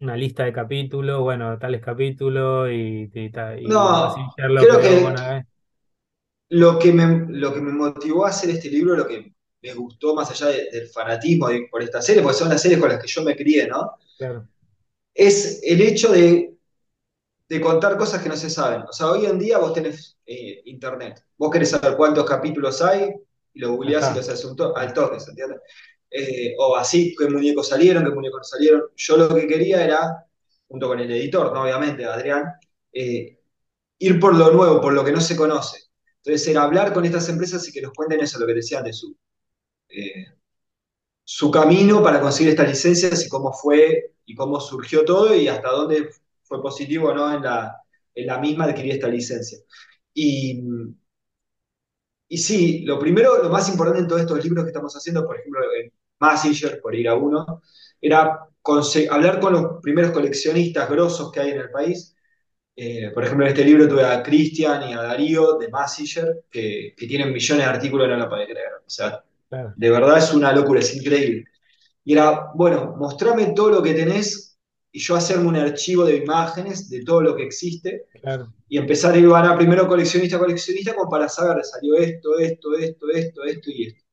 una 0.00 0.16
lista 0.16 0.44
de 0.44 0.52
capítulos, 0.54 1.20
bueno, 1.22 1.58
tales 1.58 1.82
capítulos 1.82 2.70
y, 2.72 3.10
y, 3.14 3.30
y 3.30 3.32
No, 3.64 4.52
creo 4.58 4.80
que 4.80 5.16
lo 6.50 6.78
que 6.78 6.92
me, 6.92 7.26
lo 7.28 7.52
que 7.54 7.60
me 7.60 7.72
motivó 7.72 8.26
a 8.26 8.30
hacer 8.30 8.50
este 8.50 8.68
libro, 8.70 8.96
lo 8.96 9.06
que 9.06 9.32
me 9.62 9.74
gustó 9.74 10.14
más 10.14 10.30
allá 10.30 10.46
de- 10.48 10.68
del 10.72 10.88
fanatismo 10.88 11.48
de- 11.48 11.68
por 11.70 11.82
esta 11.82 12.02
serie, 12.02 12.22
porque 12.22 12.38
son 12.38 12.48
las 12.48 12.62
series 12.62 12.80
con 12.80 12.88
las 12.90 13.00
que 13.00 13.08
yo 13.08 13.22
me 13.22 13.36
crié, 13.36 13.66
¿no? 13.68 13.92
Claro, 14.18 14.48
Es 15.14 15.60
el 15.64 15.80
hecho 15.82 16.10
de 16.12 16.46
de 17.48 17.60
contar 17.60 17.98
cosas 17.98 18.22
que 18.22 18.28
no 18.28 18.36
se 18.36 18.48
saben. 18.50 18.82
O 18.82 18.92
sea, 18.92 19.08
hoy 19.10 19.26
en 19.26 19.38
día 19.38 19.58
vos 19.58 19.72
tenés 19.74 20.16
eh, 20.26 20.62
internet. 20.66 21.24
Vos 21.36 21.50
querés 21.50 21.70
saber 21.70 21.96
cuántos 21.96 22.24
capítulos 22.24 22.80
hay 22.82 23.10
y 23.52 23.60
lo 23.60 23.72
googleás 23.72 24.10
y 24.10 24.14
lo 24.14 24.20
está. 24.20 24.32
haces 24.32 24.44
un 24.44 24.56
to- 24.56 24.76
al 24.76 24.92
toque, 24.94 25.18
¿se 25.20 25.30
entiende? 25.30 25.56
Eh, 26.10 26.54
o 26.58 26.76
así, 26.76 27.14
qué 27.16 27.28
muñecos 27.28 27.68
salieron, 27.68 28.04
qué 28.04 28.10
muñecos 28.10 28.38
no 28.40 28.44
salieron. 28.44 28.82
Yo 28.96 29.16
lo 29.16 29.34
que 29.34 29.46
quería 29.48 29.84
era, 29.84 30.24
junto 30.68 30.88
con 30.88 31.00
el 31.00 31.10
editor, 31.10 31.52
¿no? 31.52 31.62
Obviamente, 31.62 32.04
Adrián, 32.04 32.44
eh, 32.92 33.38
ir 33.98 34.20
por 34.20 34.34
lo 34.36 34.50
nuevo, 34.52 34.80
por 34.80 34.92
lo 34.92 35.04
que 35.04 35.12
no 35.12 35.20
se 35.20 35.36
conoce. 35.36 35.78
Entonces 36.24 36.46
era 36.48 36.62
hablar 36.64 36.92
con 36.92 37.04
estas 37.04 37.28
empresas 37.28 37.66
y 37.68 37.72
que 37.72 37.82
nos 37.82 37.92
cuenten 37.94 38.20
eso, 38.20 38.38
lo 38.38 38.46
que 38.46 38.54
decían 38.54 38.84
de 38.84 38.92
su, 38.92 39.16
eh, 39.90 40.26
su 41.24 41.50
camino 41.50 42.02
para 42.02 42.20
conseguir 42.20 42.50
estas 42.50 42.68
licencias 42.68 43.24
y 43.24 43.28
cómo 43.28 43.52
fue 43.52 44.14
y 44.26 44.34
cómo 44.34 44.60
surgió 44.60 45.04
todo 45.04 45.34
y 45.34 45.48
hasta 45.48 45.70
dónde 45.70 46.10
fue 46.42 46.62
positivo 46.62 47.10
o 47.10 47.14
no 47.14 47.32
en 47.34 47.42
la, 47.42 47.76
en 48.14 48.26
la 48.26 48.38
misma 48.38 48.64
adquirir 48.64 48.92
esta 48.94 49.08
licencia. 49.08 49.58
Y, 50.14 50.62
y 52.28 52.38
sí, 52.38 52.82
lo 52.84 52.98
primero, 52.98 53.42
lo 53.42 53.48
más 53.50 53.68
importante 53.68 54.00
en 54.00 54.08
todos 54.08 54.20
estos 54.22 54.42
libros 54.44 54.64
que 54.64 54.70
estamos 54.70 54.94
haciendo, 54.94 55.26
por 55.26 55.38
ejemplo, 55.38 55.60
en 55.74 55.92
Massinger, 56.20 56.80
por 56.80 56.94
ir 56.94 57.08
a 57.08 57.14
uno, 57.16 57.62
era 58.00 58.46
hablar 59.10 59.40
con 59.40 59.52
los 59.52 59.82
primeros 59.82 60.12
coleccionistas 60.12 60.88
grosos 60.88 61.32
que 61.32 61.40
hay 61.40 61.50
en 61.50 61.60
el 61.60 61.70
país. 61.70 62.16
Eh, 62.76 63.10
por 63.14 63.24
ejemplo, 63.24 63.46
en 63.46 63.52
este 63.52 63.64
libro 63.64 63.88
tuve 63.88 64.04
a 64.04 64.22
Cristian 64.22 64.88
y 64.90 64.94
a 64.94 65.02
Darío 65.02 65.58
de 65.58 65.68
Massinger, 65.68 66.44
que, 66.50 66.94
que 66.96 67.06
tienen 67.06 67.32
millones 67.32 67.64
de 67.66 67.70
artículos, 67.70 68.08
no 68.08 68.16
lo 68.16 68.28
podés 68.28 68.48
creer. 68.48 68.68
O 68.86 68.90
sea, 68.90 69.24
claro, 69.50 69.74
de 69.76 69.90
verdad 69.90 70.16
es 70.16 70.32
una 70.32 70.52
locura, 70.54 70.80
es 70.80 70.96
increíble. 70.96 71.44
Y 72.04 72.14
era, 72.14 72.48
bueno, 72.54 72.94
mostrame 72.96 73.52
todo 73.54 73.70
lo 73.70 73.82
que 73.82 73.92
tenés 73.92 74.58
y 74.90 75.00
yo 75.00 75.14
hacerme 75.14 75.48
un 75.48 75.56
archivo 75.56 76.04
de 76.04 76.16
imágenes 76.16 76.88
de 76.88 77.04
todo 77.04 77.20
lo 77.20 77.36
que 77.36 77.44
existe 77.44 78.06
claro, 78.22 78.52
y 78.68 78.78
empezar 78.78 79.14
a 79.14 79.18
ir 79.18 79.28
a 79.32 79.56
primero 79.56 79.86
coleccionista 79.86 80.36
a 80.36 80.40
coleccionista 80.40 80.94
como 80.94 81.10
para 81.10 81.28
saber, 81.28 81.62
salió 81.64 81.96
esto, 81.96 82.38
esto, 82.38 82.74
esto, 82.76 83.10
esto, 83.10 83.44
esto 83.44 83.70
y 83.70 83.86
esto. 83.88 84.04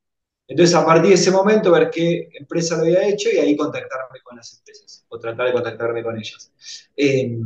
Entonces, 0.48 0.76
a 0.76 0.86
partir 0.86 1.10
de 1.10 1.16
ese 1.16 1.32
momento, 1.32 1.72
ver 1.72 1.90
qué 1.90 2.30
empresa 2.34 2.78
lo 2.78 2.84
había 2.84 3.08
hecho 3.08 3.30
y 3.30 3.38
ahí 3.38 3.56
contactarme 3.56 4.20
con 4.24 4.38
las 4.38 4.58
empresas 4.58 5.06
o 5.10 5.20
tratar 5.20 5.48
de 5.48 5.54
contactarme 5.54 6.04
con 6.04 6.18
ellas. 6.18 6.52
Eh, 6.96 7.38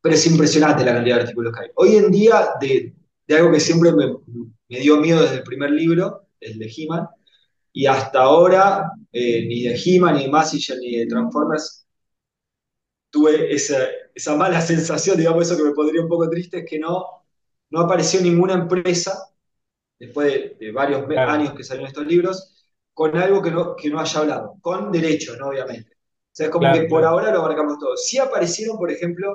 pero 0.00 0.14
es 0.14 0.26
impresionante 0.26 0.84
la 0.84 0.94
cantidad 0.94 1.16
de 1.16 1.22
artículos 1.22 1.52
que 1.54 1.64
hay. 1.64 1.70
Hoy 1.74 1.96
en 1.96 2.10
día, 2.10 2.50
de, 2.60 2.94
de 3.26 3.36
algo 3.36 3.52
que 3.52 3.60
siempre 3.60 3.92
me, 3.92 4.16
me, 4.68 4.80
dio 4.80 4.96
miedo 4.96 5.20
desde 5.20 5.36
el 5.36 5.42
primer 5.42 5.70
libro, 5.72 6.26
el 6.40 6.58
de 6.58 6.72
He-Man, 6.76 7.08
y 7.72 7.86
hasta 7.86 8.22
ahora, 8.22 8.90
eh, 9.12 9.46
ni 9.46 9.62
de 9.62 9.80
He-Man, 9.84 10.16
ni 10.16 10.24
de 10.24 10.30
Massinger, 10.30 10.78
ni 10.78 10.96
de 10.96 11.06
Transformers, 11.06 11.86
tuve 13.10 13.52
esa, 13.52 13.78
esa, 14.14 14.36
mala 14.36 14.60
sensación, 14.60 15.16
digamos, 15.16 15.46
eso 15.46 15.56
que 15.56 15.68
me 15.68 15.74
pondría 15.74 16.02
un 16.02 16.08
poco 16.08 16.28
triste, 16.28 16.58
es 16.60 16.66
que 16.68 16.78
no, 16.78 17.04
no 17.70 17.80
apareció 17.80 18.20
ninguna 18.20 18.54
empresa, 18.54 19.18
después 19.98 20.32
de, 20.32 20.56
de 20.58 20.72
varios 20.72 21.04
claro, 21.06 21.30
años 21.32 21.54
que 21.54 21.64
salieron 21.64 21.88
estos 21.88 22.06
libros, 22.06 22.60
con 22.94 23.16
algo 23.16 23.42
que 23.42 23.50
no, 23.50 23.76
que 23.76 23.88
no 23.90 24.00
haya 24.00 24.20
hablado, 24.20 24.56
con 24.60 24.92
derechos, 24.92 25.38
¿no? 25.38 25.48
Obviamente. 25.48 25.92
O 25.92 26.32
sea, 26.32 26.46
es 26.46 26.52
como 26.52 26.72
que 26.72 26.82
por 26.82 27.00
claro. 27.00 27.08
ahora 27.08 27.32
lo 27.32 27.40
abarcamos 27.40 27.78
todo. 27.78 27.96
Sí 27.96 28.18
aparecieron, 28.18 28.76
por 28.76 28.90
ejemplo, 28.90 29.34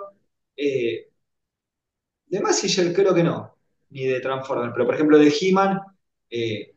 eh, 0.56 1.10
de 2.28 2.40
Massinger 2.40 2.94
creo 2.94 3.14
que 3.14 3.24
no, 3.24 3.58
ni 3.90 4.06
de 4.06 4.20
Transformers, 4.20 4.72
pero 4.74 4.86
por 4.86 4.96
ejemplo 4.96 5.18
de 5.18 5.34
He-Man, 5.40 5.80
eh, 6.30 6.75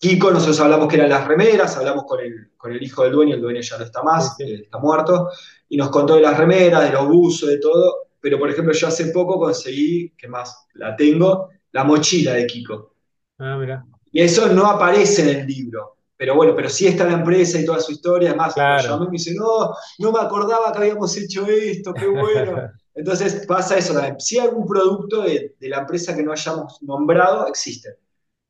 Kiko, 0.00 0.30
nosotros 0.30 0.58
hablamos 0.60 0.88
que 0.88 0.96
eran 0.96 1.10
las 1.10 1.28
remeras, 1.28 1.76
hablamos 1.76 2.04
con 2.04 2.20
el, 2.20 2.52
con 2.56 2.72
el 2.72 2.82
hijo 2.82 3.02
del 3.04 3.12
dueño, 3.12 3.34
el 3.34 3.42
dueño 3.42 3.60
ya 3.60 3.76
no 3.76 3.84
está 3.84 4.02
más, 4.02 4.34
sí. 4.34 4.44
eh, 4.44 4.60
está 4.62 4.78
muerto, 4.78 5.28
y 5.68 5.76
nos 5.76 5.90
contó 5.90 6.14
de 6.14 6.22
las 6.22 6.38
remeras, 6.38 6.84
de 6.84 6.92
los 6.92 7.06
buzos, 7.06 7.50
de 7.50 7.58
todo, 7.58 8.08
pero 8.18 8.38
por 8.38 8.48
ejemplo 8.50 8.72
yo 8.72 8.88
hace 8.88 9.06
poco 9.12 9.38
conseguí, 9.38 10.14
que 10.16 10.26
más 10.26 10.66
la 10.74 10.96
tengo, 10.96 11.50
la 11.72 11.84
mochila 11.84 12.32
de 12.32 12.46
Kiko. 12.46 12.94
Ah, 13.38 13.58
mira, 13.58 13.84
Y 14.10 14.22
eso 14.22 14.48
no 14.48 14.66
aparece 14.66 15.20
en 15.30 15.40
el 15.40 15.46
libro. 15.46 15.96
Pero 16.16 16.34
bueno, 16.34 16.54
pero 16.54 16.68
sí 16.68 16.86
está 16.86 17.04
la 17.04 17.14
empresa 17.14 17.58
y 17.58 17.64
toda 17.64 17.80
su 17.80 17.92
historia. 17.92 18.30
Además, 18.30 18.54
lo 18.54 18.62
llamé 18.62 18.82
claro. 18.82 19.04
y 19.04 19.06
me 19.06 19.12
dice, 19.12 19.34
no, 19.34 19.74
no 19.98 20.12
me 20.12 20.20
acordaba 20.20 20.72
que 20.72 20.78
habíamos 20.78 21.16
hecho 21.16 21.46
esto, 21.46 21.94
qué 21.94 22.06
bueno. 22.06 22.70
Entonces 22.94 23.46
pasa 23.46 23.78
eso 23.78 23.94
también. 23.94 24.20
Si 24.20 24.38
hay 24.38 24.48
algún 24.48 24.66
producto 24.66 25.22
de, 25.22 25.56
de 25.58 25.68
la 25.68 25.78
empresa 25.78 26.14
que 26.14 26.22
no 26.22 26.32
hayamos 26.32 26.82
nombrado, 26.82 27.46
existen, 27.46 27.94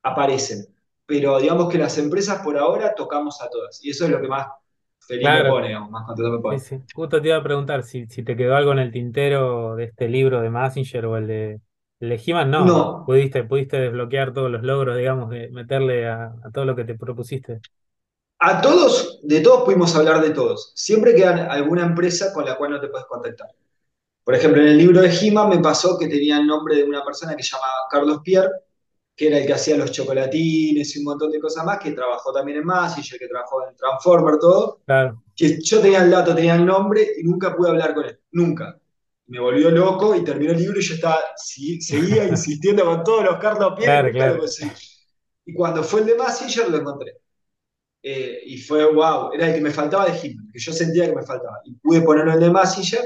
aparecen. 0.02 0.66
Pero 1.10 1.38
digamos 1.40 1.68
que 1.70 1.78
las 1.78 1.98
empresas 1.98 2.42
por 2.42 2.56
ahora 2.58 2.94
tocamos 2.94 3.40
a 3.42 3.50
todas. 3.50 3.82
Y 3.84 3.90
eso 3.90 4.04
es 4.06 4.10
lo 4.12 4.20
que 4.20 4.28
más 4.28 4.46
feliz 5.00 5.30
me 5.32 5.42
pone, 5.44 5.68
digamos, 5.68 5.90
más 5.90 6.06
contento 6.06 6.32
me 6.32 6.40
sí, 6.48 6.58
pone. 6.58 6.60
sí. 6.60 6.76
Justo 6.94 7.20
te 7.20 7.28
iba 7.28 7.36
a 7.36 7.42
preguntar 7.42 7.82
si, 7.84 8.06
si 8.06 8.22
te 8.24 8.36
quedó 8.36 8.56
algo 8.56 8.72
en 8.72 8.78
el 8.80 8.92
tintero 8.92 9.76
de 9.76 9.84
este 9.84 10.08
libro 10.08 10.40
de 10.40 10.50
Massinger 10.50 11.06
o 11.06 11.16
el 11.16 11.26
de, 11.26 11.60
el 12.00 12.08
de 12.10 12.22
He-Man, 12.24 12.50
no. 12.50 12.76
No, 12.76 13.04
Pudiste, 13.04 13.44
pudiste 13.44 13.78
desbloquear 13.80 14.32
todos 14.32 14.50
los 14.50 14.62
logros, 14.62 14.96
digamos, 14.96 15.30
de 15.30 15.48
meterle 15.50 16.08
a, 16.08 16.26
a 16.44 16.50
todo 16.52 16.64
lo 16.64 16.76
que 16.76 16.84
te 16.84 16.94
propusiste. 16.96 17.62
a 18.38 18.60
todos, 18.60 19.20
de 19.22 19.40
todos 19.40 19.64
pudimos 19.64 19.94
hablar 19.94 20.20
de 20.22 20.30
todos. 20.30 20.72
Siempre 20.74 21.14
queda 21.14 21.46
alguna 21.52 21.82
empresa 21.84 22.32
con 22.32 22.44
la 22.44 22.56
cual 22.56 22.70
no 22.72 22.80
te 22.80 22.88
puedes 22.88 23.06
contactar. 23.06 23.48
Por 24.24 24.34
ejemplo, 24.34 24.62
en 24.62 24.68
el 24.68 24.78
libro 24.78 25.02
de 25.02 25.10
He-Man 25.14 25.50
me 25.50 25.58
pasó 25.60 25.98
que 25.98 26.08
tenía 26.08 26.38
el 26.38 26.46
nombre 26.46 26.76
de 26.76 26.84
una 26.84 27.04
persona 27.04 27.36
que 27.36 27.42
se 27.44 27.52
llama 27.52 27.66
Carlos 27.90 28.20
Pierre, 28.24 28.50
que 29.20 29.26
era 29.26 29.36
el 29.36 29.46
que 29.46 29.52
hacía 29.52 29.76
los 29.76 29.92
chocolatines 29.92 30.96
y 30.96 30.98
un 31.00 31.04
montón 31.04 31.30
de 31.30 31.38
cosas 31.38 31.62
más, 31.62 31.78
que 31.78 31.90
trabajó 31.90 32.32
también 32.32 32.56
en 32.56 32.64
Massinger, 32.64 33.18
que 33.18 33.28
trabajó 33.28 33.68
en 33.68 33.76
Transformer, 33.76 34.38
todo. 34.38 34.80
Claro, 34.86 35.22
Que 35.36 35.60
yo 35.60 35.78
tenía 35.78 36.02
el 36.02 36.10
dato, 36.10 36.34
tenía 36.34 36.54
el 36.54 36.64
nombre 36.64 37.06
y 37.18 37.22
nunca 37.22 37.54
pude 37.54 37.68
hablar 37.68 37.92
con 37.92 38.06
él. 38.06 38.18
Nunca. 38.30 38.80
Me 39.26 39.38
volvió 39.38 39.70
loco 39.70 40.16
y 40.16 40.24
terminó 40.24 40.52
el 40.52 40.58
libro 40.58 40.80
y 40.80 40.82
yo 40.82 40.94
estaba, 40.94 41.18
seguía 41.36 42.24
insistiendo 42.24 42.82
con 42.86 43.04
todos 43.04 43.24
los 43.24 43.38
Carlos 43.38 43.74
Pierre 43.76 44.10
claro. 44.10 44.42
Y 45.44 45.52
cuando 45.52 45.84
fue 45.84 46.00
el 46.00 46.06
de 46.06 46.14
Massinger 46.14 46.70
lo 46.70 46.78
encontré. 46.78 47.18
Eh, 48.02 48.40
y 48.46 48.56
fue 48.56 48.90
wow, 48.90 49.34
era 49.34 49.48
el 49.48 49.54
que 49.54 49.60
me 49.60 49.70
faltaba 49.70 50.06
de 50.06 50.12
He-Man, 50.12 50.48
que 50.50 50.58
yo 50.58 50.72
sentía 50.72 51.04
que 51.04 51.14
me 51.14 51.24
faltaba. 51.24 51.58
Y 51.66 51.74
pude 51.74 52.00
ponerlo 52.00 52.30
en 52.30 52.38
el 52.38 52.44
de 52.44 52.50
Massinger 52.50 53.02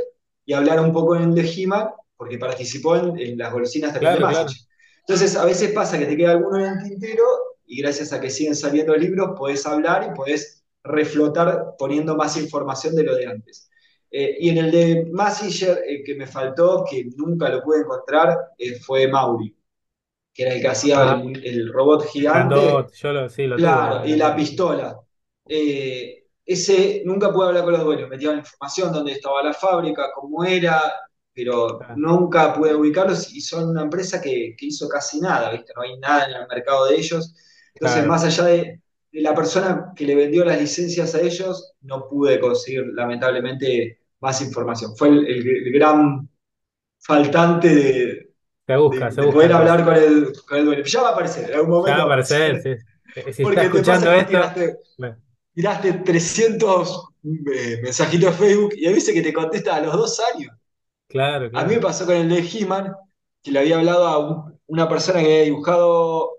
y 0.47 0.53
hablar 0.53 0.79
un 0.79 0.93
poco 0.93 1.17
en 1.17 1.25
el 1.25 1.35
de 1.35 1.43
He-Man, 1.43 1.89
porque 2.17 2.39
participó 2.39 2.95
en, 2.95 3.19
en, 3.19 3.37
las 3.37 3.53
golosinas 3.53 3.93
también 3.93 4.13
de 4.13 4.19
claro, 4.19 4.33
claro. 4.33 4.45
Massinger. 4.45 4.74
Entonces, 5.07 5.37
a 5.37 5.45
veces 5.45 5.73
pasa 5.73 5.99
que 5.99 6.07
te 6.07 6.17
queda 6.17 6.33
alguno 6.33 6.59
en 6.59 6.79
el 6.79 6.83
tintero 6.85 7.23
y 7.67 7.81
gracias 7.83 8.13
a 8.13 8.21
que 8.21 8.31
siguen 8.31 8.57
saliendo 8.57 8.95
libros, 8.97 9.31
podés 9.37 9.67
hablar 9.67 10.09
y 10.11 10.15
podés 10.17 10.65
reflotar 10.83 11.75
poniendo 11.79 12.17
más 12.17 12.37
información 12.37 12.95
de 12.95 13.05
lo 13.05 13.15
de 13.17 13.27
antes. 13.27 13.71
Eh, 14.11 14.37
y 14.41 14.51
en 14.51 14.59
el 14.59 14.71
de 14.71 15.07
Massinger, 15.13 15.83
el 15.87 16.05
que 16.05 16.15
me 16.15 16.27
faltó, 16.27 16.85
que 16.89 17.05
nunca 17.17 17.49
lo 17.49 17.63
pude 17.63 17.81
encontrar, 17.81 18.37
eh, 18.59 18.79
fue 18.81 19.09
Mauri, 19.09 19.55
que 20.33 20.43
era 20.45 20.55
el 20.55 20.61
que 20.61 20.69
hacía 20.69 21.03
Ah, 21.03 21.13
el, 21.13 21.45
el 21.47 21.73
robot 21.73 22.07
gigante, 22.09 22.61
grandote, 22.63 22.95
yo 22.97 23.13
lo, 23.13 23.29
sí, 23.29 23.47
lo 23.47 23.61
tuve. 23.61 23.79
claro, 23.79 24.07
y 24.07 24.17
la 24.17 24.35
pistola. 24.37 25.01
Eh, 25.47 26.27
ese 26.45 27.03
nunca 27.05 27.33
pude 27.33 27.49
hablar 27.49 27.65
con 27.65 27.73
los 27.75 27.85
dueños, 27.85 28.09
metía 28.09 28.33
la 28.33 28.39
información, 28.39 28.93
dónde 28.93 29.13
estaba 29.13 29.43
la 29.43 29.55
fábrica, 29.55 30.11
cómo 30.15 30.45
era, 30.45 30.83
pero 31.35 31.89
nunca 31.95 32.55
pude 32.55 32.75
ubicarlos 32.75 33.33
y 33.35 33.41
son 33.41 33.69
una 33.71 33.83
empresa 33.83 34.21
que, 34.21 34.55
que 34.59 34.67
hizo 34.67 34.89
casi 34.89 35.21
nada, 35.21 35.51
¿viste? 35.53 35.73
No 35.77 35.83
hay 35.83 35.99
nada 35.99 36.27
en 36.27 36.35
el 36.43 36.49
mercado 36.49 36.87
de 36.87 36.97
ellos. 36.97 37.35
Entonces, 37.75 38.05
Claro, 38.05 38.07
más 38.07 38.25
allá 38.25 38.45
de, 38.45 38.83
de 39.13 39.21
la 39.21 39.35
persona 39.35 39.93
que 39.97 40.07
le 40.07 40.15
vendió 40.15 40.45
las 40.45 40.61
licencias 40.61 41.15
a 41.15 41.21
ellos, 41.21 41.73
no 41.83 42.09
pude 42.09 42.41
conseguir, 42.41 42.85
lamentablemente, 42.95 44.01
más 44.21 44.41
información. 44.43 44.97
Fue 44.97 45.09
el, 45.09 45.27
el- 45.27 45.67
el 45.67 45.73
gran 45.73 46.29
faltante 47.01 47.69
de, 47.75 48.35
se 48.67 48.77
busca, 48.77 49.11
de- 49.11 49.11
se 49.11 49.21
de 49.21 49.29
busca 49.29 49.29
poder 49.29 49.53
hablar 49.53 49.85
con 49.85 49.95
el, 49.97 50.33
con 50.47 50.59
el 50.59 50.65
dueño. 50.67 50.85
Ya 50.85 51.03
va 51.03 51.11
a 51.11 51.13
aparecer, 51.13 51.51
en 51.51 51.57
algún 51.57 51.71
Ya 51.85 51.93
va 51.97 52.03
a 52.03 52.03
momento 52.03 52.03
a 52.03 52.05
aparecer, 52.05 52.57
sí. 52.59 52.71
Eh, 53.15 53.33
Si 53.33 53.43
está 53.43 53.43
Porque 53.43 53.69
te 53.71 53.83
pasa 53.85 54.07
escuchando 54.07 54.13
esto, 54.13 54.27
tiraste, 54.27 54.79
tiraste 55.55 55.93
300 55.95 57.09
eh, 57.25 57.81
mensajitos 57.83 58.39
de 58.39 58.47
Facebook 58.47 58.73
y 58.77 58.89
veces 58.93 59.15
que 59.15 59.23
te 59.23 59.33
contesta 59.33 59.77
a 59.77 59.81
los 59.81 59.95
dos 59.95 60.21
años. 60.35 60.53
Claro, 61.15 61.51
A 61.53 61.65
mí 61.65 61.77
me 61.77 61.81
pasó 61.81 62.07
con 62.07 62.17
el 62.17 62.29
de 62.29 62.39
He-Man, 62.41 62.95
que 63.43 63.51
le 63.53 63.61
había 63.61 63.79
hablado 63.79 64.07
a 64.07 64.19
un- 64.19 64.61
una 64.67 64.89
persona 64.89 65.21
que 65.21 65.27
había 65.27 65.43
dibujado, 65.45 66.33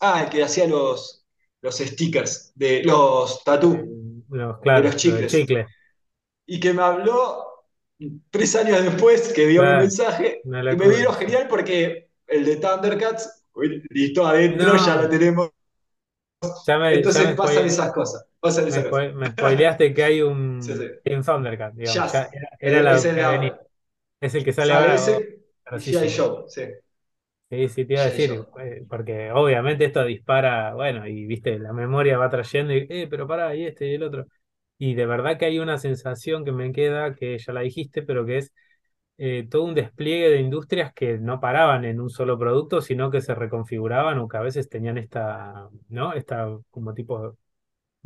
ah, 0.00 0.24
el 0.24 0.30
que 0.30 0.42
hacía 0.44 0.66
los, 0.66 1.24
los 1.62 1.76
stickers, 1.78 2.52
de 2.54 2.82
los 2.84 3.42
Eh, 3.44 3.44
tatú, 3.44 3.90
no, 4.28 4.60
de 4.72 4.82
los 4.82 4.96
chicles, 4.96 5.26
chicle, 5.26 5.66
y 6.46 6.60
que 6.60 6.72
me 6.72 6.82
habló 6.82 7.44
tres 8.30 8.56
años 8.56 8.82
después 8.84 9.32
que 9.32 9.46
mi 9.46 9.54
claro, 9.54 9.78
mensaje, 9.78 10.44
una 10.44 10.62
y 10.68 10.76
me 10.76 10.88
vino 10.88 11.12
genial 11.12 11.48
porque 11.48 12.10
el 12.26 12.44
de 12.44 12.56
Thundercats, 12.56 13.44
listo, 13.90 14.26
adentro, 14.26 14.76
ya 14.76 14.96
lo 14.96 15.08
tenemos, 15.08 15.50
ya 16.66 16.78
me, 16.78 17.08
ya 17.08 17.22
entonces 17.22 17.34
me, 17.36 17.36
pasan 17.36 17.66
esas 17.66 17.92
cosas, 17.92 18.26
pasan 18.40 18.66
me, 18.68 18.84
cosas. 18.88 19.04
spoileaste 19.32 19.94
que 19.94 20.04
hay 20.04 20.22
Sí, 20.58 20.74
sí. 20.76 20.84
un, 20.84 20.98
un 21.06 21.22
Thundercat, 21.24 21.74
digamos. 21.74 22.08
Ya 22.08 22.28
era, 22.32 22.48
era 22.60 22.82
eh, 22.82 22.82
la 22.82 22.92
que 23.14 23.26
venía. 23.26 23.58
Es 24.20 24.34
el 24.34 24.44
que 24.44 24.52
sale 24.52 24.72
ahora, 24.74 25.24
grosísimo. 25.64 26.12
Joe, 26.16 26.44
sí, 26.48 26.62
Sí, 27.50 27.66
sí, 27.70 27.86
te 27.86 27.94
iba 27.94 28.02
a 28.02 28.04
decir, 28.06 28.30
eh, 28.60 28.84
porque 28.90 29.32
obviamente 29.32 29.86
esto 29.86 30.04
dispara, 30.04 30.74
bueno, 30.74 31.06
y 31.06 31.24
viste, 31.24 31.58
la 31.58 31.72
memoria 31.72 32.18
va 32.18 32.28
trayendo 32.28 32.74
y, 32.74 32.86
eh, 32.90 33.06
pero 33.08 33.26
pará, 33.26 33.54
y 33.56 33.64
este 33.64 33.86
y 33.88 33.94
el 33.94 34.02
otro. 34.02 34.26
Y 34.76 34.94
de 34.94 35.06
verdad 35.06 35.38
que 35.38 35.46
hay 35.46 35.58
una 35.58 35.78
sensación 35.78 36.44
que 36.44 36.52
me 36.52 36.72
queda, 36.72 37.14
que 37.14 37.38
ya 37.38 37.54
la 37.54 37.62
dijiste, 37.62 38.02
pero 38.02 38.26
que 38.26 38.36
es 38.38 38.52
eh, 39.18 39.48
todo 39.50 39.64
un 39.64 39.74
despliegue 39.74 40.30
de 40.30 40.40
industrias 40.40 40.92
que 40.94 41.18
no 41.18 41.40
paraban 41.40 41.84
en 41.86 42.00
un 42.00 42.10
solo 42.10 42.38
producto, 42.38 42.82
sino 42.82 43.10
que 43.10 43.22
se 43.22 43.34
reconfiguraban 43.34 44.18
o 44.18 44.28
que 44.28 44.36
a 44.38 44.40
veces 44.42 44.68
tenían 44.68 44.98
esta, 44.98 45.68
¿no? 45.88 46.12
Esta 46.14 46.48
como 46.70 46.94
tipo 46.94 47.38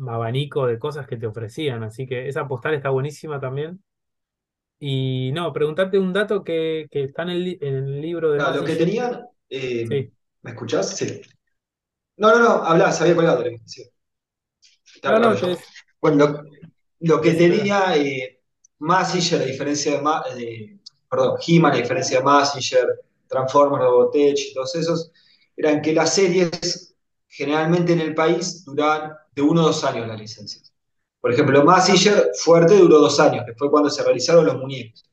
abanico 0.07 0.67
de 0.67 0.79
cosas 0.79 1.07
que 1.07 1.17
te 1.17 1.27
ofrecían. 1.27 1.83
Así 1.83 2.07
que 2.07 2.27
esa 2.29 2.47
postal 2.47 2.73
está 2.75 2.89
buenísima 2.91 3.39
también. 3.39 3.83
Y 4.79 5.31
no, 5.33 5.53
preguntarte 5.53 5.97
un 5.99 6.13
dato 6.13 6.43
que, 6.43 6.87
que 6.91 7.03
está 7.05 7.23
en 7.23 7.29
el, 7.29 7.57
en 7.61 7.75
el 7.75 8.01
libro 8.01 8.31
de 8.31 8.39
Claro, 8.39 8.57
lo 8.61 8.65
que 8.65 8.75
tenían, 8.75 9.25
eh, 9.49 9.85
Sí. 9.89 10.13
¿me 10.41 10.51
escuchás? 10.51 10.97
Sí. 10.97 11.21
No, 12.17 12.31
no, 12.31 12.39
no, 12.39 12.49
hablá, 12.65 12.91
se 12.91 13.03
había 13.03 13.15
colgado. 13.15 13.43
Sí, 13.65 13.83
te 15.01 15.09
No, 15.09 15.19
no, 15.19 15.35
Bueno, 16.01 16.27
lo, 16.27 16.43
lo 16.99 17.21
que 17.21 17.33
tenía 17.33 17.95
eh, 17.97 18.41
Massinger, 18.79 19.41
a 19.41 19.45
diferencia 19.45 19.93
de, 19.93 20.01
Ma- 20.01 20.23
de- 20.35 20.79
perdón, 21.09 21.37
He-Man, 21.45 21.73
a 21.73 21.77
diferencia 21.77 22.19
de 22.19 22.23
Massinger, 22.25 22.87
Transformers, 23.27 23.83
Robotech 23.83 24.37
y 24.39 24.53
todos 24.53 24.75
esos, 24.75 25.11
eran 25.55 25.81
que 25.81 25.93
las 25.93 26.13
series 26.13 26.95
generalmente 27.27 27.93
en 27.93 28.01
el 28.01 28.13
país 28.15 28.63
duraban 28.65 29.13
de 29.35 29.41
uno 29.41 29.61
a 29.61 29.65
dos 29.65 29.83
años 29.83 30.07
las 30.07 30.19
licencias. 30.19 30.72
Por 31.23 31.31
ejemplo, 31.33 31.63
Massinger 31.63 32.31
fuerte 32.37 32.77
duró 32.77 32.99
dos 32.99 33.17
años, 33.21 33.45
que 33.45 33.53
fue 33.55 33.71
cuando 33.71 33.89
se 33.89 34.03
realizaron 34.03 34.45
los 34.45 34.57
muñecos. 34.57 35.05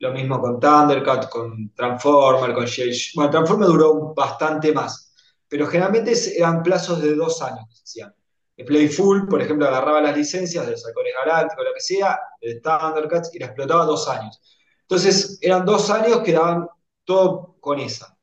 Lo 0.00 0.12
mismo 0.12 0.38
con 0.38 0.60
Thundercat, 0.60 1.30
con 1.30 1.72
Transformer, 1.74 2.52
con 2.54 2.66
J. 2.66 2.82
Bueno, 3.14 3.30
Transformer 3.30 3.68
duró 3.68 4.12
bastante 4.14 4.70
más, 4.74 5.14
pero 5.48 5.66
generalmente 5.66 6.12
eran 6.36 6.62
plazos 6.62 7.00
de 7.00 7.14
dos 7.14 7.40
años 7.40 7.64
que 7.70 7.74
se 7.76 7.84
hacían. 7.84 8.14
El 8.54 8.66
Playful, 8.66 9.26
por 9.28 9.40
ejemplo, 9.40 9.66
agarraba 9.66 10.02
las 10.02 10.14
licencias 10.14 10.66
de 10.66 10.72
los 10.72 10.86
Halcones 10.86 11.14
Galácticos, 11.24 11.64
lo 11.64 11.72
que 11.72 11.80
sea, 11.80 12.20
de 12.42 12.60
Thundercats, 12.60 13.34
y 13.34 13.38
la 13.38 13.46
explotaba 13.46 13.86
dos 13.86 14.06
años. 14.08 14.38
Entonces, 14.82 15.38
eran 15.40 15.64
dos 15.64 15.88
años 15.88 16.20
que 16.20 16.32
daban 16.34 16.68
todo 17.04 17.56
con 17.60 17.80
esa. 17.80 18.14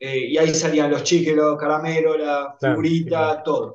Eh, 0.00 0.18
y 0.30 0.38
ahí 0.38 0.54
salían 0.54 0.90
los 0.90 1.04
chiques, 1.04 1.34
los 1.36 1.56
caramelos, 1.58 2.18
la 2.18 2.56
Claro, 2.58 2.84
sí, 2.84 3.04
claro. 3.06 3.32
figurita, 3.32 3.42
todo. 3.42 3.72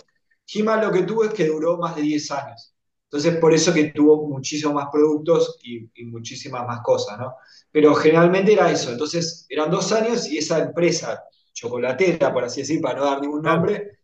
He-Man 0.53 0.81
lo 0.81 0.91
que 0.91 1.03
tuvo 1.03 1.23
es 1.25 1.33
que 1.33 1.47
duró 1.47 1.77
más 1.77 1.95
de 1.95 2.03
10 2.03 2.29
años. 2.31 2.70
Entonces, 3.11 3.37
por 3.39 3.53
eso 3.53 3.73
que 3.73 3.85
tuvo 3.91 4.27
muchísimos 4.27 4.73
más 4.75 4.87
productos 4.91 5.57
y, 5.63 5.89
y 5.95 6.05
muchísimas 6.05 6.65
más 6.65 6.79
cosas, 6.81 7.19
¿no? 7.19 7.35
Pero 7.71 7.93
generalmente 7.93 8.53
era 8.53 8.71
eso. 8.71 8.91
Entonces, 8.91 9.45
eran 9.49 9.69
dos 9.69 9.91
años 9.91 10.27
y 10.29 10.37
esa 10.37 10.59
empresa 10.59 11.23
chocolatera, 11.53 12.33
por 12.33 12.45
así 12.45 12.61
decir, 12.61 12.79
para 12.81 12.99
no 12.99 13.05
dar 13.05 13.21
ningún 13.21 13.41
nombre, 13.41 13.99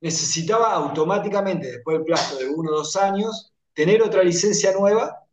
necesitaba 0.00 0.72
automáticamente, 0.74 1.72
después 1.72 1.98
del 1.98 2.04
plazo 2.06 2.38
de 2.38 2.48
uno 2.48 2.70
o 2.72 2.76
dos 2.76 2.96
años, 2.96 3.52
tener 3.74 4.02
otra 4.02 4.22
licencia 4.22 4.72
nueva 4.72 5.24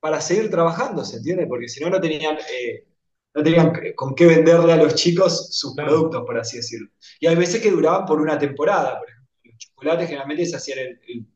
para 0.00 0.20
seguir 0.20 0.50
trabajando, 0.50 1.04
¿se 1.04 1.16
entiende? 1.18 1.46
Porque 1.46 1.68
si 1.68 1.82
no, 1.82 1.90
no 1.90 2.00
tenían, 2.00 2.36
eh, 2.36 2.86
no 3.34 3.42
tenían 3.42 3.72
con 3.96 4.14
qué 4.14 4.26
venderle 4.26 4.72
a 4.72 4.76
los 4.76 4.94
chicos 4.94 5.48
sus 5.56 5.74
claro, 5.74 5.90
productos, 5.90 6.22
por 6.26 6.38
así 6.38 6.58
decirlo. 6.58 6.88
Y 7.20 7.26
hay 7.26 7.36
veces 7.36 7.62
que 7.62 7.70
duraban 7.70 8.04
por 8.06 8.20
una 8.20 8.38
temporada, 8.38 8.98
por 8.98 9.08
ejemplo. 9.08 9.28
Los 9.44 9.58
chocolates 9.58 10.06
generalmente 10.08 10.46
se 10.46 10.56
hacían 10.56 10.78
el, 10.78 11.00
el, 11.08 11.26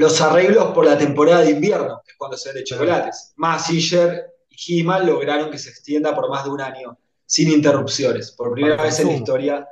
los 0.00 0.20
arreglos 0.20 0.72
por 0.74 0.84
la 0.86 0.98
temporada 0.98 1.42
de 1.42 1.50
invierno, 1.52 2.00
que 2.04 2.12
es 2.12 2.16
cuando 2.18 2.36
se 2.36 2.48
vende 2.50 2.64
claro. 2.64 2.84
chocolates. 2.84 3.32
Massinger 3.36 4.26
y 4.48 4.80
He-Man 4.80 5.06
lograron 5.06 5.50
que 5.50 5.58
se 5.58 5.70
extienda 5.70 6.14
por 6.14 6.28
más 6.28 6.44
de 6.44 6.50
un 6.50 6.60
año 6.60 6.98
sin 7.26 7.50
interrupciones, 7.50 8.32
por 8.32 8.52
primera 8.52 8.82
vez 8.82 8.98
en 9.00 9.06
la 9.08 9.12
historia 9.14 9.68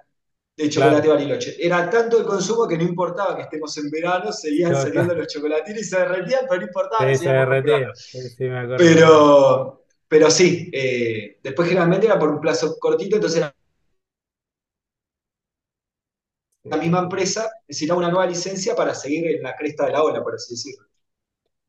de 0.57 0.69
claro. 0.69 0.71
chocolate 0.71 1.09
Bariloche. 1.09 1.57
Era 1.59 1.89
tanto 1.91 2.19
el 2.19 2.25
consumo 2.25 2.67
que 2.69 2.77
no 2.77 2.85
importaba 2.85 3.37
que 3.37 3.43
estemos 3.43 3.77
en 3.79 3.91
verano, 3.91 4.33
seguían 4.33 4.73
Yo- 4.73 4.83
saliendo 4.83 5.15
los 5.15 5.27
chocolatinos 5.29 5.81
y 5.83 5.85
se 5.85 5.99
derretían, 5.99 6.43
pero 6.49 6.61
no 6.61 6.67
importaba, 6.69 7.11
Sí, 7.11 7.17
se 7.17 7.19
seguíamos 7.25 7.49
comprando. 7.49 7.89
derretía. 7.89 7.95
Sí, 7.95 8.29
sí, 8.31 8.45
me 8.45 8.59
acuerdo, 8.59 8.89
me 8.89 8.95
acuerdo. 8.97 9.25
Pero, 9.25 9.85
pero 10.09 10.31
sí, 10.31 10.71
eh, 10.73 11.39
después 11.43 11.69
generalmente 11.69 12.07
era 12.07 12.19
por 12.19 12.31
un 12.31 12.41
plazo 12.41 12.77
cortito, 12.79 13.17
entonces 13.17 13.39
era 13.41 13.55
la 16.65 16.77
misma 16.79 17.01
empresa 17.01 17.51
necesitaba 17.69 17.99
una 18.01 18.11
nueva 18.11 18.27
licencia 18.27 18.75
para 18.77 18.95
seguir 18.95 19.27
en 19.29 19.43
la 19.43 19.57
cresta 19.57 19.87
de 19.87 19.93
la 19.93 20.03
ola, 20.05 20.23
por 20.23 20.35
así 20.35 20.55
decirlo. 20.55 20.87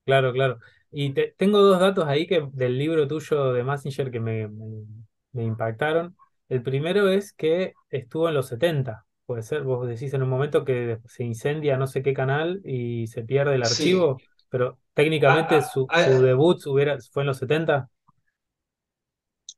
Claro, 0.06 0.34
claro. 0.34 0.60
Y 0.91 1.13
te- 1.13 1.34
tengo 1.38 1.60
dos 1.62 1.80
datos 1.80 2.06
ahí 2.08 2.25
que 2.28 2.47
del 2.54 2.78
libro 2.78 3.08
tuyo 3.08 3.54
de 3.54 3.63
Messenger 3.63 4.10
que 4.12 4.19
me, 4.19 4.47
me- 4.47 4.86
me 5.34 5.43
impactaron. 5.43 6.15
El 6.47 6.63
primero 6.63 7.10
es 7.10 7.32
que 7.34 7.73
estuvo 7.89 8.28
en 8.28 8.34
los 8.36 8.47
70. 8.47 9.06
Puede 9.25 9.43
ser, 9.43 9.62
vos 9.63 9.88
decís 9.88 10.13
en 10.15 10.23
un 10.23 10.30
momento 10.30 10.65
que 10.65 10.97
se 11.06 11.23
incendia 11.23 11.78
no 11.78 11.86
sé 11.86 12.02
qué 12.02 12.13
canal 12.13 12.62
y 12.65 13.06
se 13.08 13.23
pierde 13.23 13.54
el 13.56 13.63
Sí. 13.63 13.93
archivo, 13.93 14.23
pero 14.49 14.80
técnicamente 14.95 15.56
a- 15.56 15.62
su, 15.62 15.91
su 15.93 15.93
a- 15.93 16.10
debut 16.21 16.65
hubiera, 16.65 16.97
fue 17.12 17.21
en 17.23 17.28
los 17.28 17.38
70. 17.38 17.89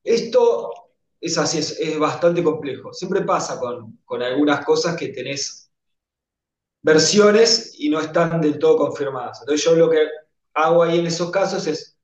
esto 0.03 0.71
es 1.21 1.37
así, 1.37 1.59
es, 1.59 1.99
bastante 1.99 2.43
complejo. 2.43 2.91
Siempre 2.93 3.21
pasa 3.21 3.59
con, 3.59 4.23
algunas 4.23 4.65
cosas 4.65 4.97
que 4.97 5.09
tenés 5.09 5.71
versiones 6.81 7.75
y 7.77 7.89
no 7.89 7.99
están 8.01 8.41
del 8.41 8.57
todo 8.57 8.77
confirmadas. 8.77 9.39
Entonces 9.41 9.63
yo 9.63 9.75
lo 9.75 9.89
que 9.89 9.99
hago 10.55 10.83
ahí 10.83 10.99
en 10.99 11.07
esos 11.07 11.31
casos 11.31 11.67
es 11.67 11.97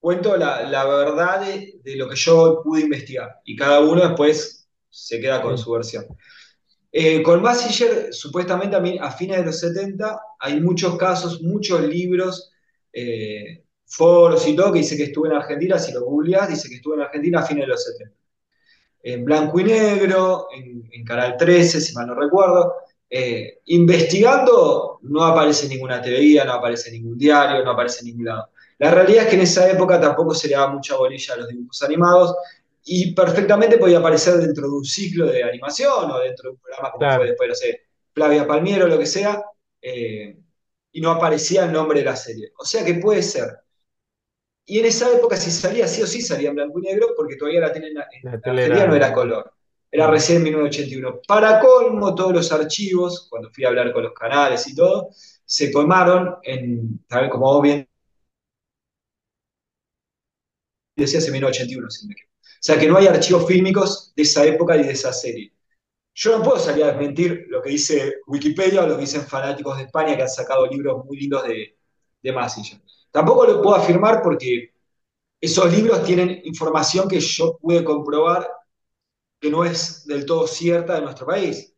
cuento 0.00 0.36
la, 0.36 0.86
verdad 0.86 1.42
de, 1.42 1.96
lo 1.96 2.08
que 2.08 2.16
yo 2.16 2.62
pude 2.64 2.80
investigar 2.82 3.40
y 3.44 3.54
cada 3.54 3.80
uno 3.80 4.00
después 4.00 4.66
se 4.88 5.20
queda 5.20 5.42
con 5.42 5.58
su 5.58 5.70
versión. 5.72 6.06
Eh, 6.92 7.22
con 7.22 7.42
Massinger, 7.42 8.12
supuestamente 8.12 8.74
a, 8.74 9.06
a 9.06 9.12
fines 9.12 9.38
de 9.38 9.44
los 9.44 9.60
70, 9.60 10.18
hay 10.40 10.60
muchos 10.60 10.96
casos, 10.96 11.42
muchos 11.42 11.82
libros, 11.82 12.50
eh, 12.92 13.64
foros 13.84 14.46
y 14.48 14.56
todo 14.56 14.72
que 14.72 14.80
dice 14.80 14.96
que 14.96 15.04
estuvo 15.04 15.26
en 15.26 15.32
Argentina, 15.32 15.78
si 15.78 15.92
lo 15.92 16.04
googleás, 16.04 16.48
dice 16.48 16.68
que 16.68 16.76
estuvo 16.76 16.94
en 16.94 17.02
Argentina 17.02 17.40
a 17.40 17.46
fines 17.46 17.64
de 17.64 17.68
los 17.68 17.84
70 17.84 18.19
en 19.02 19.24
blanco 19.24 19.60
y 19.60 19.64
negro, 19.64 20.48
en, 20.54 20.88
en 20.92 21.04
Canal 21.04 21.36
13, 21.36 21.80
si 21.80 21.94
mal 21.94 22.06
no 22.06 22.14
recuerdo. 22.14 22.74
Eh, 23.08 23.60
investigando, 23.66 25.00
no 25.02 25.24
aparece 25.24 25.68
ninguna 25.68 26.00
TV, 26.00 26.44
no 26.44 26.52
aparece 26.52 26.92
ningún 26.92 27.18
diario, 27.18 27.64
no 27.64 27.72
aparece 27.72 28.00
en 28.00 28.06
ningún 28.06 28.26
lado. 28.26 28.50
La 28.78 28.90
realidad 28.90 29.24
es 29.24 29.30
que 29.30 29.36
en 29.36 29.42
esa 29.42 29.68
época 29.70 30.00
tampoco 30.00 30.34
se 30.34 30.48
le 30.48 30.54
daba 30.54 30.72
mucha 30.72 30.96
bolilla 30.96 31.34
a 31.34 31.36
los 31.38 31.48
dibujos 31.48 31.82
animados 31.82 32.34
y 32.84 33.12
perfectamente 33.12 33.78
podía 33.78 33.98
aparecer 33.98 34.34
dentro 34.34 34.68
de 34.68 34.74
un 34.74 34.84
ciclo 34.84 35.26
de 35.26 35.42
animación 35.42 36.10
o 36.10 36.18
dentro 36.18 36.50
de 36.50 36.54
un 36.54 36.60
programa 36.60 36.90
como 36.92 37.16
fue 37.16 37.26
después, 37.26 37.48
no 37.48 37.54
sé, 37.54 37.80
Flavia 38.14 38.46
Palmiero, 38.46 38.86
lo 38.86 38.98
que 38.98 39.06
sea, 39.06 39.44
eh, 39.82 40.38
y 40.92 41.00
no 41.00 41.10
aparecía 41.10 41.64
el 41.64 41.72
nombre 41.72 42.00
de 42.00 42.04
la 42.06 42.16
serie. 42.16 42.52
O 42.58 42.64
sea 42.64 42.84
que 42.84 42.94
puede 42.94 43.22
ser. 43.22 43.58
Y 44.70 44.78
en 44.78 44.86
esa 44.86 45.12
época, 45.12 45.36
si 45.36 45.50
salía 45.50 45.88
sí 45.88 46.00
o 46.00 46.06
sí, 46.06 46.22
salía 46.22 46.50
en 46.50 46.54
blanco 46.54 46.78
y 46.78 46.82
negro, 46.82 47.08
porque 47.16 47.34
todavía 47.34 47.60
la 47.60 47.72
tele 47.72 47.88
en, 47.88 47.96
en 47.98 48.04
La 48.22 48.40
tele 48.40 48.68
no 48.68 48.94
era. 48.94 49.12
color. 49.12 49.52
Era 49.90 50.06
recién 50.08 50.38
en 50.38 50.44
1981. 50.44 51.20
Para 51.26 51.58
colmo, 51.58 52.14
todos 52.14 52.32
los 52.32 52.52
archivos, 52.52 53.26
cuando 53.28 53.50
fui 53.50 53.64
a 53.64 53.68
hablar 53.68 53.92
con 53.92 54.04
los 54.04 54.12
canales 54.12 54.64
y 54.68 54.74
todo, 54.76 55.08
se 55.44 55.72
colmaron 55.72 56.36
en, 56.44 57.04
¿sabes? 57.08 57.30
como 57.30 57.46
vos 57.46 57.62
bien 57.62 57.88
decías, 60.94 61.26
en 61.26 61.32
1981, 61.32 61.90
si 61.90 62.04
no 62.04 62.08
me 62.08 62.12
equivoco. 62.14 62.30
O 62.38 62.62
sea 62.62 62.78
que 62.78 62.86
no 62.86 62.96
hay 62.96 63.06
archivos 63.08 63.46
fílmicos 63.46 64.12
de 64.14 64.22
esa 64.22 64.44
época 64.44 64.76
y 64.76 64.84
de 64.84 64.92
esa 64.92 65.12
serie. 65.12 65.52
Yo 66.14 66.38
no 66.38 66.44
puedo 66.44 66.58
salir 66.58 66.84
a 66.84 66.88
desmentir 66.88 67.46
lo 67.48 67.62
que 67.62 67.70
dice 67.70 68.16
Wikipedia 68.26 68.84
o 68.84 68.86
lo 68.86 68.96
que 68.96 69.02
dicen 69.02 69.22
fanáticos 69.22 69.78
de 69.78 69.84
España 69.84 70.16
que 70.16 70.22
han 70.22 70.28
sacado 70.28 70.66
libros 70.66 71.04
muy 71.06 71.18
lindos 71.18 71.44
de, 71.44 71.78
de 72.22 72.32
Massinger. 72.32 72.80
Tampoco 73.10 73.46
lo 73.46 73.62
puedo 73.62 73.76
afirmar 73.76 74.22
porque 74.22 74.72
esos 75.40 75.72
libros 75.72 76.04
tienen 76.04 76.40
información 76.44 77.08
que 77.08 77.20
yo 77.20 77.58
pude 77.58 77.82
comprobar 77.82 78.48
que 79.40 79.50
no 79.50 79.64
es 79.64 80.06
del 80.06 80.26
todo 80.26 80.46
cierta 80.46 80.94
de 80.94 81.00
nuestro 81.00 81.26
país. 81.26 81.74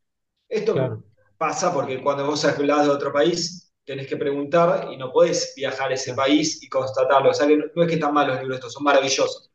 Esto 0.48 0.72
claro, 0.72 1.04
pasa 1.38 1.72
porque 1.72 2.02
cuando 2.02 2.26
vos 2.26 2.44
hablas 2.44 2.86
de 2.86 2.90
otro 2.90 3.12
país, 3.12 3.72
tenés 3.84 4.06
que 4.06 4.16
preguntar 4.16 4.88
y 4.92 4.96
no 4.96 5.12
podés 5.12 5.54
viajar 5.56 5.90
a 5.90 5.94
ese 5.94 6.14
país 6.14 6.62
y 6.62 6.68
constatarlo. 6.68 7.30
O 7.30 7.34
sea 7.34 7.46
que 7.46 7.56
no, 7.56 7.64
no 7.74 7.82
es 7.82 7.88
que 7.88 7.94
están 7.94 8.12
malos 8.12 8.34
los 8.34 8.42
libros 8.42 8.58
estos, 8.58 8.72
son 8.72 8.84
maravillosos. 8.84 9.50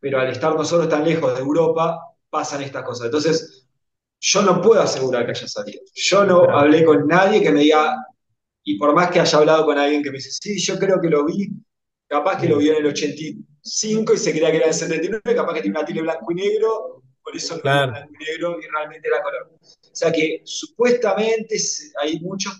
Pero 0.00 0.20
al 0.20 0.28
estar 0.28 0.54
nosotros 0.54 0.88
tan 0.88 1.04
lejos 1.04 1.34
de 1.34 1.40
Europa, 1.40 1.98
pasan 2.28 2.62
estas 2.62 2.82
cosas. 2.82 3.06
Entonces, 3.06 3.66
yo 4.20 4.42
no 4.42 4.60
puedo 4.60 4.80
asegurar 4.82 5.24
que 5.24 5.32
haya 5.32 5.48
salido. 5.48 5.80
Yo 5.94 6.24
no 6.24 6.42
hablé 6.42 6.84
con 6.84 7.06
nadie 7.06 7.42
que 7.42 7.50
me 7.52 7.60
diga, 7.60 7.96
y 8.64 8.78
por 8.78 8.94
más 8.94 9.10
que 9.10 9.20
haya 9.20 9.38
hablado 9.38 9.66
con 9.66 9.78
alguien 9.78 10.02
que 10.02 10.10
me 10.10 10.16
dice, 10.16 10.30
sí, 10.32 10.58
yo 10.58 10.78
creo 10.78 11.00
que 11.00 11.08
lo 11.08 11.24
vi, 11.26 11.50
capaz 12.08 12.40
que 12.40 12.48
lo 12.48 12.58
vio 12.58 12.72
en 12.72 12.78
el 12.78 12.86
85 12.86 14.14
y 14.14 14.18
se 14.18 14.32
creía 14.32 14.50
que 14.50 14.56
era 14.56 14.66
el 14.68 14.74
79, 14.74 15.22
capaz 15.36 15.54
que 15.54 15.62
tiene 15.62 15.78
una 15.78 15.86
tele 15.86 16.02
blanco 16.02 16.32
y 16.32 16.34
negro, 16.34 17.02
por 17.22 17.36
eso 17.36 17.56
lo 17.56 17.62
vio 17.68 17.80
en 17.82 17.86
claro. 17.86 17.92
blanco 17.92 18.12
y 18.18 18.24
negro 18.24 18.58
y 18.60 18.66
realmente 18.68 19.08
era 19.08 19.22
color. 19.22 19.52
O 19.60 19.96
sea 19.96 20.10
que 20.12 20.42
supuestamente 20.44 21.56
hay 22.00 22.18
muchos 22.20 22.52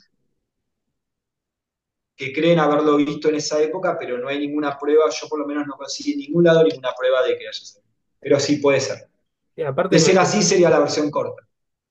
que 2.16 2.32
creen 2.32 2.58
haberlo 2.60 2.96
visto 2.96 3.28
en 3.28 3.36
esa 3.36 3.60
época, 3.60 3.96
pero 3.98 4.18
no 4.18 4.28
hay 4.28 4.38
ninguna 4.38 4.78
prueba, 4.78 5.04
yo 5.10 5.28
por 5.28 5.38
lo 5.38 5.46
menos 5.46 5.66
no 5.66 5.76
conseguí 5.76 6.12
en 6.12 6.18
ningún 6.20 6.44
lado 6.44 6.62
ninguna 6.62 6.92
prueba 6.96 7.22
de 7.22 7.36
que 7.36 7.48
haya 7.48 7.52
sido. 7.52 7.82
Pero 8.20 8.38
sí 8.38 8.56
puede 8.58 8.80
ser. 8.80 9.08
Y 9.56 9.62
aparte, 9.62 9.96
De 9.96 10.00
ser 10.00 10.18
así 10.18 10.42
sería 10.42 10.70
la 10.70 10.78
versión 10.80 11.10
corta 11.10 11.42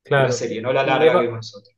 de 0.05 0.17
la 0.17 0.31
claro, 0.31 0.31
serie, 0.31 0.61
no 0.61 0.71
la 0.73 0.85
larga 0.85 1.21
que 1.21 1.27
nosotros. 1.27 1.72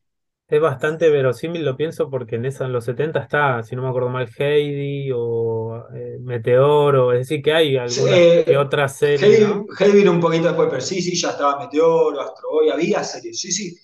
Es 0.48 0.62
bastante 0.62 1.10
verosímil, 1.10 1.66
lo 1.66 1.76
pienso, 1.76 2.10
porque 2.10 2.36
en 2.36 2.46
esa, 2.46 2.66
en 2.66 2.74
los 2.74 2.86
70 2.86 3.20
está, 3.20 3.64
si 3.64 3.76
no 3.76 3.82
me 3.82 3.90
acuerdo 3.90 4.10
mal, 4.10 4.30
Heidi 4.38 5.10
o 5.14 5.86
eh, 5.94 6.18
Meteoro, 6.22 7.14
es 7.14 7.20
decir, 7.20 7.42
que 7.42 7.54
hay 7.54 7.78
algunas 7.78 8.14
que 8.14 8.44
Eh, 8.52 8.58
otra 8.58 8.88
serie, 8.88 9.48
vino 9.94 10.12
un 10.12 10.20
poquito 10.20 10.48
después, 10.48 10.68
pero 10.70 10.82
sí, 10.82 11.02
sí, 11.02 11.16
ya 11.16 11.32
estaba 11.32 11.60
Meteoro, 11.60 12.22
Astro 12.22 12.50
Boy, 12.52 12.70
había 12.70 13.04
series, 13.04 13.40
sí, 13.40 13.52
sí, 13.52 13.76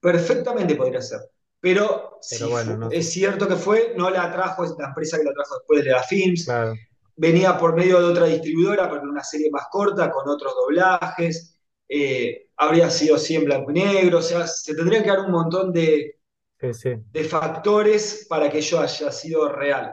perfectamente 0.00 0.74
podría 0.74 1.00
ser. 1.00 1.20
Pero 1.60 2.18
bueno, 2.48 2.76
no 2.76 2.90
es 2.90 3.10
cierto 3.10 3.46
que 3.46 3.56
fue, 3.56 3.92
no 3.96 4.10
la 4.10 4.32
trajo, 4.32 4.64
es 4.64 4.74
la 4.78 4.88
empresa 4.88 5.18
que 5.18 5.24
la 5.24 5.32
trajo 5.32 5.58
después 5.58 5.84
de 5.84 5.90
la 5.90 6.02
Films, 6.02 6.44
claro, 6.44 6.74
venía 7.16 7.56
por 7.58 7.76
medio 7.76 8.00
de 8.00 8.06
otra 8.06 8.26
distribuidora, 8.26 8.88
pero 8.90 9.02
una 9.02 9.22
serie 9.22 9.50
más 9.50 9.66
corta, 9.70 10.10
con 10.10 10.28
otros 10.28 10.54
doblajes, 10.54 11.59
eh, 11.92 12.46
habría 12.56 12.88
sido 12.88 13.18
sí 13.18 13.34
en 13.34 13.44
blanco 13.44 13.72
y 13.72 13.74
negro, 13.74 14.18
o 14.18 14.22
sea, 14.22 14.46
se 14.46 14.74
tendrían 14.76 15.02
que 15.02 15.10
dar 15.10 15.20
un 15.20 15.32
montón 15.32 15.72
de, 15.72 16.20
sí, 16.60 16.72
sí. 16.72 16.90
de 17.12 17.24
factores 17.24 18.26
para 18.28 18.48
que 18.48 18.58
ello 18.58 18.80
haya 18.80 19.10
sido 19.10 19.48
real. 19.48 19.92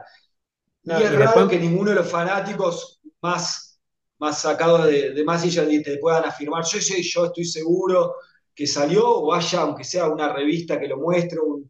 Y 0.84 0.92
es 0.92 1.00
y 1.00 1.16
raro 1.16 1.18
después, 1.18 1.48
que 1.48 1.58
ninguno 1.58 1.90
de 1.90 1.96
los 1.96 2.08
fanáticos 2.08 3.00
más, 3.20 3.80
más 4.18 4.40
sacados 4.40 4.86
de, 4.86 5.10
de 5.12 5.82
te 5.82 5.98
puedan 5.98 6.24
afirmar, 6.24 6.64
yo, 6.64 6.78
yo, 6.78 6.94
yo 7.00 7.26
estoy 7.26 7.44
seguro 7.44 8.14
que 8.54 8.66
salió, 8.66 9.08
o 9.08 9.34
haya, 9.34 9.62
aunque 9.62 9.82
sea 9.82 10.08
una 10.08 10.32
revista 10.32 10.78
que 10.78 10.86
lo 10.86 10.98
muestre, 10.98 11.40
un, 11.40 11.68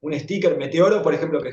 un 0.00 0.18
sticker, 0.18 0.56
Meteoro, 0.56 1.02
por 1.02 1.14
ejemplo, 1.14 1.40
que 1.40 1.52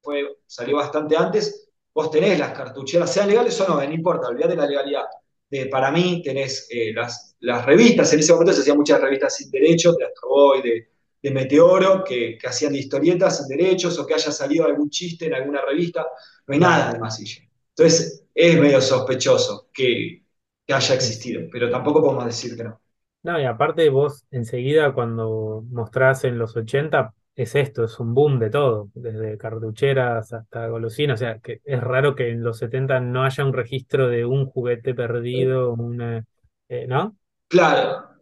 fue, 0.00 0.36
salió 0.46 0.76
bastante 0.76 1.16
antes, 1.16 1.63
vos 1.94 2.10
tenés 2.10 2.38
las 2.38 2.52
cartucheras, 2.52 3.12
sean 3.12 3.28
legales 3.28 3.58
o 3.60 3.68
no, 3.68 3.76
no 3.76 3.92
importa, 3.92 4.28
olvídate 4.28 4.56
la 4.56 4.66
legalidad. 4.66 5.04
De, 5.48 5.66
para 5.66 5.90
mí 5.90 6.20
tenés 6.22 6.66
eh, 6.70 6.92
las, 6.92 7.36
las, 7.40 7.64
revistas, 7.64 8.12
en 8.12 8.20
ese 8.20 8.32
momento 8.32 8.52
se 8.52 8.62
hacían 8.62 8.76
muchas 8.76 9.00
revistas 9.00 9.36
sin 9.36 9.50
derechos, 9.50 9.96
de 9.96 10.04
Astro 10.04 10.28
Boy, 10.28 10.62
de, 10.62 10.88
de 11.22 11.30
Meteoro, 11.30 12.02
que, 12.02 12.36
que, 12.36 12.46
hacían 12.46 12.74
historietas 12.74 13.38
sin 13.38 13.56
derechos, 13.56 13.98
o 13.98 14.06
que 14.06 14.14
haya 14.14 14.32
salido 14.32 14.64
algún 14.64 14.90
chiste 14.90 15.26
en 15.26 15.34
alguna 15.34 15.60
revista, 15.62 16.06
no 16.46 16.54
hay 16.54 16.60
nada 16.60 16.92
de 16.92 16.98
Masilla. 16.98 17.42
Entonces 17.76 18.24
es 18.34 18.60
medio 18.60 18.80
sospechoso 18.80 19.68
que, 19.72 20.24
que 20.66 20.74
haya 20.74 20.94
existido, 20.94 21.42
pero 21.52 21.70
tampoco 21.70 22.02
podemos 22.02 22.24
decir 22.24 22.56
que 22.56 22.64
no. 22.64 22.80
no, 23.22 23.40
y 23.40 23.44
aparte 23.44 23.88
vos 23.90 24.24
enseguida 24.30 24.92
cuando 24.92 25.64
mostrás 25.70 26.24
en 26.24 26.38
los 26.38 26.56
80 26.56 27.14
es 27.36 27.54
esto, 27.54 27.84
es 27.84 27.98
un 27.98 28.14
boom 28.14 28.38
de 28.38 28.50
todo, 28.50 28.90
desde 28.94 29.36
cartucheras 29.38 30.32
hasta 30.32 30.68
golosinas, 30.68 31.20
o 31.20 31.24
sea, 31.24 31.38
que 31.40 31.60
es 31.64 31.80
raro 31.80 32.14
que 32.14 32.30
en 32.30 32.42
los 32.42 32.58
70 32.58 33.00
no 33.00 33.24
haya 33.24 33.44
un 33.44 33.52
registro 33.52 34.08
de 34.08 34.24
un 34.24 34.46
juguete 34.46 34.94
perdido, 34.94 35.72
una, 35.72 36.24
eh, 36.68 36.86
¿no? 36.86 37.16
Claro, 37.48 38.14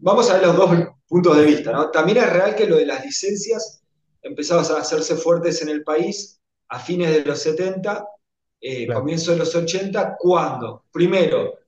vamos 0.00 0.30
a 0.30 0.34
ver 0.34 0.46
los 0.46 0.56
dos 0.56 0.70
puntos 1.08 1.36
de 1.36 1.44
vista, 1.44 1.72
¿no? 1.72 1.90
También 1.90 2.18
es 2.18 2.32
real 2.32 2.54
que 2.54 2.66
lo 2.66 2.76
de 2.76 2.86
las 2.86 3.04
licencias 3.04 3.82
empezaban 4.22 4.64
a 4.64 4.80
hacerse 4.80 5.16
fuertes 5.16 5.62
en 5.62 5.68
el 5.68 5.82
país 5.82 6.40
a 6.68 6.78
fines 6.78 7.10
de 7.10 7.24
los 7.24 7.38
70, 7.40 8.04
eh, 8.60 8.86
Claro. 8.86 9.00
comienzo 9.00 9.32
de 9.32 9.38
los 9.38 9.54
80, 9.54 10.16
cuando, 10.18 10.84
primero, 10.92 11.58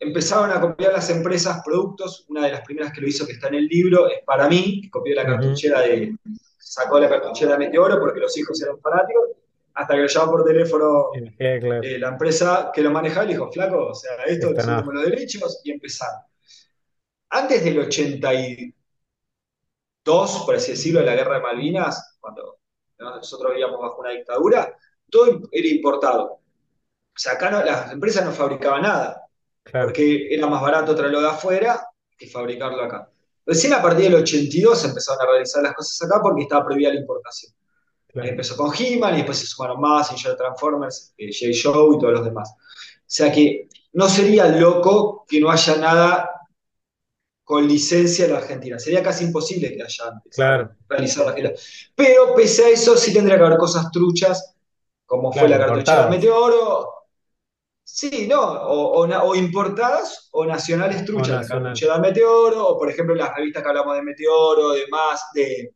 empezaron 0.00 0.50
a 0.50 0.60
copiar 0.60 0.92
las 0.92 1.08
empresas 1.10 1.60
productos, 1.64 2.24
una 2.28 2.44
de 2.44 2.52
las 2.52 2.60
primeras 2.62 2.92
que 2.92 3.00
lo 3.00 3.08
hizo 3.08 3.26
que 3.26 3.32
está 3.32 3.48
en 3.48 3.54
el 3.54 3.66
libro 3.66 4.08
es 4.08 4.22
para 4.24 4.48
mí, 4.48 4.82
que 4.82 4.90
copió 4.90 5.12
la 5.14 5.26
cartuchera 5.26 5.80
de, 5.80 6.14
sacó 6.58 7.00
la 7.00 7.08
cartuchera 7.08 7.52
de 7.52 7.58
Meteoro 7.58 7.98
porque 7.98 8.20
los 8.20 8.36
hijos 8.36 8.62
eran 8.62 8.78
fanáticos, 8.80 9.30
hasta 9.74 9.94
que 9.94 10.00
lo 10.00 10.06
llamó 10.06 10.32
por 10.32 10.44
teléfono 10.44 11.10
Eh, 11.38 11.58
claro, 11.60 11.82
eh, 11.82 11.98
la 11.98 12.08
empresa 12.08 12.70
que 12.72 12.82
lo 12.82 12.90
manejaba 12.90 13.24
y 13.24 13.28
le 13.28 13.34
dijo, 13.34 13.50
flaco, 13.50 13.88
o 13.88 13.94
sea, 13.94 14.12
esto 14.26 14.50
no, 14.50 14.56
tenemos 14.56 14.94
los 14.94 15.04
derechos 15.04 15.60
y 15.64 15.72
empezaron. 15.72 16.22
Antes 17.30 17.64
del 17.64 17.78
82, 17.80 20.42
por 20.46 20.56
así 20.56 20.72
decirlo, 20.72 21.00
de 21.00 21.06
la 21.06 21.14
guerra 21.14 21.34
de 21.34 21.42
Malvinas, 21.42 22.16
cuando 22.20 22.58
nosotros 22.98 23.52
vivíamos 23.52 23.80
bajo 23.80 24.00
una 24.00 24.10
dictadura, 24.10 24.76
todo 25.10 25.42
era 25.52 25.68
importado. 25.68 26.24
O 26.24 27.20
sea, 27.20 27.34
acá 27.34 27.50
no, 27.50 27.62
las 27.62 27.92
empresas 27.92 28.24
no 28.24 28.32
fabricaban 28.32 28.82
nada, 28.82 29.27
claro, 29.62 29.86
porque 29.86 30.34
era 30.34 30.46
más 30.46 30.62
barato 30.62 30.94
traerlo 30.94 31.20
de 31.20 31.28
afuera 31.28 31.86
que 32.16 32.26
fabricarlo 32.26 32.82
acá. 32.82 33.10
Recién 33.46 33.72
a 33.72 33.80
partir 33.80 34.04
del 34.04 34.16
82 34.16 34.84
empezaron 34.84 35.22
a 35.22 35.30
realizar 35.30 35.62
las 35.62 35.74
cosas 35.74 36.02
acá 36.02 36.20
porque 36.20 36.42
estaba 36.42 36.66
prohibida 36.66 36.90
la 36.90 37.00
importación. 37.00 37.52
Claro, 38.08 38.28
empezó 38.28 38.56
con 38.56 38.72
He-Man 38.76 39.14
y 39.14 39.16
después 39.18 39.38
se 39.38 39.46
sumaron 39.46 39.80
más, 39.80 40.10
Ninja 40.10 40.36
Transformers, 40.36 41.14
eh, 41.16 41.30
J-Show 41.32 41.94
y 41.94 41.98
todos 41.98 42.14
los 42.14 42.24
demás. 42.24 42.50
O 42.50 43.10
sea 43.10 43.32
que 43.32 43.68
no 43.92 44.08
sería 44.08 44.48
loco 44.48 45.24
que 45.26 45.40
no 45.40 45.50
haya 45.50 45.76
nada 45.76 46.30
con 47.42 47.66
licencia 47.66 48.26
en 48.26 48.32
la 48.32 48.38
Argentina. 48.38 48.78
Sería 48.78 49.02
casi 49.02 49.24
imposible 49.24 49.74
que 49.74 49.82
haya 49.82 50.08
antes 50.08 50.36
claro, 50.36 50.70
realizado 50.86 51.28
sí, 51.28 51.30
la 51.30 51.36
gira. 51.36 51.52
Pero 51.94 52.34
pese 52.34 52.66
a 52.66 52.68
eso, 52.68 52.96
sí 52.96 53.14
tendría 53.14 53.38
que 53.38 53.44
haber 53.44 53.56
cosas 53.56 53.90
truchas, 53.90 54.54
como 55.06 55.32
fue 55.32 55.48
la 55.48 55.56
cartuchera 55.56 56.02
importadas 56.02 56.10
Meteoro. 56.10 56.97
Sí, 57.98 58.28
¿no? 58.28 58.40
O, 58.40 59.02
o, 59.02 59.28
o 59.28 59.34
importadas 59.34 60.28
o 60.30 60.46
nacionales 60.46 61.02
o 61.02 61.04
truchas, 61.04 61.28
la 61.28 61.36
nacionales, 61.40 61.64
cartuchera 61.64 61.98
Meteoro, 61.98 62.68
o 62.68 62.78
por 62.78 62.88
ejemplo 62.88 63.12
las 63.16 63.34
revistas 63.34 63.60
que 63.60 63.68
hablamos 63.68 63.96
de 63.96 64.02
Meteoro, 64.02 64.70
de 64.70 64.86
más, 64.86 65.20
de, 65.34 65.74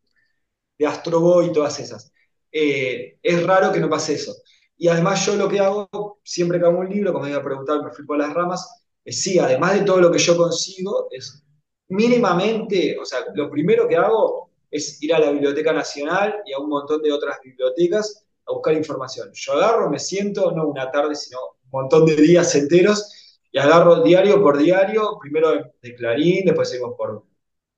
de 0.79 0.87
Astro 0.87 1.19
Boy 1.19 1.47
y 1.47 1.53
todas 1.53 1.81
esas. 1.81 2.13
Eh, 2.53 3.19
es 3.21 3.45
raro 3.45 3.73
que 3.73 3.81
no 3.81 3.91
pase 3.91 4.15
eso. 4.15 4.37
Y 4.77 4.87
además 4.87 5.27
yo 5.27 5.35
lo 5.35 5.49
que 5.49 5.59
hago, 5.59 6.21
siempre 6.23 6.61
que 6.61 6.67
hago 6.67 6.79
un 6.79 6.91
libro, 6.91 7.13
como 7.13 7.25
me 7.25 7.31
iba 7.31 7.41
a 7.41 7.43
preguntar, 7.43 7.83
me 7.83 7.91
fui 7.91 8.07
por 8.07 8.19
las 8.19 8.33
ramas, 8.33 8.85
es 9.05 9.21
sí, 9.21 9.41
además 9.41 9.75
de 9.81 9.85
todo 9.85 10.01
lo 10.01 10.13
que 10.13 10.21
yo 10.21 10.37
consigo, 10.37 11.09
es 11.11 11.43
mínimamente, 11.89 12.97
o 13.01 13.05
sea, 13.05 13.25
lo 13.35 13.51
primero 13.51 13.89
que 13.89 13.97
hago 13.97 14.49
es 14.71 15.03
ir 15.03 15.13
a 15.13 15.19
la 15.19 15.33
Biblioteca 15.33 15.73
Nacional 15.73 16.37
y 16.47 16.53
a 16.53 16.61
un 16.61 16.69
montón 16.69 17.03
de 17.03 17.11
otras 17.11 17.41
bibliotecas 17.43 18.25
a 18.47 18.53
buscar 18.53 18.75
información. 18.75 19.29
Yo 19.33 19.55
agarro, 19.55 19.91
me 19.91 19.99
siento, 19.99 20.53
no 20.53 20.69
una 20.69 20.89
tarde, 20.89 21.17
sino 21.17 21.39
montón 21.73 22.07
de 22.07 22.17
días 22.17 22.55
enteros, 22.55 23.41
y 23.51 23.59
agarro 23.59 24.03
diario 24.03 24.43
por 24.43 24.59
diario, 24.59 25.19
primero 25.21 25.73
de 25.81 25.95
Clarín, 25.95 26.45
después 26.45 26.71
seguimos 26.71 26.95
por, 26.97 27.25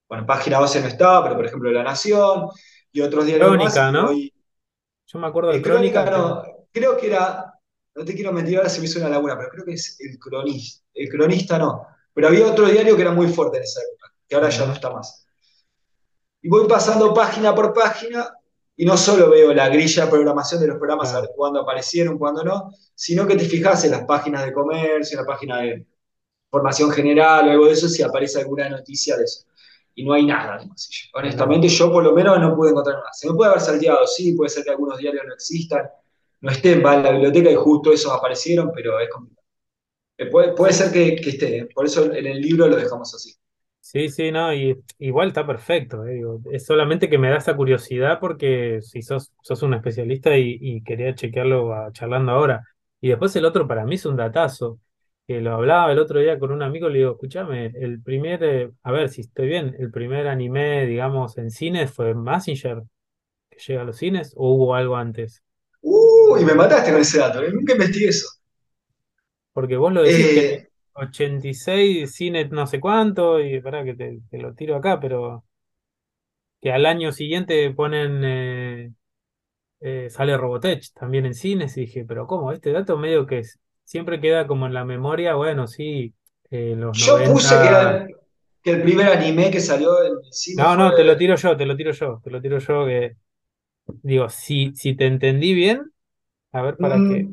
bueno, 0.08 0.26
página 0.26 0.58
12 0.58 0.80
no 0.80 0.88
estaba, 0.88 1.24
pero 1.24 1.36
por 1.36 1.46
ejemplo 1.46 1.68
de 1.68 1.74
La 1.74 1.82
Nación, 1.82 2.48
y 2.92 3.00
otros 3.00 3.26
diarios 3.26 3.56
más, 3.56 3.74
crónica, 3.74 3.88
y 3.88 3.92
¿no? 3.92 4.34
Yo 5.06 5.18
me 5.18 5.26
acuerdo 5.26 5.52
de 5.52 5.62
Crónica 5.62 6.04
crónica 6.04 6.18
no, 6.18 6.66
creo 6.72 6.96
que 6.96 7.06
era, 7.08 7.54
no 7.94 8.04
te 8.04 8.14
quiero 8.14 8.32
mentir, 8.32 8.56
ahora 8.56 8.68
se 8.68 8.80
me 8.80 8.86
hizo 8.86 8.98
una 8.98 9.08
laguna, 9.08 9.36
pero 9.36 9.50
creo 9.50 9.64
que 9.64 9.72
es 9.72 9.96
el 10.00 10.18
cronista, 10.18 10.84
el 10.94 11.08
cronista 11.08 11.58
no. 11.58 11.86
Pero 12.12 12.28
había 12.28 12.46
otro 12.46 12.66
diario 12.66 12.94
que 12.94 13.02
era 13.02 13.12
muy 13.12 13.28
fuerte 13.28 13.58
en 13.58 13.64
esa 13.64 13.80
época, 13.80 14.12
que 14.28 14.34
ahora 14.34 14.48
ya 14.50 14.66
no 14.66 14.72
está 14.72 14.90
más. 14.90 15.26
Y 16.40 16.48
voy 16.48 16.68
pasando 16.68 17.12
página 17.14 17.54
por 17.54 17.72
página 17.72 18.32
y 18.76 18.84
no 18.84 18.96
solo 18.96 19.30
veo 19.30 19.54
la 19.54 19.68
grilla 19.68 20.04
de 20.04 20.10
programación 20.10 20.60
de 20.60 20.68
los 20.68 20.78
programas, 20.78 21.10
a 21.12 21.20
ver 21.20 21.24
claro, 21.24 21.34
cuándo 21.36 21.60
aparecieron, 21.60 22.18
cuándo 22.18 22.44
no, 22.44 22.72
sino 22.94 23.26
que 23.26 23.36
te 23.36 23.44
fijas 23.44 23.84
en 23.84 23.92
las 23.92 24.04
páginas 24.04 24.44
de 24.44 24.52
comercio, 24.52 25.18
en 25.18 25.24
la 25.24 25.32
página 25.32 25.58
de 25.60 25.86
formación 26.50 26.90
general 26.90 27.48
o 27.48 27.50
algo 27.52 27.66
de 27.66 27.72
eso, 27.72 27.88
si 27.88 28.02
aparece 28.02 28.40
alguna 28.40 28.68
noticia 28.68 29.16
de 29.16 29.24
eso. 29.24 29.44
Y 29.94 30.04
no 30.04 30.12
hay 30.14 30.26
nada 30.26 30.58
de 30.58 30.66
Masillo. 30.66 31.10
mirá. 31.20 31.20
Honestamente, 31.20 31.68
yo 31.68 31.92
por 31.92 32.04
lo 32.04 32.12
menos 32.12 32.40
no 32.40 32.56
pude 32.56 32.70
encontrar 32.70 32.96
nada. 32.96 33.10
Se 33.12 33.28
me 33.28 33.34
puede 33.34 33.50
haber 33.50 33.62
salteado, 33.62 34.06
sí, 34.06 34.34
puede 34.34 34.50
ser 34.50 34.64
que 34.64 34.70
algunos 34.70 34.98
diarios 34.98 35.24
no 35.26 35.34
existan, 35.34 35.88
no 36.40 36.50
estén, 36.50 36.84
va 36.84 36.96
en 36.96 37.02
la 37.04 37.10
biblioteca 37.12 37.50
y 37.50 37.54
justo 37.56 37.92
esos 37.92 38.12
aparecieron, 38.12 38.72
pero 38.74 38.98
es 39.00 39.10
complicado. 39.10 39.46
Eh, 40.18 40.26
Puede, 40.30 40.52
puede 40.54 40.72
ser 40.72 40.92
que, 40.92 41.16
que 41.16 41.30
esté, 41.30 41.58
¿eh? 41.58 41.68
por 41.74 41.86
eso 41.86 42.04
en 42.12 42.26
el 42.26 42.40
libro 42.40 42.68
lo 42.68 42.76
dejamos 42.76 43.14
así. 43.14 43.34
Sí, 43.84 44.08
sí, 44.08 44.32
no, 44.32 44.52
y 44.54 44.82
igual 44.98 45.28
está 45.28 45.46
perfecto, 45.46 46.04
eh, 46.06 46.14
digo, 46.14 46.40
es 46.50 46.64
solamente 46.66 47.08
que 47.10 47.18
me 47.18 47.28
da 47.30 47.36
esa 47.38 47.56
curiosidad 47.56 48.18
porque 48.20 48.80
si 48.82 49.02
sos, 49.02 49.32
sos 49.42 49.62
un 49.62 49.74
especialista 49.74 50.36
y, 50.38 50.56
y 50.60 50.82
quería 50.82 51.14
chequearlo 51.14 51.74
a- 51.74 51.92
charlando 51.92 52.32
ahora. 52.32 52.62
Y 53.00 53.08
después 53.08 53.34
el 53.36 53.44
otro 53.44 53.68
para 53.68 53.84
mí 53.84 53.96
es 53.96 54.06
un 54.06 54.16
datazo, 54.16 54.80
que 55.26 55.40
lo 55.40 55.54
hablaba 55.54 55.92
el 55.92 55.98
otro 55.98 56.20
día 56.20 56.38
con 56.38 56.52
un 56.52 56.62
amigo, 56.62 56.88
le 56.88 56.98
digo, 56.98 57.12
escúchame, 57.12 57.66
el 57.74 58.02
primer, 58.02 58.42
eh, 58.44 58.70
a 58.82 58.92
ver 58.92 59.08
si 59.10 59.20
estoy 59.22 59.48
bien, 59.48 59.74
el 59.78 59.90
primer 59.90 60.26
anime, 60.28 60.86
digamos, 60.86 61.36
en 61.38 61.50
cines 61.50 61.92
fue 61.92 62.14
Mazinger, 62.14 62.82
que 63.50 63.58
llega 63.66 63.82
a 63.82 63.84
los 63.84 63.96
cines, 63.98 64.34
o 64.36 64.54
hubo 64.54 64.74
algo 64.76 64.96
antes. 64.96 65.42
Uh, 65.82 66.36
y 66.40 66.44
me 66.44 66.54
mataste 66.54 66.90
con 66.92 67.00
ese 67.00 67.18
dato, 67.18 67.40
¿eh? 67.42 67.52
Nunca 67.52 67.72
investigué 67.74 68.08
eso. 68.08 68.26
Porque 69.52 69.76
vos 69.76 69.92
lo 69.92 70.02
decís 70.02 70.30
que 70.30 70.40
Eh, 70.42 70.68
86 70.94 72.14
cine 72.14 72.46
no 72.48 72.66
sé 72.66 72.80
cuánto, 72.80 73.40
y 73.40 73.60
para 73.60 73.84
que 73.84 73.94
te, 73.94 74.20
te 74.30 74.38
lo 74.38 74.54
tiro 74.54 74.76
acá, 74.76 75.00
pero 75.00 75.44
que 76.60 76.72
al 76.72 76.86
año 76.86 77.12
siguiente 77.12 77.70
ponen, 77.72 78.22
eh, 78.24 78.92
eh, 79.80 80.10
sale 80.10 80.36
Robotech 80.38 80.92
también 80.94 81.26
en 81.26 81.34
cines, 81.34 81.76
y 81.76 81.82
dije, 81.82 82.04
pero 82.06 82.26
¿cómo? 82.26 82.52
Este 82.52 82.72
dato 82.72 82.98
medio 82.98 83.26
que 83.26 83.40
es- 83.40 83.60
siempre 83.84 84.20
queda 84.20 84.46
como 84.46 84.66
en 84.66 84.74
la 84.74 84.84
memoria, 84.84 85.34
bueno, 85.36 85.66
sí, 85.68 86.14
eh, 86.50 86.74
los 86.76 86.98
yo 87.02 87.22
puse 87.24 87.54
que, 87.60 87.68
era, 87.68 88.06
que 88.62 88.70
el 88.70 88.82
primer 88.82 89.08
anime 89.08 89.50
que 89.50 89.60
salió 89.60 90.02
en 90.04 90.14
cine 90.32 90.66
No, 90.66 90.76
fue. 90.76 90.76
no, 90.76 90.94
te 90.94 91.04
lo 91.04 91.16
tiro 91.16 91.34
yo, 91.36 91.56
te 91.56 91.66
lo 91.66 91.76
tiro 91.76 91.90
yo, 91.92 92.20
te 92.22 92.30
lo 92.30 92.40
tiro 92.40 92.58
yo, 92.58 92.86
que 92.86 93.16
digo, 94.02 94.28
si, 94.30 94.74
si 94.76 94.96
te 94.96 95.06
entendí 95.06 95.54
bien, 95.54 95.92
a 96.52 96.62
ver, 96.62 96.78
para 96.78 97.02
qué. 97.04 97.30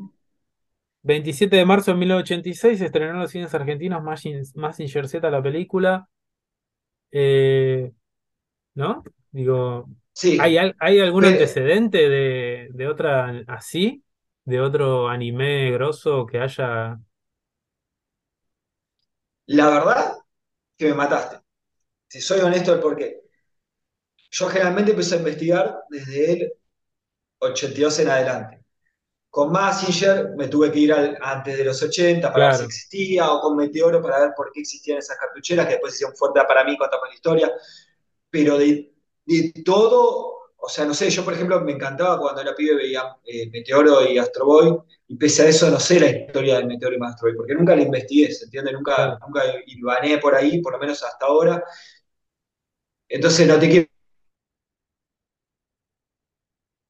Mm, 1.04 1.12
27 1.12 1.56
de 1.56 1.64
marzo 1.64 1.92
de 1.92 1.96
1986 1.98 2.78
se 2.80 2.86
estrenó 2.86 3.12
en 3.12 3.20
los 3.20 3.30
cines 3.30 3.54
argentinos 3.54 4.02
Mazinger 4.54 5.08
Z 5.08 5.30
la 5.30 5.42
película. 5.42 6.08
eh, 7.10 7.92
¿no? 8.74 9.04
Digo, 9.32 9.88
¿hay, 10.36 10.56
sí, 10.56 10.58
al- 10.58 10.76
¿hay 10.80 11.00
algún 11.00 11.26
antecedente 11.26 12.08
de, 12.10 12.68
de 12.72 12.88
otra 12.88 13.44
así? 13.48 14.04
¿De 14.44 14.60
otro 14.60 15.08
anime 15.08 15.70
grosso 15.72 16.26
que 16.26 16.40
haya? 16.40 16.98
la 19.46 19.68
verdad 19.70 20.14
que 20.78 20.86
me 20.86 20.94
mataste. 20.94 21.38
Si 22.08 22.20
soy 22.22 22.40
honesto, 22.40 22.74
el 22.74 22.80
por 22.80 22.96
qué. 22.96 23.22
Yo 24.32 24.48
generalmente 24.48 24.90
empecé 24.90 25.14
a 25.14 25.18
investigar 25.18 25.76
desde 25.88 26.32
el 26.32 26.52
82 27.40 27.98
en 28.00 28.08
adelante. 28.10 28.61
Con 29.32 29.52
Massinger 29.52 30.32
me 30.36 30.48
tuve 30.48 30.72
que 30.72 30.80
ir 30.80 30.92
al- 30.94 31.18
antes 31.22 31.58
de 31.58 31.64
los 31.64 31.82
80 31.82 32.32
para 32.32 32.46
ver 32.46 32.54
si 32.54 32.64
existía, 32.66 33.32
o 33.32 33.40
con 33.42 33.56
Meteoro 33.56 34.02
para 34.02 34.20
ver 34.20 34.32
por 34.36 34.52
qué 34.52 34.60
existían 34.60 34.98
esas 34.98 35.18
cartucheras, 35.18 35.66
que 35.66 35.72
después 35.74 35.94
hicieron 35.94 36.16
fuerte 36.16 36.40
para 36.48 36.64
mí 36.64 36.78
cuando 36.78 37.00
con 37.00 37.10
la 37.10 37.16
historia. 37.16 37.52
Pero 38.30 38.58
de, 38.58 38.94
de 39.26 39.52
todo, 39.64 40.34
o 40.58 40.68
sea, 40.68 40.84
no 40.86 40.94
sé, 40.94 41.10
yo 41.10 41.24
por 41.24 41.34
ejemplo 41.34 41.60
me 41.62 41.72
encantaba 41.72 42.18
cuando 42.18 42.42
era 42.42 42.54
pibe 42.54 42.76
veía 42.76 43.04
eh, 43.24 43.50
Meteoro 43.50 44.04
y 44.10 44.18
Astro 44.18 44.46
Boy, 44.46 44.78
y 45.08 45.16
pese 45.16 45.42
a 45.42 45.48
eso 45.48 45.70
no 45.70 45.80
sé 45.80 46.00
la 46.00 46.08
historia 46.10 46.56
del 46.58 46.66
Meteoro 46.66 46.96
y 46.96 47.00
Astro 47.06 47.28
Boy, 47.28 47.36
porque 47.36 47.54
nunca 47.54 47.76
la 47.76 47.82
investigué, 47.82 48.32
¿se 48.32 48.44
entiende? 48.46 48.72
Nunca, 48.72 48.94
claro, 48.94 49.18
nunca 49.26 49.42
hilvané 49.66 50.18
por 50.18 50.34
ahí, 50.34 50.60
por 50.62 50.72
lo 50.74 50.78
menos 50.80 51.02
hasta 51.04 51.26
ahora. 51.26 51.64
Entonces 53.08 53.46
no 53.46 53.58
te 53.58 53.68
quiero 53.70 53.86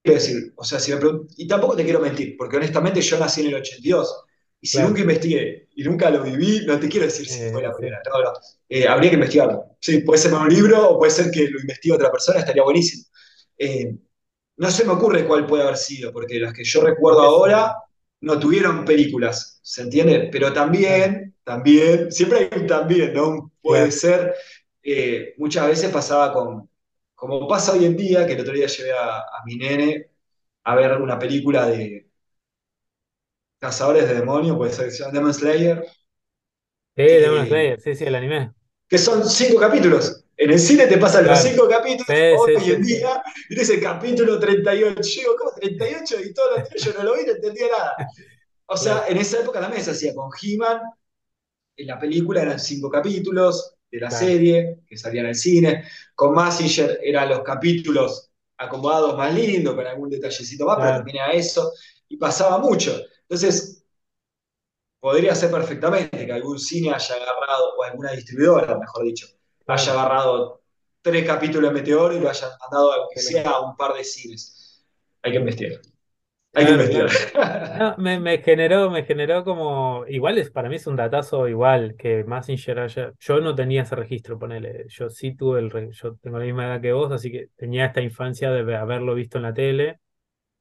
quiero 0.03 0.21
decir, 0.21 0.53
o 0.57 0.65
sea, 0.65 0.81
si 0.81 0.93
me 0.93 1.01
y 1.37 1.47
tampoco 1.47 1.77
te 1.77 1.85
quiero 1.85 2.01
mentir, 2.01 2.37
porque 2.37 2.57
honestamente 2.57 3.01
yo 3.01 3.19
nací 3.19 3.43
en 3.43 3.49
el 3.49 3.55
82, 3.57 4.25
y 4.61 4.67
si 4.67 4.73
claro. 4.79 4.88
nunca 4.88 5.01
investigué 5.03 5.69
y 5.75 5.83
nunca 5.85 6.11
lo 6.11 6.23
viví, 6.23 6.65
no 6.67 6.79
te 6.79 6.88
quiero 6.88 7.07
decir 7.07 7.29
si 7.29 7.43
fue 7.45 7.62
Eh, 7.62 7.62
la 7.62 7.71
sí, 7.71 7.77
primera, 7.77 8.01
no, 8.07 8.23
no. 8.23 8.33
Eh, 8.69 8.87
habría 8.87 9.11
que 9.11 9.17
investigarlo. 9.17 9.65
Sí, 9.81 9.99
puede 10.01 10.21
ser 10.21 10.35
un 10.35 10.49
libro 10.49 10.91
o 10.91 10.99
puede 10.99 11.12
ser 11.12 11.31
que 11.31 11.49
lo 11.49 11.61
investigue 11.61 11.95
otra 11.95 12.11
persona, 12.11 12.41
estaría 12.41 12.62
buenísimo. 12.62 13.05
Eh, 13.59 13.95
no 14.57 14.71
se 14.71 14.85
me 14.85 14.93
ocurre 14.93 15.27
cuál 15.27 15.47
puede 15.47 15.65
haber 15.65 15.77
sido, 15.77 16.12
porque 16.12 16.38
las 16.38 16.53
que 16.53 16.65
yo 16.65 16.83
recuerdo 16.83 17.21
ahora 17.23 17.77
no 18.21 18.38
tuvieron 18.38 18.85
películas, 18.85 19.61
¿se 19.62 19.83
entiende? 19.83 20.29
Pero 20.31 20.53
también, 20.53 21.35
también, 21.45 22.12
siempre 22.12 22.38
hay 22.53 22.61
un 22.61 22.67
también, 22.67 23.15
¿no? 23.15 23.53
Puede 23.61 23.91
ser, 23.91 24.35
muchas 25.38 25.67
veces 25.67 25.91
pasaba 25.91 26.33
con, 26.33 26.69
como 27.23 27.47
pasa 27.49 27.73
hoy 27.73 27.85
en 27.87 27.97
día, 27.97 28.27
que 28.27 28.33
el 28.35 28.41
otro 28.41 28.53
día 28.55 28.67
llevé 28.67 28.93
a, 28.93 29.19
a 29.21 29.45
mi 29.47 29.57
nene 29.57 30.11
a 30.65 30.75
ver 30.77 31.01
una 31.01 31.19
película 31.19 31.67
de 31.67 32.11
cazadores 33.59 34.07
de 34.09 34.15
demonios, 34.17 34.57
puede 34.59 34.73
ser 34.73 34.87
que 34.87 34.91
se 34.93 34.99
llama 35.01 35.13
Demon 35.15 35.33
Slayer, 35.35 35.87
Sí, 36.97 37.03
Demon 37.03 37.47
eh, 37.47 37.47
Slayer, 37.47 37.81
sí, 37.81 37.95
sí, 37.95 38.05
el 38.05 38.15
anime. 38.15 38.53
que 38.89 38.99
son 38.99 39.29
cinco 39.29 39.59
capítulos. 39.61 40.25
En 40.37 40.51
el 40.51 40.59
cine 40.59 40.87
te 40.87 40.99
pasan 40.99 41.27
los 41.27 41.39
cinco 41.41 41.69
capítulos 41.69 42.09
Sí, 42.09 42.15
hoy 42.31 42.51
sí, 42.57 42.61
en 42.73 42.83
sí. 42.83 42.83
día, 42.83 43.23
y 43.49 43.55
dice 43.55 43.81
capítulo 43.81 44.39
38. 44.39 45.01
Yo 45.03 45.21
digo, 45.21 45.37
¿cómo 45.39 45.53
38? 45.53 46.17
Y 46.21 46.35
todo 46.35 46.51
lo 46.51 46.57
anterior 46.59 46.81
yo 46.85 46.93
no 46.99 47.05
lo 47.05 47.15
vi, 47.17 47.25
no 47.27 47.33
entendía 47.33 47.67
nada. 47.69 47.93
O 48.67 48.77
sea, 48.77 49.05
en 49.09 49.19
esa 49.19 49.41
época 49.41 49.61
también 49.61 49.85
se 49.85 49.93
hacía 49.93 50.15
con 50.15 50.31
He-Man, 50.43 50.81
en 51.77 51.87
la 51.87 51.99
película 51.99 52.43
eran 52.43 52.59
cinco 52.61 52.91
capítulos 52.91 53.75
de 53.93 54.01
la 54.01 54.09
claro, 54.09 54.27
serie 54.27 54.79
que 54.87 54.97
salían 54.97 55.27
al 55.27 55.35
cine. 55.35 55.85
Con 56.15 56.35
Massinger 56.35 56.99
eran 57.03 57.29
los 57.29 57.43
capítulos 57.43 58.31
acomodados 58.57 59.17
más 59.17 59.33
lindos, 59.35 59.75
con 59.75 59.87
algún 59.87 60.09
detallecito 60.09 60.65
más, 60.65 60.79
pero 60.79 60.97
también 60.97 61.19
era 61.19 61.33
eso. 61.33 61.73
Y 62.09 62.17
pasaba 62.17 62.59
mucho. 62.59 62.99
Entonces, 63.23 63.85
podría 64.99 65.35
ser 65.35 65.51
perfectamente 65.51 66.27
que 66.27 66.33
algún 66.33 66.59
cine 66.59 66.93
haya 66.93 67.15
agarrado, 67.15 67.75
o 67.77 67.83
alguna 67.83 68.13
distribuidora, 68.13 68.79
mejor 68.79 69.05
dicho, 69.05 69.27
haya 69.67 69.93
agarrado 69.93 70.63
tres 71.03 71.27
capítulos 71.27 71.71
de 71.71 71.81
Meteoro 71.81 72.17
y 72.17 72.21
lo 72.21 72.31
hayan 72.31 72.51
mandado, 72.61 72.93
aunque 72.93 73.21
sea 73.21 73.51
a 73.51 73.61
un 73.61 73.77
par 73.77 73.95
de 73.95 74.05
cines. 74.05 74.85
Hay 75.23 75.33
que 75.33 75.39
investigar. 75.39 75.81
Hay 76.55 76.67
que 76.67 76.73
Claro, 76.73 76.73
investigar. 76.73 77.09
claro. 77.33 77.33
No, 77.75 77.95
me, 77.97 78.21
me 78.21 78.38
generó, 78.43 78.91
me 78.91 79.05
generó 79.05 79.45
como, 79.45 80.05
igual 80.07 80.37
es, 80.37 80.51
para 80.51 80.69
mí 80.69 80.77
es 80.77 80.87
un 80.87 80.97
datazo 80.97 81.49
igual 81.49 81.97
que 81.97 82.23
Mazinger 82.25 82.79
haya, 82.81 83.12
yo 83.19 83.41
no 83.41 83.55
tenía 83.55 83.83
ese 83.83 83.97
registro, 83.97 84.38
ponele, 84.38 84.85
yo 84.88 85.09
sí 85.09 85.35
tuve 85.35 85.61
el, 85.61 85.91
yo 85.93 86.17
tengo 86.17 86.38
la 86.38 86.45
misma 86.45 86.67
edad 86.67 86.83
que 86.83 86.93
vos, 86.93 87.11
así 87.12 87.33
que 87.33 87.49
tenía 87.57 87.87
esta 87.87 88.03
infancia 88.03 88.51
de 88.51 88.77
haberlo 88.77 89.15
visto 89.15 89.38
en 89.38 89.45
la 89.45 89.55
tele, 89.55 90.01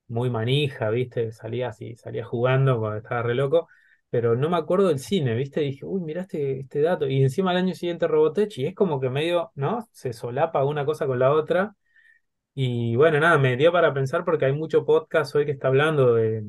muy 0.08 0.30
manija, 0.30 0.90
viste, 0.92 1.32
salía 1.32 1.70
así, 1.70 1.96
salía 1.96 2.26
jugando 2.26 2.80
cuando 2.80 2.98
estaba 2.98 3.24
re 3.24 3.36
loco, 3.36 3.70
pero 4.10 4.36
no 4.36 4.50
me 4.50 4.58
acuerdo 4.58 4.90
del 4.90 5.00
cine, 5.00 5.36
viste, 5.36 5.62
dije, 5.62 5.86
uy, 5.86 6.02
mirá 6.02 6.22
este, 6.22 6.62
este 6.62 6.82
dato, 6.82 7.08
y 7.08 7.22
encima 7.24 7.52
al 7.52 7.58
año 7.58 7.76
siguiente 7.76 8.08
Robotech, 8.08 8.58
y 8.60 8.68
es 8.68 8.76
como 8.76 9.00
que 9.02 9.10
medio, 9.10 9.52
¿no? 9.56 9.88
Se 9.92 10.14
solapa 10.14 10.66
una 10.66 10.86
cosa 10.86 11.08
con 11.08 11.20
la 11.20 11.32
otra. 11.34 11.76
Y 12.54 12.96
bueno, 12.98 13.20
nada, 13.20 13.38
me 13.38 13.56
dio 13.56 13.72
para 13.72 13.94
pensar 13.94 14.26
porque 14.26 14.46
hay 14.46 14.54
mucho 14.54 14.86
podcast 14.86 15.34
hoy 15.36 15.46
que 15.46 15.52
está 15.54 15.70
hablando 15.70 16.16
de, 16.16 16.44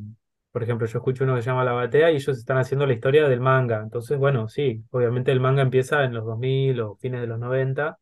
por 0.50 0.62
ejemplo, 0.62 0.86
yo 0.86 0.98
escucho 0.98 1.22
uno 1.24 1.36
que 1.36 1.42
se 1.42 1.46
llama 1.50 1.64
La 1.64 1.72
Batea 1.72 2.10
y 2.10 2.16
ellos 2.16 2.36
están 2.38 2.58
haciendo 2.58 2.86
la 2.86 2.92
historia 2.94 3.28
del 3.28 3.40
manga. 3.40 3.80
Entonces, 3.82 4.18
bueno, 4.18 4.48
sí, 4.48 4.84
obviamente 4.90 5.30
el 5.30 5.38
manga 5.40 5.62
empieza 5.62 6.02
en 6.04 6.14
los 6.14 6.24
2000 6.24 6.80
o 6.80 6.96
fines 6.96 7.20
de 7.20 7.28
los 7.28 7.38
90, 7.38 7.98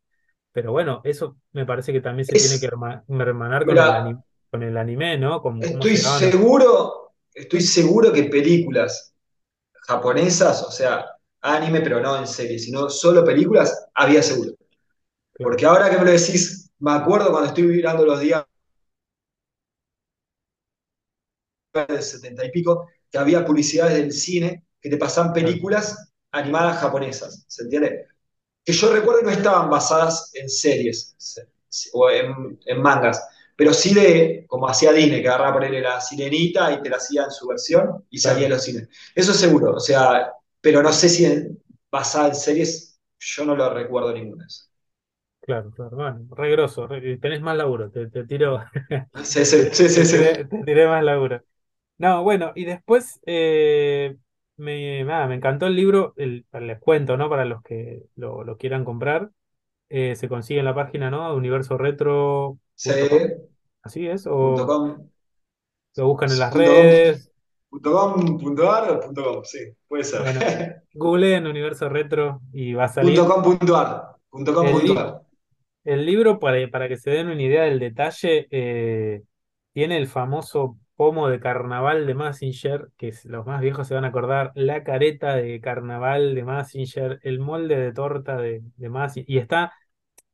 pero 0.52 0.72
bueno, 0.72 1.00
eso 1.04 1.36
me 1.52 1.66
parece 1.66 1.92
que 1.92 2.00
también 2.00 2.24
se 2.26 2.38
tiene 2.38 2.58
que 2.60 2.68
herma- 2.68 3.04
hermanar 3.08 3.66
con 3.66 3.78
el 3.80 3.92
anime, 3.92 4.22
con 4.50 4.62
el 4.62 4.76
anime, 4.78 5.18
¿no? 5.18 5.40
Como 5.42 5.66
estoy 5.66 5.96
seguro, 5.96 7.12
estoy 7.34 7.60
seguro 7.60 8.12
que 8.12 8.24
películas 8.24 9.14
japonesas, 9.86 10.62
o 10.64 10.70
sea, 10.72 11.06
anime, 11.42 11.80
pero 11.82 12.00
no 12.00 12.18
en 12.18 12.26
serie, 12.26 12.58
sino 12.58 12.90
solo 12.90 13.24
películas, 13.24 13.88
había 13.94 14.22
seguro. 14.22 14.52
Porque 15.40 15.66
ahora 15.66 15.90
que 15.90 15.98
me 15.98 16.04
lo 16.04 16.10
decís, 16.10 16.59
me 16.80 16.92
acuerdo 16.92 17.30
cuando 17.30 17.48
estoy 17.48 17.64
mirando 17.64 18.04
los 18.04 18.20
días 18.20 18.44
del 21.88 22.02
setenta 22.02 22.44
y 22.44 22.50
pico, 22.50 22.88
que 23.10 23.18
había 23.18 23.44
publicidades 23.44 23.94
del 23.96 24.12
cine 24.12 24.64
que 24.80 24.88
te 24.90 24.96
pasaban 24.96 25.32
películas 25.32 26.12
animadas 26.32 26.78
japonesas, 26.80 27.44
¿se 27.48 27.64
entiende? 27.64 28.06
Que 28.64 28.72
yo 28.72 28.92
recuerdo 28.92 29.22
no 29.22 29.30
estaban 29.30 29.70
basadas 29.70 30.30
en 30.34 30.48
series 30.50 31.14
se- 31.18 31.48
se- 31.68 31.90
o 31.94 32.10
en, 32.10 32.60
en 32.66 32.82
mangas, 32.82 33.22
pero 33.56 33.74
sí 33.74 33.94
de, 33.94 34.46
como 34.48 34.68
hacía 34.68 34.92
Disney, 34.92 35.22
que 35.22 35.28
agarraba 35.28 35.54
ponerle 35.54 35.80
la 35.82 36.00
sirenita 36.00 36.72
y 36.72 36.82
te 36.82 36.90
la 36.90 36.96
hacía 36.98 37.24
en 37.24 37.30
su 37.32 37.48
versión 37.48 38.06
y 38.10 38.18
salía 38.18 38.46
en 38.46 38.52
los 38.52 38.64
cines. 38.64 38.88
Eso 39.14 39.34
seguro, 39.34 39.74
o 39.76 39.80
sea, 39.80 40.32
pero 40.60 40.82
no 40.82 40.92
sé 40.92 41.08
si 41.08 41.26
en- 41.26 41.62
basada 41.90 42.28
en 42.30 42.36
series, 42.36 43.00
yo 43.18 43.44
no 43.46 43.56
lo 43.56 43.72
recuerdo 43.74 44.12
ninguna. 44.14 44.46
Claro, 45.40 45.70
claro. 45.72 45.96
Bueno, 45.96 46.26
re 46.36 46.50
grosso, 46.50 46.86
re- 46.86 47.16
tenés 47.18 47.40
más 47.40 47.56
laburo, 47.56 47.90
te, 47.90 48.08
te 48.08 48.24
tiro, 48.26 48.60
Sí, 49.24 49.44
sí, 49.44 49.68
sí, 49.72 49.88
te 49.92 50.04
sí, 50.04 50.04
sí. 50.04 50.16
tiré, 50.16 50.44
te 50.46 50.58
tiré 50.64 50.86
más 50.88 51.02
laburo. 51.04 51.42
No, 51.98 52.22
bueno, 52.24 52.52
y 52.54 52.64
después 52.64 53.20
eh, 53.26 54.16
me, 54.56 55.04
nada, 55.04 55.26
me 55.28 55.34
encantó 55.36 55.66
el 55.66 55.76
libro, 55.76 56.14
el, 56.16 56.46
les 56.52 56.80
cuento, 56.80 57.16
¿no? 57.16 57.28
Para 57.30 57.44
los 57.46 57.62
que 57.62 58.04
lo, 58.16 58.44
lo 58.44 58.56
quieran 58.58 58.84
comprar. 58.84 59.30
Eh, 59.90 60.16
se 60.16 60.28
consigue 60.28 60.60
en 60.60 60.66
la 60.66 60.74
página, 60.76 61.10
¿no? 61.10 61.34
Sí, 62.74 62.90
universoretro.com. 62.94 63.32
Así 63.82 64.06
es, 64.08 64.26
punto 64.38 64.66
o 64.66 64.70
com, 64.70 65.10
lo 65.96 66.06
buscan 66.08 66.32
en 66.32 66.38
las 66.38 66.52
punto 66.52 66.70
com, 66.74 66.88
redes. 66.90 67.30
punto 67.70 67.88
com, 67.96 68.12
punto 68.42 68.62
ar 68.76 68.84
o 68.92 69.00
punto 69.04 69.20
com, 69.24 69.44
sí, 69.44 69.60
puede 69.88 70.04
ser. 70.04 70.22
Bueno, 70.22 70.46
Google 70.92 71.36
en 71.36 71.46
Universo 71.48 71.88
Retro 71.88 72.40
y 72.52 72.74
va 72.74 72.84
a 72.84 72.88
Punto 73.02 73.22
salir. 73.22 73.30
com, 73.30 73.40
punto 73.46 73.72
ar, 73.82 73.88
punto 74.30 74.50
com, 74.56 74.66
El, 74.68 74.76
punto 74.76 74.92
li- 74.92 74.98
ar. 75.02 75.08
El 75.84 76.06
libro, 76.06 76.38
para, 76.40 76.68
para 76.70 76.88
que 76.88 76.96
se 76.96 77.10
den 77.10 77.28
una 77.28 77.42
idea 77.42 77.62
del 77.64 77.78
detalle, 77.78 78.46
eh, 78.50 79.22
tiene 79.72 79.96
el 79.96 80.06
famoso 80.08 80.78
pomo 80.96 81.28
de 81.28 81.40
carnaval 81.40 82.06
de 82.06 82.14
Mazinger, 82.14 82.88
que 82.98 83.08
es- 83.08 83.24
los 83.24 83.46
más 83.46 83.60
viejos 83.60 83.86
se 83.88 83.94
van 83.94 84.04
a 84.04 84.08
acordar, 84.08 84.52
la 84.54 84.84
careta 84.84 85.34
de 85.36 85.60
carnaval 85.60 86.34
de 86.34 86.44
Mazinger, 86.44 87.18
el 87.22 87.38
molde 87.40 87.76
de 87.78 87.92
torta 87.92 88.36
de, 88.36 88.62
de 88.76 88.88
Mazinger, 88.90 89.30
y 89.30 89.38
está, 89.38 89.64
a 89.64 89.72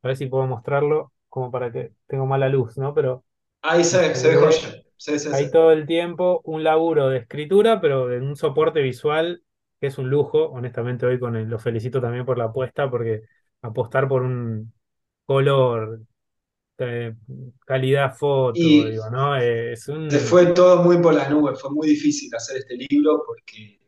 ver 0.08 0.16
si 0.16 0.26
puedo 0.26 0.46
mostrarlo, 0.46 1.12
como 1.28 1.50
para 1.50 1.72
que 1.72 1.92
tengo 2.06 2.26
mala 2.26 2.48
luz, 2.48 2.78
¿no? 2.78 2.94
Pero 2.94 3.24
Ahí 3.62 3.84
se, 3.84 4.14
se 4.14 4.14
se 4.14 4.28
ve 4.30 4.36
joya. 4.36 4.82
Sí, 4.96 5.18
sí, 5.18 5.34
sí. 5.34 5.34
Hay 5.34 5.50
todo 5.50 5.72
el 5.72 5.86
tiempo 5.86 6.40
un 6.44 6.62
laburo 6.64 7.08
de 7.08 7.18
escritura, 7.18 7.80
pero 7.80 8.12
en 8.12 8.22
un 8.24 8.36
soporte 8.36 8.80
visual 8.80 9.42
que 9.80 9.88
es 9.88 9.98
un 9.98 10.08
lujo. 10.10 10.46
Honestamente, 10.50 11.04
hoy 11.06 11.18
con 11.18 11.36
el- 11.36 11.48
lo 11.48 11.58
felicito 11.58 12.00
también 12.00 12.24
por 12.24 12.38
la 12.38 12.44
apuesta, 12.44 12.88
porque 12.90 13.22
apostar 13.62 14.08
por 14.08 14.22
un 14.22 14.72
color, 15.26 16.00
eh, 16.78 17.14
calidad 17.66 18.14
foto, 18.14 18.58
Y 18.58 18.90
digo, 18.90 19.10
¿no? 19.10 19.36
Eh, 19.36 19.72
es 19.72 19.82
se 19.84 19.92
un. 19.92 20.10
fue 20.10 20.46
todo 20.46 20.82
muy 20.82 20.98
por 20.98 21.14
las 21.14 21.30
nubes, 21.30 21.60
fue 21.60 21.70
muy 21.70 21.88
difícil 21.88 22.34
hacer 22.34 22.58
este 22.58 22.76
libro 22.76 23.22
porque, 23.26 23.80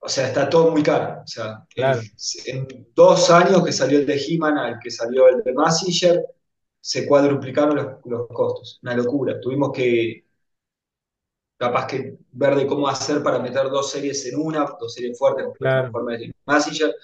o 0.00 0.08
sea, 0.08 0.28
está 0.28 0.48
todo 0.48 0.70
muy 0.70 0.82
caro. 0.82 1.22
O 1.22 1.26
sea, 1.26 1.64
Claro, 1.74 2.00
en 2.46 2.88
dos 2.94 3.30
años 3.30 3.64
que 3.64 3.72
salió 3.72 3.98
el 3.98 4.06
de 4.06 4.16
He-Man 4.16 4.58
al 4.58 4.78
que 4.80 4.90
salió 4.90 5.28
el 5.28 5.42
de 5.42 5.52
Mazinger, 5.52 6.24
se 6.80 7.06
cuadruplicaron 7.06 7.76
los, 7.76 7.86
los 8.04 8.28
costos. 8.28 8.78
Una 8.82 8.94
locura. 8.94 9.40
Tuvimos 9.40 9.72
que, 9.72 10.24
capaz 11.56 11.86
que, 11.86 12.18
ver 12.32 12.54
de 12.56 12.66
cómo 12.66 12.88
hacer 12.88 13.22
para 13.22 13.38
meter 13.38 13.70
dos 13.70 13.90
series 13.90 14.24
en 14.26 14.38
una, 14.38 14.66
dos 14.78 14.94
series 14.94 15.18
fuertes, 15.18 15.46
claro, 15.58 15.82
Transformers 15.82 16.22
y 16.22 16.32
Mazinger, 16.44 16.94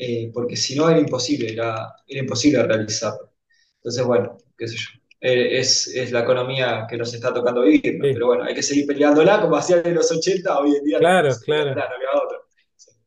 eh, 0.00 0.30
porque 0.34 0.56
si 0.56 0.76
no 0.76 0.88
era 0.90 0.98
imposible, 1.00 1.52
era, 1.52 1.94
era 2.06 2.20
imposible 2.20 2.62
realizarlo. 2.64 3.32
Entonces, 3.76 4.04
bueno, 4.04 4.36
qué 4.58 4.68
sé 4.68 4.76
yo. 4.76 4.88
Eh, 5.22 5.58
es, 5.60 5.88
es 5.88 6.12
la 6.12 6.20
economía 6.22 6.86
que 6.88 6.96
nos 6.96 7.12
está 7.14 7.32
tocando 7.34 7.62
vivir, 7.62 7.98
¿no? 7.98 8.08
sí, 8.08 8.12
Pero 8.12 8.26
bueno, 8.28 8.44
hay 8.44 8.54
que 8.54 8.62
seguir 8.62 8.86
peleándola 8.86 9.40
como 9.42 9.56
hacían 9.56 9.82
en 9.86 9.94
los 9.94 10.10
80, 10.10 10.58
hoy 10.58 10.76
en 10.76 10.84
día 10.84 10.98
claro, 10.98 11.40
claro. 11.40 11.74
no. 11.74 12.40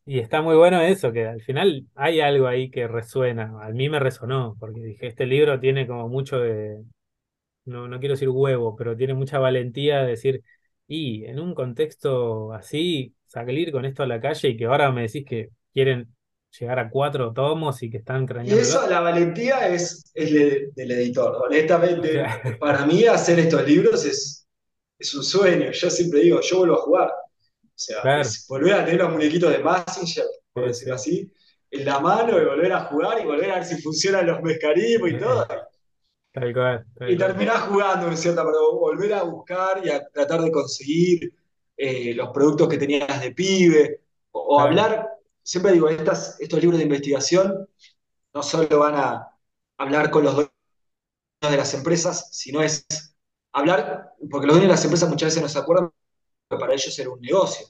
Y 0.06 0.20
está 0.20 0.42
muy 0.42 0.56
bueno 0.56 0.82
eso, 0.82 1.14
que 1.14 1.26
al 1.28 1.42
final 1.42 1.88
hay 1.96 2.20
algo 2.20 2.48
ahí 2.48 2.70
que 2.70 2.88
resuena. 2.88 3.54
A 3.64 3.70
mí 3.70 3.88
me 3.90 4.00
resonó, 4.00 4.56
porque 4.60 4.82
dije, 4.82 5.08
este 5.08 5.26
libro 5.26 5.60
tiene 5.60 5.88
como 5.88 6.10
mucho 6.10 6.40
de 6.40 6.84
no, 7.66 7.88
no 7.88 8.00
quiero 8.00 8.14
decir 8.16 8.30
huevo, 8.30 8.76
pero 8.76 8.98
tiene 8.98 9.14
mucha 9.16 9.40
valentía 9.40 10.02
de 10.02 10.08
decir, 10.12 10.44
y 10.88 11.26
en 11.26 11.40
un 11.40 11.56
contexto 11.56 12.54
así, 12.54 13.16
salir 13.28 13.72
con 13.72 13.86
esto 13.86 14.04
a 14.04 14.08
la 14.08 14.22
calle 14.22 14.50
y 14.50 14.58
que 14.58 14.66
ahora 14.66 14.92
me 14.92 15.04
decís 15.04 15.26
que 15.28 15.50
quieren 15.74 16.16
llegar 16.60 16.80
a 16.80 16.90
cuatro 16.90 17.34
tomos 17.34 17.84
y 17.84 17.90
que 17.90 17.98
están 17.98 18.26
Y 18.42 18.58
craneándolo. 18.58 18.60
eso, 18.60 18.88
la 18.90 19.00
valentía 19.00 19.68
es, 19.70 20.12
es 20.14 20.32
le- 20.32 20.68
del 20.76 20.92
editor. 20.92 21.36
O 21.46 21.46
Honestamente, 21.46 22.10
sea, 22.10 22.42
para 22.60 22.86
mí 22.86 23.06
hacer 23.06 23.40
estos 23.40 23.66
libros 23.68 24.06
es, 24.06 24.48
es 25.00 25.14
un 25.16 25.24
sueño. 25.24 25.72
Yo 25.72 25.90
siempre 25.90 26.22
digo, 26.22 26.42
yo 26.42 26.58
vuelvo 26.60 26.76
a 26.76 26.82
jugar. 26.84 27.10
O 27.10 27.40
sea, 27.76 27.98
claro, 28.02 28.20
es 28.20 28.46
volver 28.48 28.74
a 28.74 28.86
tener 28.86 29.02
los 29.02 29.12
muñequitos 29.14 29.52
de 29.52 29.60
Mazinger, 29.60 30.26
por 30.54 30.68
decirlo 30.68 30.96
sí. 30.96 30.96
así, 30.96 31.32
en 31.72 31.86
la 31.86 32.00
mano 32.00 32.40
y 32.42 32.46
volver 32.46 32.74
a 32.74 32.86
jugar 32.86 33.22
y 33.22 33.26
volver 33.26 33.52
a 33.52 33.56
ver 33.56 33.66
si 33.66 33.82
funcionan 33.82 34.28
los 34.28 34.42
mecanismos 34.42 35.12
y 35.12 35.20
todo. 35.20 35.48
Tal 36.32 36.54
cual, 36.54 36.86
tal 36.96 37.12
Y 37.12 37.18
cual. 37.18 37.34
terminás 37.34 37.62
jugando, 37.64 38.08
¿no 38.08 38.14
es 38.14 38.20
cierto? 38.22 38.44
Pero 38.46 38.80
volver 38.80 39.14
a 39.14 39.24
buscar 39.24 39.86
y 39.86 39.90
a 39.90 40.08
tratar 40.10 40.42
de 40.42 40.52
conseguir 40.52 41.34
eh, 41.76 42.14
los 42.14 42.30
productos 42.30 42.70
que 42.70 42.78
tenías 42.78 43.22
de 43.22 43.32
pibe. 43.32 44.02
O, 44.32 44.60
hablar, 44.60 45.08
siempre 45.44 45.74
digo, 45.74 45.90
estas, 45.90 46.40
estos 46.40 46.60
libros 46.62 46.80
de 46.80 46.86
investigación 46.86 47.68
no 48.34 48.44
solo 48.44 48.80
van 48.80 48.96
a 48.96 49.30
hablar 49.78 50.12
con 50.12 50.24
los 50.24 50.36
dueños 50.36 50.52
de 51.42 51.58
las 51.58 51.74
empresas, 51.74 52.30
sino 52.32 52.62
es 52.62 52.86
hablar, 53.52 54.14
porque 54.32 54.48
los 54.48 54.56
dueños 54.56 54.70
de 54.70 54.76
las 54.76 54.84
empresas 54.86 55.10
muchas 55.10 55.28
veces 55.28 55.42
no 55.44 55.50
se 55.50 55.60
acuerdan 55.60 55.92
que 56.50 56.58
para 56.58 56.74
ellos 56.74 56.98
era 57.00 57.10
un 57.12 57.22
negocio. 57.22 57.68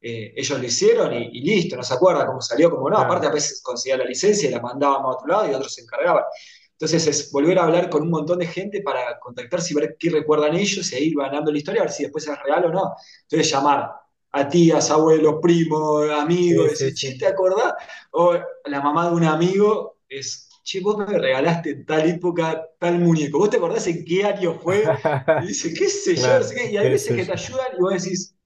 Eh, 0.00 0.32
ellos 0.36 0.58
lo 0.58 0.64
hicieron 0.66 1.12
y, 1.14 1.30
y 1.32 1.42
listo, 1.42 1.76
no 1.76 1.82
se 1.82 1.94
acuerda 1.94 2.26
cómo 2.26 2.40
salió, 2.40 2.70
cómo 2.70 2.90
no. 2.90 2.96
claro, 2.96 3.00
Aparte, 3.00 3.26
a 3.26 3.32
veces 3.32 3.62
conseguían 3.62 4.00
la 4.00 4.06
licencia 4.06 4.48
y 4.48 4.52
la 4.52 4.60
mandaban 4.60 5.02
a 5.02 5.08
otro 5.08 5.28
lado 5.28 5.50
y 5.50 5.54
otros 5.54 5.74
se 5.74 5.82
encargaban. 5.82 6.24
Entonces, 6.72 7.06
es 7.06 7.32
volver 7.32 7.58
a 7.58 7.64
hablar 7.64 7.90
con 7.90 8.02
un 8.02 8.10
montón 8.10 8.38
de 8.38 8.46
gente 8.46 8.82
para 8.82 9.18
contactarse 9.20 9.72
y 9.72 9.76
ver 9.76 9.96
qué 9.98 10.10
recuerdan 10.10 10.54
ellos 10.56 10.92
e 10.92 11.02
ir 11.04 11.14
ganando 11.16 11.52
la 11.52 11.58
historia, 11.58 11.82
a 11.82 11.84
ver 11.84 11.92
si 11.92 12.04
después 12.04 12.26
es 12.28 12.42
real 12.42 12.66
o 12.66 12.70
no. 12.70 12.94
Entonces, 13.22 13.50
llamar 13.52 13.90
a 14.32 14.48
tías, 14.48 14.90
abuelos, 14.90 15.36
primos, 15.42 16.10
amigos, 16.10 16.78
sí, 16.78 16.90
sí, 16.96 16.96
sí. 16.96 17.18
¿te 17.18 17.26
acordás? 17.26 17.74
O 18.12 18.34
la 18.66 18.80
mamá 18.80 19.08
de 19.10 19.14
un 19.16 19.24
amigo 19.24 19.98
es, 20.08 20.48
che, 20.62 20.80
vos 20.80 20.96
me 20.98 21.06
regalaste 21.18 21.70
en 21.70 21.86
tal 21.86 22.08
época 22.08 22.64
tal 22.78 22.98
muñeco. 23.00 23.38
¿Vos 23.38 23.50
te 23.50 23.56
acordás 23.56 23.86
en 23.88 24.04
qué 24.04 24.24
año 24.24 24.58
fue? 24.60 24.98
Y 25.36 25.46
dice, 25.48 25.72
qué 25.74 25.88
sé 25.88 26.16
yo, 26.16 26.22
Claro. 26.22 26.46
Y 26.52 26.76
hay 26.76 26.90
veces 26.90 27.14
que 27.14 27.24
te 27.24 27.32
ayudan 27.32 27.66
y 27.76 27.80
vos 27.80 27.92
decís, 28.02 28.36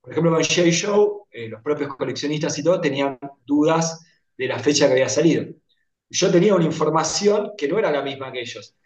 por 0.00 0.12
ejemplo, 0.12 0.32
con 0.32 0.42
J. 0.44 0.62
Show, 0.70 1.26
eh, 1.30 1.48
los 1.48 1.62
propios 1.62 1.96
coleccionistas 1.96 2.58
y 2.58 2.62
todo 2.64 2.80
tenían 2.80 3.18
dudas 3.46 4.04
de 4.36 4.48
la 4.48 4.58
fecha 4.58 4.86
que 4.86 4.92
había 4.94 5.08
salido. 5.08 5.46
Yo 6.10 6.30
tenía 6.30 6.54
una 6.54 6.64
información 6.64 7.52
que 7.56 7.68
no 7.68 7.78
era 7.78 7.90
la 7.90 8.02
misma 8.02 8.32
que 8.32 8.40
ellos. 8.40 8.76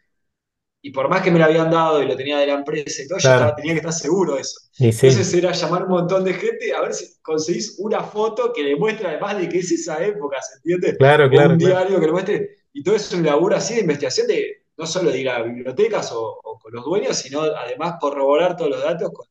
Y 0.89 0.93
por 0.93 1.09
más 1.09 1.22
que 1.22 1.30
me 1.30 1.39
la 1.39 1.47
habían 1.47 1.70
dado 1.70 2.03
y 2.03 2.07
lo 2.07 2.16
tenía 2.16 2.39
de 2.39 2.47
la 2.47 2.55
empresa 2.55 3.03
y 3.03 3.09
todo, 3.09 3.18
yo 3.18 3.28
Claro, 3.28 3.30
estaba, 3.30 3.55
tenía 3.55 3.72
que 3.72 3.78
estar 3.80 3.93
seguro 3.93 4.34
de 4.36 4.41
eso. 4.43 4.59
sí, 4.93 4.93
Entonces 5.01 5.32
era 5.34 5.53
llamar 5.53 5.82
a 5.82 5.84
un 5.84 5.91
montón 5.91 6.24
de 6.24 6.34
gente 6.34 6.72
a 6.74 6.80
ver 6.82 6.95
si 6.95 7.07
conseguís 7.22 7.76
una 7.78 8.03
foto 8.03 8.53
que 8.53 8.64
demuestre 8.64 9.09
además 9.09 9.39
de 9.39 9.49
que 9.49 9.59
es 9.59 9.70
esa 9.72 10.05
época, 10.05 10.39
¿se 10.43 10.57
entiende? 10.57 10.99
claro, 10.99 11.28
claro, 11.30 11.55
un 11.55 11.59
claro, 11.59 11.78
diario 11.84 12.01
que 12.01 12.07
lo 12.07 12.12
muestre. 12.12 12.51
Y 12.72 12.82
todo 12.82 12.95
eso 12.97 13.14
es 13.14 13.20
un 13.20 13.26
laburo 13.26 13.57
así 13.57 13.74
de 13.74 13.80
investigación 13.82 14.26
de 14.28 14.64
no 14.76 14.86
solo 14.86 15.11
de 15.11 15.18
ir 15.20 15.28
a 15.28 15.43
bibliotecas 15.43 16.12
o, 16.12 16.39
o 16.43 16.59
con 16.59 16.72
los 16.72 16.84
dueños, 16.84 17.16
sino 17.16 17.43
además 17.43 17.95
corroborar 18.01 18.57
todos 18.57 18.70
los 18.70 18.82
datos 18.82 19.11
con, 19.12 19.26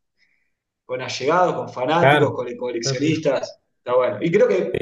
con 0.85 1.01
allegados, 1.01 1.55
con 1.55 1.69
fanáticos, 1.69 2.31
claro. 2.31 2.33
con 2.33 2.55
coleccionistas. 2.57 3.59
Está 3.79 3.95
bueno. 3.95 4.17
Y 4.21 4.31
creo 4.31 4.47
que 4.47 4.73
sí, 4.73 4.79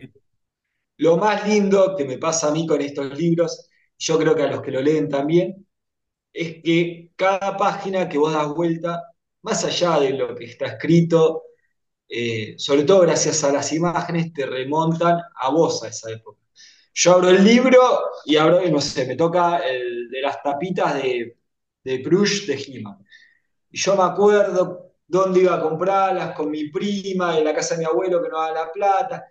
lo 0.98 1.18
más 1.18 1.48
lindo 1.48 1.96
que 1.96 2.06
me 2.06 2.18
pasa 2.18 2.48
a 2.48 2.52
mí 2.52 2.66
con 2.68 2.82
estos 2.82 3.18
libros, 3.18 3.70
yo 3.98 4.18
creo 4.18 4.36
que 4.36 4.44
a 4.44 4.48
los 4.52 4.62
que 4.62 4.72
lo 4.72 4.82
leen 4.82 5.10
también, 5.10 5.65
es 6.36 6.62
que 6.62 7.12
cada 7.16 7.56
página 7.56 8.10
que 8.10 8.18
vos 8.18 8.34
das 8.34 8.50
vuelta, 8.50 9.02
más 9.42 9.64
allá 9.64 10.00
de 10.02 10.12
lo 10.12 10.36
que 10.36 10.46
está 10.46 10.66
escrito, 10.66 11.44
eh, 12.10 12.56
sobre 12.58 12.84
todo 12.84 13.02
gracias 13.02 13.44
a 13.46 13.54
las 13.54 13.72
imágenes, 13.72 14.34
te 14.34 14.46
remontan 14.46 15.22
a 15.42 15.50
vos 15.50 15.82
a 15.84 15.88
esa 15.88 16.12
época. 16.12 16.42
Yo 16.94 17.14
abro 17.14 17.30
el 17.30 17.44
libro 17.44 17.80
y 18.26 18.36
abro, 18.36 18.62
no 18.70 18.82
sé, 18.82 19.06
me 19.08 19.16
toca 19.16 19.60
el 19.60 20.10
de 20.10 20.22
las 20.22 20.44
tapitas 20.44 20.96
de, 21.02 21.38
de 21.84 21.98
Bruges 22.00 22.48
de 22.48 22.56
He-Man. 22.56 22.98
Y 23.72 23.78
yo 23.78 23.96
me 23.96 24.04
acuerdo 24.04 24.94
dónde 25.08 25.42
iba 25.42 25.56
a 25.56 25.62
comprarlas 25.62 26.36
con 26.36 26.50
mi 26.52 26.70
prima, 26.70 27.38
en 27.38 27.46
la 27.46 27.54
casa 27.54 27.76
de 27.76 27.80
mi 27.80 27.86
abuelo 27.86 28.22
que 28.22 28.30
no 28.30 28.40
daba 28.40 28.66
la 28.66 28.72
plata, 28.72 29.26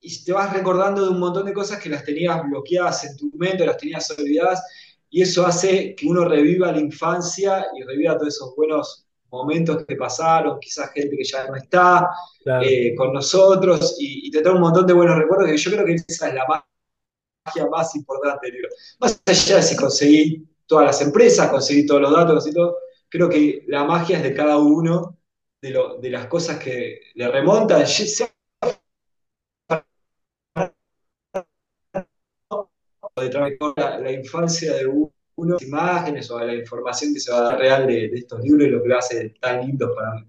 y 0.00 0.24
te 0.24 0.32
vas 0.32 0.52
recordando 0.52 1.04
de 1.04 1.10
un 1.10 1.20
montón 1.20 1.46
de 1.46 1.52
cosas 1.52 1.80
que 1.80 1.88
las 1.88 2.04
tenías 2.04 2.42
bloqueadas 2.42 3.04
en 3.04 3.16
tu 3.16 3.30
mente, 3.36 3.66
las 3.66 3.76
tenías 3.76 4.10
olvidadas, 4.10 4.62
y 5.10 5.22
eso 5.22 5.44
hace 5.44 5.94
que 5.94 6.06
uno 6.06 6.24
reviva 6.24 6.72
la 6.72 6.78
infancia 6.78 7.66
y 7.76 7.82
reviva 7.82 8.16
todos 8.16 8.34
esos 8.34 8.54
buenos 8.56 9.06
momentos 9.30 9.84
que 9.86 9.96
pasaron, 9.96 10.58
quizás 10.60 10.90
gente 10.92 11.16
que 11.16 11.24
ya 11.24 11.46
no 11.46 11.56
está 11.56 12.08
claro, 12.42 12.64
eh, 12.64 12.94
con 12.96 13.12
nosotros, 13.12 13.96
y, 13.98 14.26
y 14.26 14.30
te 14.30 14.40
trae 14.40 14.54
un 14.54 14.60
montón 14.60 14.86
de 14.86 14.92
buenos 14.92 15.16
recuerdos, 15.16 15.48
que 15.48 15.56
yo 15.56 15.70
creo 15.70 15.84
que 15.84 15.94
esa 15.94 16.28
es 16.28 16.34
la 16.34 16.46
magia 16.46 17.68
más 17.70 17.94
importante 17.94 18.46
del 18.46 18.54
libro. 18.54 18.70
Más 19.00 19.20
allá 19.26 19.56
de 19.56 19.62
si 19.62 19.76
conseguí 19.76 20.48
todas 20.66 20.86
las 20.86 21.02
empresas, 21.02 21.50
conseguí 21.50 21.86
todos 21.86 22.02
los 22.02 22.12
datos, 22.12 22.46
y 22.46 22.52
todo, 22.52 22.76
creo 23.08 23.28
que 23.28 23.64
la 23.68 23.84
magia 23.84 24.18
es 24.18 24.22
de 24.22 24.34
cada 24.34 24.58
uno, 24.58 25.16
de, 25.60 25.70
lo, 25.70 25.98
de 25.98 26.10
las 26.10 26.26
cosas 26.26 26.58
que 26.58 27.00
le 27.14 27.28
remontan, 27.28 27.86
sea 27.86 28.28
de 33.16 33.28
traer 33.30 33.56
la, 33.76 33.98
la 34.00 34.12
infancia 34.12 34.74
de 34.74 34.86
uno, 34.86 35.12
las 35.36 35.62
imágenes 35.62 36.30
o 36.30 36.38
la 36.40 36.54
información 36.54 37.14
que 37.14 37.20
se 37.20 37.32
va 37.32 37.38
a 37.38 37.42
dar 37.42 37.58
real 37.58 37.86
de, 37.86 38.08
de 38.08 38.18
estos 38.18 38.40
libros 38.40 38.66
y 38.68 38.70
lo 38.70 38.82
que 38.82 38.88
lo 38.88 38.98
hace 38.98 39.30
tan 39.40 39.60
lindos 39.66 39.90
para 39.96 40.14
mí. 40.16 40.26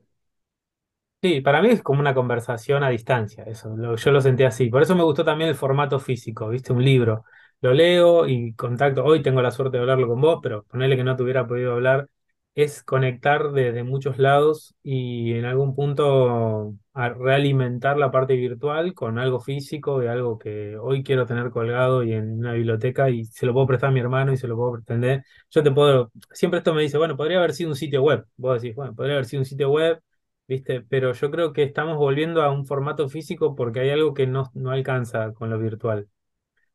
Sí, 1.24 1.40
para 1.42 1.62
mí 1.62 1.70
es 1.70 1.84
como 1.84 2.00
una 2.00 2.16
conversación 2.16 2.84
a 2.84 2.90
distancia, 2.90 3.44
eso, 3.44 3.76
yo 3.96 4.12
lo 4.12 4.22
sentí 4.22 4.44
así. 4.44 4.70
Por 4.72 4.82
eso 4.82 4.96
me 4.96 5.04
gustó 5.04 5.24
también 5.24 5.50
el 5.52 5.56
formato 5.56 6.00
físico, 6.00 6.50
¿viste? 6.50 6.74
Un 6.74 6.84
libro. 6.84 7.26
Lo 7.62 7.74
leo 7.76 8.28
y 8.28 8.56
contacto, 8.56 9.04
hoy 9.06 9.22
tengo 9.22 9.40
la 9.44 9.52
suerte 9.52 9.78
de 9.78 9.82
hablarlo 9.82 10.08
con 10.08 10.20
vos, 10.20 10.40
pero 10.42 10.64
ponerle 10.64 10.96
que 10.98 11.04
no 11.04 11.16
te 11.16 11.22
hubiera 11.22 11.46
podido 11.46 11.74
hablar, 11.74 12.10
es 12.56 12.84
conectar 12.84 13.52
desde 13.54 13.84
muchos 13.84 14.18
lados 14.20 14.76
y 14.84 15.34
en 15.34 15.46
algún 15.46 15.74
punto 15.76 16.76
a 16.94 17.10
realimentar 17.10 17.98
la 17.98 18.12
parte 18.12 18.36
virtual 18.36 18.94
con 18.94 19.20
algo 19.20 19.40
físico 19.40 20.04
y 20.04 20.08
algo 20.08 20.38
que 20.38 20.78
hoy 20.78 21.04
quiero 21.04 21.26
tener 21.26 21.50
colgado 21.52 22.04
y 22.04 22.14
en 22.14 22.40
una 22.40 22.54
biblioteca 22.54 23.10
y 23.10 23.24
se 23.26 23.46
lo 23.46 23.54
puedo 23.54 23.68
prestar 23.68 23.90
a 23.90 23.94
mi 23.94 24.02
hermano 24.02 24.34
y 24.34 24.38
se 24.38 24.48
lo 24.48 24.58
puedo 24.58 24.74
pretender. 24.74 25.24
Yo 25.50 25.64
te 25.64 25.72
puedo, 25.72 26.12
siempre 26.32 26.58
esto 26.60 26.74
me 26.74 26.82
dice, 26.82 26.98
bueno, 26.98 27.16
podría 27.18 27.38
haber 27.38 27.54
sido 27.54 27.70
un 27.70 27.76
sitio 27.76 28.04
web. 28.04 28.26
Vos 28.38 28.62
decís, 28.62 28.76
bueno, 28.76 28.94
podría 28.96 29.16
haber 29.16 29.26
sido 29.26 29.42
un 29.42 29.46
sitio 29.46 29.70
web 29.72 30.02
¿viste? 30.48 30.82
Pero 30.82 31.14
yo 31.14 31.32
creo 31.32 31.54
que 31.54 31.64
estamos 31.64 31.98
volviendo 31.98 32.42
a 32.42 32.52
un 32.52 32.66
formato 32.66 33.08
físico 33.10 33.56
porque 33.56 33.80
hay 33.82 33.90
algo 33.92 34.14
que 34.14 34.28
no, 34.28 34.52
no 34.54 34.72
alcanza 34.72 35.34
con 35.34 35.50
lo 35.50 35.58
virtual. 35.58 36.10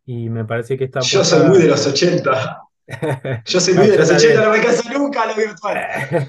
Y 0.05 0.31
me 0.31 0.45
parece 0.45 0.79
que 0.79 0.85
esta 0.85 1.01
Yo 1.01 1.24
soy 1.24 1.49
muy 1.49 1.59
de 1.59 1.68
los 1.68 1.87
80. 1.87 2.66
Yo 3.45 3.61
soy 3.61 3.74
muy 3.74 3.89
de 3.89 3.97
los 3.99 4.11
80, 4.11 4.34
también. 4.34 4.45
no 4.45 4.51
me 4.51 4.61
cansa 4.61 4.91
nunca 4.93 5.26
lo 5.26 5.34
virtual. 5.34 5.76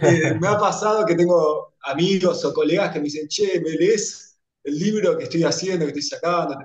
Eh, 0.02 0.34
me 0.40 0.48
ha 0.48 0.58
pasado 0.58 1.06
que 1.06 1.16
tengo 1.16 1.76
amigos 1.84 2.44
o 2.46 2.54
colegas 2.54 2.92
que 2.92 3.00
me 3.00 3.06
dicen, 3.06 3.28
che, 3.28 3.60
¿me 3.62 3.72
lees 3.72 4.40
el 4.64 4.78
libro 4.78 5.18
que 5.18 5.26
estoy 5.26 5.44
haciendo, 5.44 5.86
que 5.86 5.92
estoy 5.92 6.02
sacando? 6.04 6.58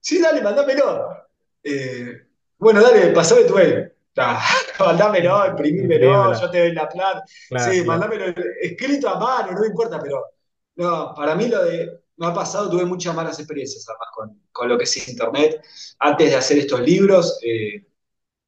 Sí, 0.00 0.20
dale, 0.20 0.42
mándamelo. 0.42 1.08
Eh, 1.62 2.12
bueno, 2.58 2.82
dale, 2.82 3.08
pasame 3.12 3.44
tu 3.44 3.54
mail. 3.54 3.92
Ah, 4.16 4.42
mándamelo, 4.78 5.46
imprimímelo, 5.46 6.38
yo 6.38 6.50
te 6.50 6.58
doy 6.60 6.72
la 6.72 6.88
plata. 6.88 7.22
Claro, 7.48 7.72
Sí, 7.72 7.82
claro. 7.84 7.86
mándamelo 8.00 8.34
escrito 8.60 9.08
a 9.08 9.18
mano, 9.18 9.52
no 9.52 9.60
me 9.60 9.66
importa, 9.68 9.98
pero 10.00 10.24
no, 10.76 11.14
para 11.14 11.34
mí 11.34 11.48
lo 11.48 11.64
de, 11.64 12.00
me 12.16 12.26
ha 12.26 12.34
pasado, 12.34 12.68
tuve 12.70 12.84
muchas 12.84 13.14
malas 13.14 13.38
experiencias 13.38 13.86
además 13.88 14.08
con, 14.14 14.42
con 14.52 14.68
lo 14.68 14.76
que 14.78 14.84
es 14.84 15.08
Internet. 15.08 15.62
Antes 16.00 16.30
de 16.30 16.36
hacer 16.36 16.58
estos 16.58 16.80
libros, 16.80 17.38
eh, 17.42 17.86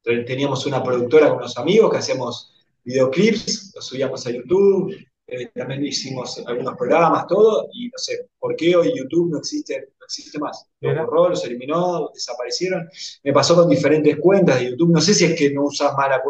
teníamos 0.03 0.65
una 0.65 0.83
productora 0.83 1.29
con 1.29 1.37
unos 1.37 1.57
amigos 1.57 1.91
que 1.91 1.97
hacíamos 1.97 2.53
videoclips, 2.83 3.71
los 3.75 3.85
subíamos 3.85 4.25
a 4.27 4.31
YouTube, 4.31 4.95
eh, 5.25 5.47
también 5.55 5.85
hicimos 5.85 6.43
algunos 6.45 6.75
programas, 6.77 7.25
todo, 7.27 7.69
y 7.73 7.87
no 7.87 7.97
sé, 7.97 8.29
¿por 8.37 8.55
qué 8.55 8.75
hoy 8.75 8.93
YouTube 8.95 9.31
no 9.31 9.37
existe, 9.37 9.93
no 9.99 10.05
existe 10.05 10.37
más? 10.37 10.67
Los 10.81 10.95
borró, 10.95 11.29
los 11.29 11.45
eliminó, 11.45 12.09
desaparecieron. 12.13 12.89
Me 13.23 13.31
pasó 13.31 13.55
con 13.55 13.69
diferentes 13.69 14.17
cuentas 14.19 14.59
de 14.59 14.71
YouTube, 14.71 14.91
no 14.91 15.01
sé 15.01 15.13
si 15.13 15.25
es 15.25 15.37
que 15.37 15.51
no 15.51 15.63
usas 15.63 15.95
más 15.95 16.09
la 16.09 16.21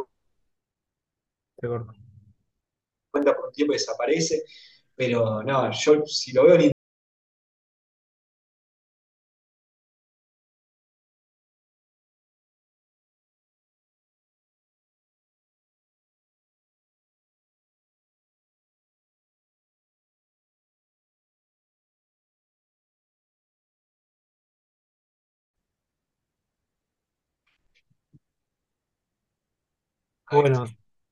Te 1.59 1.67
corto. 1.67 1.93
cuenta 3.11 3.35
por 3.35 3.47
un 3.47 3.51
tiempo 3.51 3.73
y 3.73 3.77
desaparece, 3.77 4.43
pero 4.95 5.41
no, 5.43 5.71
yo 5.71 6.05
si 6.05 6.31
lo 6.31 6.45
veo 6.45 6.55
en 6.55 6.71
Bueno, 30.33 30.65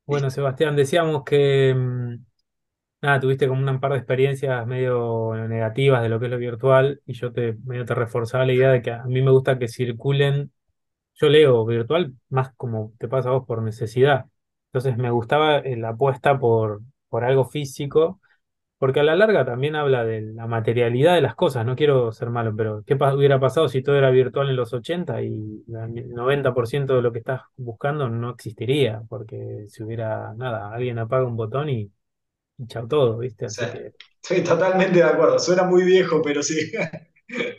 bueno. 0.06 0.30
Sebastián, 0.30 0.76
decíamos 0.76 1.24
que 1.24 1.74
mm, 1.76 2.16
nada, 3.02 3.20
tuviste 3.20 3.48
como 3.48 3.70
un 3.70 3.80
par 3.80 3.94
de 3.94 3.98
experiencias 4.00 4.66
medio 4.68 5.34
negativas 5.48 6.04
de 6.04 6.10
lo 6.10 6.20
que 6.20 6.26
es 6.28 6.32
lo 6.32 6.38
virtual 6.38 7.02
y 7.06 7.14
yo 7.14 7.32
te 7.34 7.54
medio 7.66 7.86
te 7.86 7.96
reforzaba 7.96 8.46
la 8.46 8.54
idea 8.54 8.72
de 8.72 8.82
que 8.82 8.92
a 8.92 9.04
mí 9.06 9.22
me 9.22 9.32
gusta 9.32 9.60
que 9.60 9.68
circulen 9.68 10.52
Yo 11.16 11.30
leo 11.30 11.66
virtual 11.66 12.14
más 12.30 12.54
como 12.58 12.94
te 13.00 13.08
pasa 13.10 13.30
a 13.30 13.34
vos 13.34 13.46
por 13.48 13.62
necesidad. 13.64 14.26
Entonces 14.68 14.98
me 14.98 15.12
gustaba 15.12 15.60
eh, 15.60 15.78
la 15.78 15.90
apuesta 15.90 16.40
por, 16.40 16.82
por 17.10 17.24
algo 17.26 17.46
físico, 17.46 18.22
porque 18.82 19.02
a 19.02 19.04
la 19.04 19.16
larga 19.16 19.46
también 19.46 19.78
habla 19.78 20.06
de 20.06 20.22
la 20.24 20.48
materialidad 20.48 21.16
de 21.16 21.22
las 21.22 21.36
cosas. 21.36 21.66
No 21.66 21.78
quiero 21.78 22.12
ser 22.14 22.32
malo, 22.32 22.56
pero 22.58 22.84
¿qué 22.86 22.98
pa- 22.98 23.16
hubiera 23.16 23.40
pasado 23.40 23.70
si 23.70 23.84
todo 23.84 23.96
era 23.98 24.12
virtual 24.12 24.50
en 24.50 24.58
los 24.58 24.74
80 24.74 25.24
y 25.24 25.64
el 25.70 26.10
90% 26.14 26.96
de 26.98 27.04
lo 27.04 27.14
que 27.14 27.20
estás 27.20 27.44
buscando 27.58 28.10
no 28.10 28.32
existiría? 28.32 29.04
Porque 29.10 29.66
si 29.70 29.84
hubiera 29.84 30.34
nada, 30.36 30.74
alguien 30.74 31.00
apaga 31.00 31.26
un 31.28 31.38
botón 31.38 31.70
y, 31.70 31.92
y 32.58 32.68
chao 32.68 32.88
todo, 32.88 33.20
¿viste? 33.20 33.46
Sí, 33.46 33.48
Así 33.48 33.70
que 33.70 33.94
estoy 34.22 34.44
totalmente 34.44 34.98
de 35.00 35.04
acuerdo, 35.04 35.38
suena 35.40 35.64
muy 35.64 35.84
viejo, 35.84 36.22
pero 36.22 36.42
sí. 36.44 36.72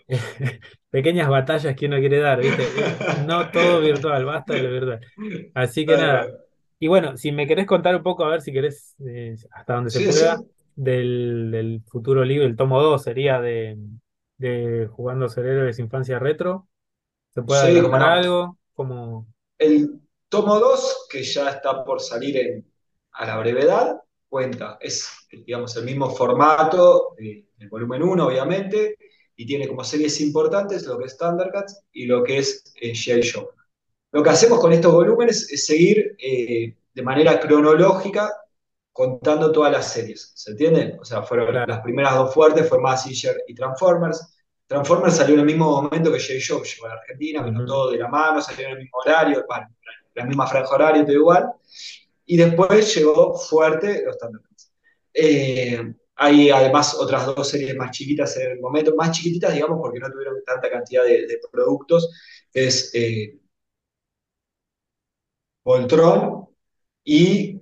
pequeñas 0.90 1.28
batallas 1.28 1.76
que 1.76 1.86
uno 1.86 1.98
quiere 1.98 2.18
dar, 2.18 2.40
¿viste? 2.40 2.74
No 3.14 3.50
todo 3.50 3.80
virtual, 3.80 4.24
basta 4.24 4.54
de 4.54 4.62
lo 4.62 4.70
virtual. 4.72 5.00
Así 5.54 5.86
que 5.86 5.96
nada. 5.96 6.34
Y 6.78 6.88
bueno, 6.88 7.16
si 7.16 7.32
me 7.32 7.46
querés 7.46 7.66
contar 7.66 7.94
un 7.96 8.02
poco, 8.02 8.24
a 8.24 8.30
ver 8.30 8.40
si 8.42 8.52
querés, 8.52 8.96
eh, 9.06 9.36
hasta 9.52 9.74
donde 9.74 9.90
se 9.90 10.00
Sí, 10.00 10.12
sí, 10.12 10.26
pueda, 10.26 10.40
del, 10.76 11.50
del 11.50 11.82
futuro 11.86 12.24
libro, 12.24 12.46
el 12.46 12.56
tomo 12.56 12.82
2 12.82 13.02
sería 13.02 13.40
de, 13.40 13.78
de 14.38 14.88
Jugando 14.90 15.28
ser 15.28 15.46
héroes 15.46 15.78
Infancia 15.78 16.18
Retro. 16.18 16.68
¿Se 17.34 17.42
puede 17.42 17.62
sí, 17.62 17.80
no. 17.82 17.94
algo? 17.96 18.58
Como, 18.74 19.26
El 19.58 20.00
tomo 20.28 20.58
2 20.58 21.06
que 21.10 21.22
ya 21.22 21.50
está 21.50 21.84
por 21.84 22.00
salir 22.00 22.36
en- 22.36 22.66
a 23.12 23.26
la 23.26 23.38
brevedad, 23.38 23.96
cuenta, 24.28 24.78
es, 24.80 25.08
digamos, 25.30 25.76
el 25.76 25.84
mismo 25.84 26.10
formato 26.10 27.14
eh, 27.18 27.46
del 27.56 27.68
volumen 27.68 28.02
uno 28.02 28.26
obviamente, 28.26 28.96
y 29.36 29.46
tiene 29.46 29.68
como 29.68 29.84
series 29.84 30.20
importantes 30.20 30.84
lo 30.86 30.98
que 30.98 31.06
es 31.06 31.16
Thundercats 31.18 31.84
y 31.92 32.06
lo 32.06 32.22
que 32.22 32.38
es 32.38 32.72
eh, 32.80 32.92
G.I. 32.94 33.30
Joe. 33.30 33.46
Lo 34.12 34.22
que 34.22 34.30
hacemos 34.30 34.60
con 34.60 34.72
estos 34.72 34.92
volúmenes 34.92 35.50
es 35.52 35.66
seguir 35.66 36.16
eh, 36.18 36.76
de 36.94 37.02
manera 37.02 37.40
cronológica 37.40 38.30
contando 38.92 39.50
todas 39.52 39.72
las 39.72 39.92
series, 39.92 40.32
¿se 40.34 40.50
entiende? 40.52 40.96
O 41.00 41.04
sea, 41.04 41.22
fueron 41.22 41.54
las 41.54 41.80
primeras 41.80 42.14
dos 42.14 42.34
fuertes, 42.34 42.68
fue 42.68 42.80
Mazinger 42.80 43.36
y 43.46 43.54
Transformers. 43.54 44.38
Transformers 44.66 45.16
salió 45.16 45.34
en 45.34 45.40
el 45.40 45.46
mismo 45.46 45.82
momento 45.82 46.12
que 46.12 46.18
J. 46.18 46.34
Joe 46.46 46.62
llegó 46.66 46.86
a 46.86 46.88
la 46.90 46.94
Argentina, 47.00 47.42
vino 47.42 47.64
todo 47.64 47.90
de 47.90 47.98
la 47.98 48.08
mano, 48.08 48.40
salió 48.40 48.66
en 48.66 48.72
el 48.72 48.78
mismo 48.78 48.98
horario, 49.04 49.44
bueno, 49.48 49.68
la 50.14 50.24
misma 50.24 50.46
franja 50.46 50.74
horaria, 50.74 51.04
todo 51.04 51.14
igual. 51.14 51.52
Y 52.26 52.36
después 52.36 52.94
llegó 52.94 53.34
fuerte 53.34 54.02
los 54.04 54.18
Thundercats. 54.18 54.72
Eh, 55.14 55.94
hay 56.16 56.50
además 56.50 56.94
otras 56.94 57.26
dos 57.26 57.48
series 57.48 57.74
más 57.76 57.90
chiquitas 57.90 58.36
en 58.36 58.52
el 58.52 58.60
momento, 58.60 58.94
más 58.96 59.10
chiquititas, 59.12 59.52
digamos, 59.54 59.78
porque 59.80 59.98
no 59.98 60.10
tuvieron 60.10 60.42
tanta 60.44 60.70
cantidad 60.70 61.04
de, 61.04 61.26
de 61.26 61.40
productos, 61.50 62.10
es 62.52 62.90
eh, 62.94 63.38
Voltron 65.64 66.48
y 67.04 67.61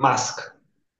Musk. 0.00 0.40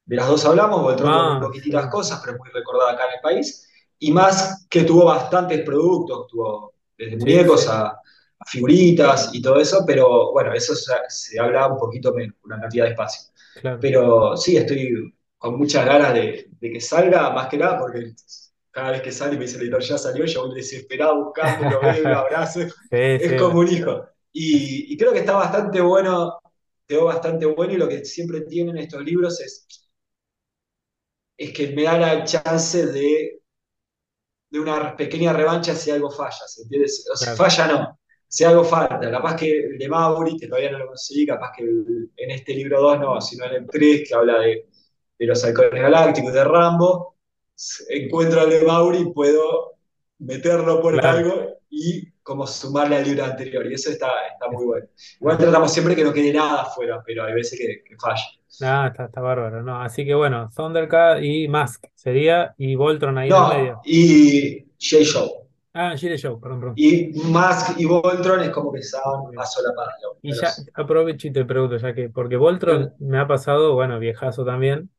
De 0.05 0.17
las 0.17 0.29
dos 0.29 0.45
hablamos, 0.47 0.83
Voltron 0.83 1.13
con 1.13 1.39
Ah, 1.39 1.41
poquititas 1.41 1.87
sí, 1.87 1.89
cosas, 1.89 2.21
pero 2.21 2.35
es 2.35 2.39
muy 2.41 2.51
recordada 2.51 2.93
acá 2.93 3.07
en 3.09 3.15
el 3.15 3.21
país. 3.21 3.69
Y 3.99 4.13
Musk 4.13 4.69
que 4.69 4.83
tuvo 4.85 5.05
bastantes 5.07 5.63
productos, 5.63 6.27
tuvo 6.29 6.75
desde 6.99 7.17
muñecos 7.17 7.67
sí, 7.67 7.69
a, 7.69 7.89
a 7.89 8.45
figuritas 8.47 9.31
y 9.35 9.43
todo 9.43 9.61
eso, 9.61 9.85
pero 9.87 10.33
bueno, 10.33 10.53
eso 10.55 10.75
se, 10.75 10.93
se 11.09 11.39
habla 11.41 11.67
un 11.69 11.79
poquito 11.79 12.13
menos, 12.15 12.37
una 12.45 12.61
cantidad 12.61 12.85
de 12.87 12.91
espacio. 12.93 13.23
claro. 13.55 13.81
Pero 13.81 14.37
sí, 14.37 14.57
estoy 14.57 15.15
con 15.39 15.57
muchas 15.59 15.87
ganas 15.87 16.15
de, 16.15 16.49
de 16.51 16.71
que 16.73 16.81
salga, 16.81 17.31
más 17.31 17.49
que 17.49 17.57
nada, 17.59 17.79
porque 17.79 18.13
cada 18.71 18.93
vez 18.93 19.03
que 19.03 19.13
sale 19.13 19.37
me 19.37 19.43
dice 19.45 19.57
el 19.57 19.63
editor, 19.63 19.83
ya 19.83 19.99
salió, 19.99 20.25
yo 20.27 20.47
voy 20.47 20.55
desesperado 20.57 21.25
buscando, 21.25 21.67
lo 21.67 21.83
veo, 21.83 22.07
lo 22.07 22.19
abrazo, 22.19 22.61
Sí, 22.91 23.19
es 23.19 23.33
sí, 23.33 23.35
como 23.35 23.61
un 23.61 23.69
hijo. 23.69 24.07
Y, 24.33 24.93
y 24.93 24.97
creo 24.97 25.13
que 25.13 25.21
está 25.21 25.33
bastante 25.35 25.81
bueno 25.81 26.39
quedó 26.91 27.05
bastante 27.05 27.47
bueno 27.47 27.73
y 27.73 27.77
lo 27.77 27.89
que 27.89 28.05
siempre 28.05 28.41
tienen 28.41 28.77
estos 28.77 29.05
libros 29.05 29.41
es, 29.41 29.89
es 31.37 31.53
que 31.53 31.69
me 31.69 31.85
da 31.85 31.97
la 31.97 32.25
chance 32.25 32.87
de, 32.87 33.43
de, 34.51 34.61
una 34.61 34.97
pequeña 34.97 35.33
revancha 35.33 35.73
si 35.77 35.93
algo 35.93 36.11
falla, 36.11 36.49
¿se 36.49 36.63
entiende? 36.63 36.89
O 37.13 37.17
si 37.17 37.25
claro, 37.27 37.37
falla 37.37 37.67
no, 37.69 38.01
si 38.27 38.43
algo 38.43 38.65
falta, 38.65 39.09
capaz 39.09 39.37
que 39.37 39.51
el 39.53 39.79
de 39.79 39.89
Mauri, 39.89 40.37
que 40.37 40.49
todavía 40.49 40.73
no 40.73 40.79
lo 40.79 40.89
conseguí, 40.89 41.27
capaz 41.27 41.53
que 41.57 41.63
el, 41.63 42.11
en 42.17 42.31
este 42.33 42.55
libro 42.55 42.81
2 42.83 42.99
no, 42.99 43.21
sino 43.21 43.47
en 43.47 43.55
el 43.55 43.67
3, 43.69 44.09
que 44.09 44.15
habla 44.15 44.41
de, 44.41 44.67
de 45.17 45.27
los 45.27 45.45
halcones 45.45 45.81
galácticos, 45.81 46.33
de 46.33 46.43
Rambo, 46.43 47.19
encuentro 47.89 48.41
al 48.41 48.51
de 48.51 48.65
Mauri 48.65 48.99
y 48.99 49.13
puedo 49.13 49.77
meterlo 50.19 50.83
por 50.83 50.99
claro. 50.99 51.19
algo 51.19 51.61
y 51.71 52.13
como 52.31 52.47
sumarle 52.47 52.97
al 52.97 53.05
libro 53.05 53.25
anterior, 53.25 53.67
y 53.67 53.75
eso 53.75 53.91
está, 53.91 54.09
está 54.33 54.49
Es- 54.51 54.53
muy 54.53 54.65
bueno. 54.65 54.87
Igual 55.21 55.39
tratamos 55.39 55.73
siempre 55.73 55.97
que 55.97 56.05
no 56.05 56.13
quede 56.13 56.33
nada 56.33 56.63
afuera, 56.63 57.03
pero 57.05 57.25
hay 57.25 57.35
veces 57.35 57.59
que, 57.59 57.83
que 57.89 57.97
falla. 57.97 58.23
ah, 58.63 58.87
está, 58.91 59.07
está 59.07 59.21
bárbaro, 59.21 59.63
¿no? 59.63 59.81
Así 59.83 60.05
que 60.05 60.15
bueno, 60.15 60.49
Thundercat 60.55 61.23
y 61.23 61.49
Mask 61.49 61.87
sería, 61.95 62.55
y 62.59 62.75
Voltron 62.77 63.19
ahí 63.19 63.29
en 63.31 63.35
el 63.37 63.49
medio. 63.49 63.81
y 63.85 64.59
J. 64.81 65.05
Show. 65.05 65.31
Ah, 65.73 65.95
Gire 65.97 66.17
Show, 66.19 66.41
perdón, 66.41 66.61
perdón. 66.61 66.75
Y 66.77 67.13
Musk 67.15 67.79
y 67.79 67.85
Voltron 67.85 68.41
es 68.43 68.51
como 68.51 68.73
que 68.73 68.81
estaban 68.81 69.33
más 69.35 69.53
solapadas, 69.53 69.95
digamos, 69.99 70.19
Y 70.23 70.33
ya 70.33 70.49
aprovecho 70.75 71.29
y 71.29 71.33
te 71.33 71.45
pregunto, 71.45 71.77
ya 71.77 71.95
que, 71.95 72.09
porque 72.11 72.37
Voltron 72.37 72.93
me 72.99 73.19
ha 73.19 73.27
pasado, 73.29 73.75
bueno, 73.75 73.99
viejazo 74.01 74.45
también, 74.45 74.91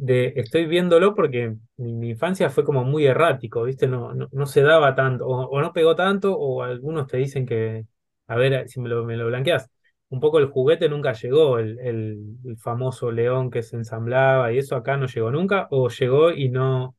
de 0.00 0.32
estoy 0.36 0.66
viéndolo 0.66 1.14
porque 1.14 1.56
mi, 1.76 1.92
mi 1.94 2.10
infancia 2.10 2.50
fue 2.50 2.64
como 2.64 2.84
muy 2.84 3.06
errático, 3.06 3.64
¿viste? 3.64 3.86
No, 3.86 4.14
no, 4.14 4.28
no 4.32 4.46
se 4.46 4.62
daba 4.62 4.94
tanto, 4.94 5.26
o, 5.26 5.46
o 5.48 5.60
no 5.60 5.72
pegó 5.72 5.94
tanto, 5.96 6.36
o 6.38 6.62
algunos 6.62 7.06
te 7.06 7.18
dicen 7.18 7.46
que, 7.46 7.86
a 8.28 8.36
ver 8.36 8.68
si 8.68 8.80
me 8.80 8.88
lo, 8.88 9.04
me 9.04 9.16
lo 9.16 9.26
blanqueas, 9.26 9.70
un 10.08 10.20
poco 10.20 10.38
el 10.38 10.46
juguete 10.46 10.88
nunca 10.88 11.12
llegó, 11.12 11.58
el, 11.58 11.78
el, 11.80 12.18
el 12.44 12.56
famoso 12.58 13.10
león 13.12 13.50
que 13.50 13.62
se 13.62 13.76
ensamblaba 13.76 14.52
y 14.52 14.58
eso 14.58 14.76
acá 14.76 14.96
no 14.96 15.06
llegó 15.06 15.30
nunca, 15.30 15.68
o 15.70 15.88
llegó 15.90 16.30
y 16.32 16.48
no, 16.48 16.96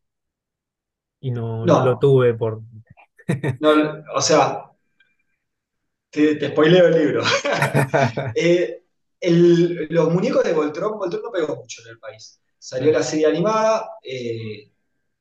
y 1.19 1.31
no, 1.31 1.65
no 1.67 1.79
lo 1.79 1.97
tuve 1.97 2.33
por... 2.33 2.61
no, 3.59 4.03
o 4.15 4.21
sea, 4.21 4.71
te, 6.09 6.35
te 6.35 6.49
spoileo 6.49 6.87
el 6.87 6.93
libro. 6.99 7.23
Eh, 8.33 8.83
el- 9.19 9.87
los 9.89 10.13
muñecos 10.13 10.43
de 10.43 10.53
Voltron, 10.53 10.97
Voltron 10.97 11.21
no 11.23 11.31
pegó 11.31 11.55
mucho 11.57 11.81
en 11.83 11.89
el 11.91 11.99
país. 11.99 12.39
Salió 12.63 12.91
la 12.91 13.01
serie 13.01 13.25
animada, 13.25 13.89
eh, 14.03 14.69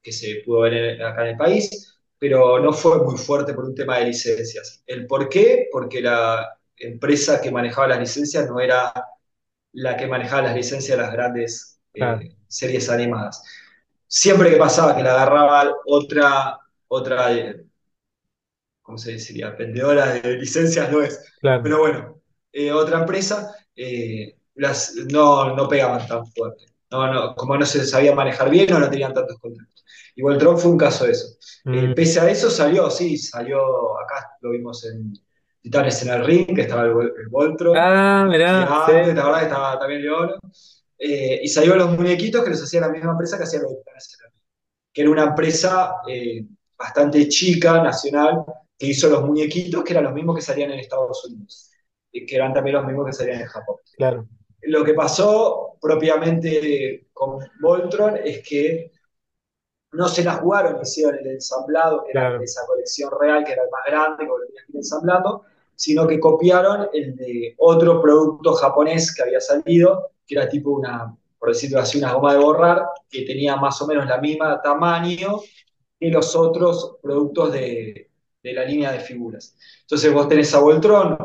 que 0.03 0.13
se 0.13 0.43
pudo 0.45 0.61
ver 0.61 1.03
acá 1.03 1.23
en 1.23 1.29
el 1.29 1.37
país, 1.39 1.99
pero 2.19 2.61
no 2.61 2.71
fue 2.71 3.03
muy 3.03 3.17
fuerte 3.17 3.55
por 3.55 3.65
un 3.65 3.75
tema 3.75 3.97
de 3.99 4.09
licencias. 4.09 4.83
¿El 4.87 5.07
por 5.07 5.27
qué? 5.31 5.69
Porque 5.73 6.03
la 6.03 6.59
empresa 6.77 7.41
que 7.41 7.51
manejaba 7.51 7.89
las 7.89 7.99
licencias 7.99 8.47
no 8.47 8.61
era 8.61 8.93
la 9.73 9.97
que 9.97 10.07
manejaba 10.07 10.43
las 10.43 10.55
licencias 10.55 10.99
de 10.99 11.03
las 11.03 11.13
grandes 11.15 11.81
eh, 11.95 12.37
series 12.47 12.91
animadas. 12.91 13.43
Siempre 14.07 14.51
que 14.51 14.57
pasaba 14.57 14.95
que 14.95 15.03
la 15.03 15.15
agarraba 15.15 15.75
otra, 15.87 16.59
otra 16.89 17.33
eh, 17.33 17.65
¿cómo 18.83 18.99
se 18.99 19.13
diría? 19.17 19.53
Vendedora 19.53 20.13
de 20.13 20.37
licencias 20.37 20.93
no 20.93 21.01
es. 21.01 21.25
claro, 21.41 21.63
Pero 21.63 21.79
bueno, 21.79 22.21
eh, 22.53 22.71
otra 22.71 22.99
empresa 22.99 23.51
las, 24.57 24.95
no, 25.11 25.57
no 25.57 25.67
pegaban 25.69 26.07
tan 26.07 26.27
fuerte. 26.27 26.70
No, 26.91 27.13
no, 27.13 27.35
como 27.37 27.57
no 27.57 27.65
se 27.67 27.87
sabía 27.87 28.15
manejar 28.15 28.51
bien 28.51 28.73
o 28.73 28.79
no 28.81 28.91
tenían 28.91 29.15
tantos 29.15 29.39
contratos. 29.39 29.85
Y 30.17 30.23
Voltron 30.23 30.59
fue 30.59 30.71
un 30.73 30.79
caso 30.79 31.05
de 31.07 31.13
eso. 31.13 31.27
Eh, 31.73 31.89
Mm. 31.89 31.95
pese 31.95 32.21
a 32.21 32.29
eso 32.31 32.51
salió, 32.51 32.91
sí, 32.91 33.17
salió, 33.17 33.99
acá 34.01 34.31
lo 34.41 34.51
vimos 34.51 34.85
en 34.87 35.13
Titanes 35.63 36.03
en 36.03 36.09
el 36.11 36.25
Ring, 36.25 36.55
que 36.55 36.63
estaba 36.63 36.85
el, 36.85 36.91
el 36.91 37.29
Voltron, 37.29 37.77
Ah, 37.77 38.27
mirá, 38.29 38.67
sí, 38.87 38.93
la 38.93 39.25
verdad 39.25 39.39
que 39.39 39.45
estaba 39.45 39.79
también 39.79 40.03
León. 40.03 40.31
Eh, 40.99 41.41
y 41.43 41.49
salió 41.49 41.77
los 41.77 41.97
muñequitos 41.97 42.45
que 42.45 42.51
los 42.51 42.63
hacía 42.63 42.81
la 42.83 42.89
misma 42.91 43.13
empresa 43.13 43.37
que 43.39 43.45
hacía 43.45 43.61
los 43.61 43.71
Titanes 43.79 44.17
en 44.21 44.27
el 44.27 44.33
Ring 44.33 44.41
que 44.93 45.03
era 45.03 45.11
una 45.11 45.25
empresa 45.25 45.97
eh, 46.09 46.45
bastante 46.77 47.29
chica, 47.29 47.83
nacional, 47.83 48.45
que 48.79 48.87
hizo 48.87 49.09
los 49.09 49.23
muñequitos, 49.25 49.85
que 49.85 49.93
eran 49.93 50.05
los 50.05 50.15
mismos 50.15 50.37
que 50.37 50.43
salían 50.43 50.73
en 50.73 50.81
Estados 50.81 51.25
Unidos, 51.27 51.71
que 52.13 52.27
eran 52.37 52.53
también 52.55 52.77
los 52.77 52.87
mismos 52.87 53.07
que 53.07 53.13
salían 53.13 53.41
en 53.43 53.47
Japón. 53.47 53.77
claro, 53.97 54.27
Lo 54.63 54.85
que 54.85 54.95
pasó 54.95 55.70
propiamente 55.81 57.09
con 57.13 57.39
Voltron 57.61 58.19
es 58.23 58.47
que 58.47 58.93
no 59.93 60.09
se 60.09 60.23
la 60.23 60.35
jugaron, 60.35 60.81
hicieron 60.81 61.19
el 61.19 61.27
ensamblado, 61.27 62.05
que 62.05 62.13
era 62.13 62.29
claro, 62.29 62.43
esa 62.43 62.67
colección 62.67 63.11
real, 63.19 63.45
que 63.45 63.53
era 63.53 63.65
el 63.65 63.71
más 63.71 63.83
grande, 63.87 64.25
que 64.25 64.29
lo 64.29 64.47
tenían 64.47 64.67
que 64.67 64.73
ir 64.73 64.77
ensamblando, 64.77 65.45
sino 65.75 66.07
que 66.07 66.21
copiaron 66.21 66.89
el 66.93 67.17
de 67.17 67.55
otro 67.59 68.01
producto 68.01 68.53
japonés 68.55 69.13
que 69.15 69.23
había 69.23 69.41
salido, 69.41 70.11
que 70.27 70.37
era 70.37 70.49
tipo 70.49 70.71
una, 70.71 71.17
por 71.39 71.49
decirlo 71.49 71.81
así, 71.81 71.99
una 71.99 72.13
goma 72.13 72.35
de 72.35 72.39
borrar, 72.39 72.87
que 73.09 73.23
tenía 73.23 73.57
más 73.57 73.81
o 73.83 73.87
menos 73.87 74.07
la 74.07 74.19
misma 74.19 74.61
tamaño 74.63 75.41
que 75.99 76.09
los 76.11 76.37
otros 76.37 76.99
productos 77.03 77.53
de, 77.53 78.11
de 78.43 78.53
la 78.53 78.65
línea 78.65 78.93
de 78.93 79.01
figuras. 79.01 79.57
Entonces 79.83 80.13
vos 80.13 80.29
tenés 80.29 80.55
a 80.55 80.61
Voltron, 80.61 81.19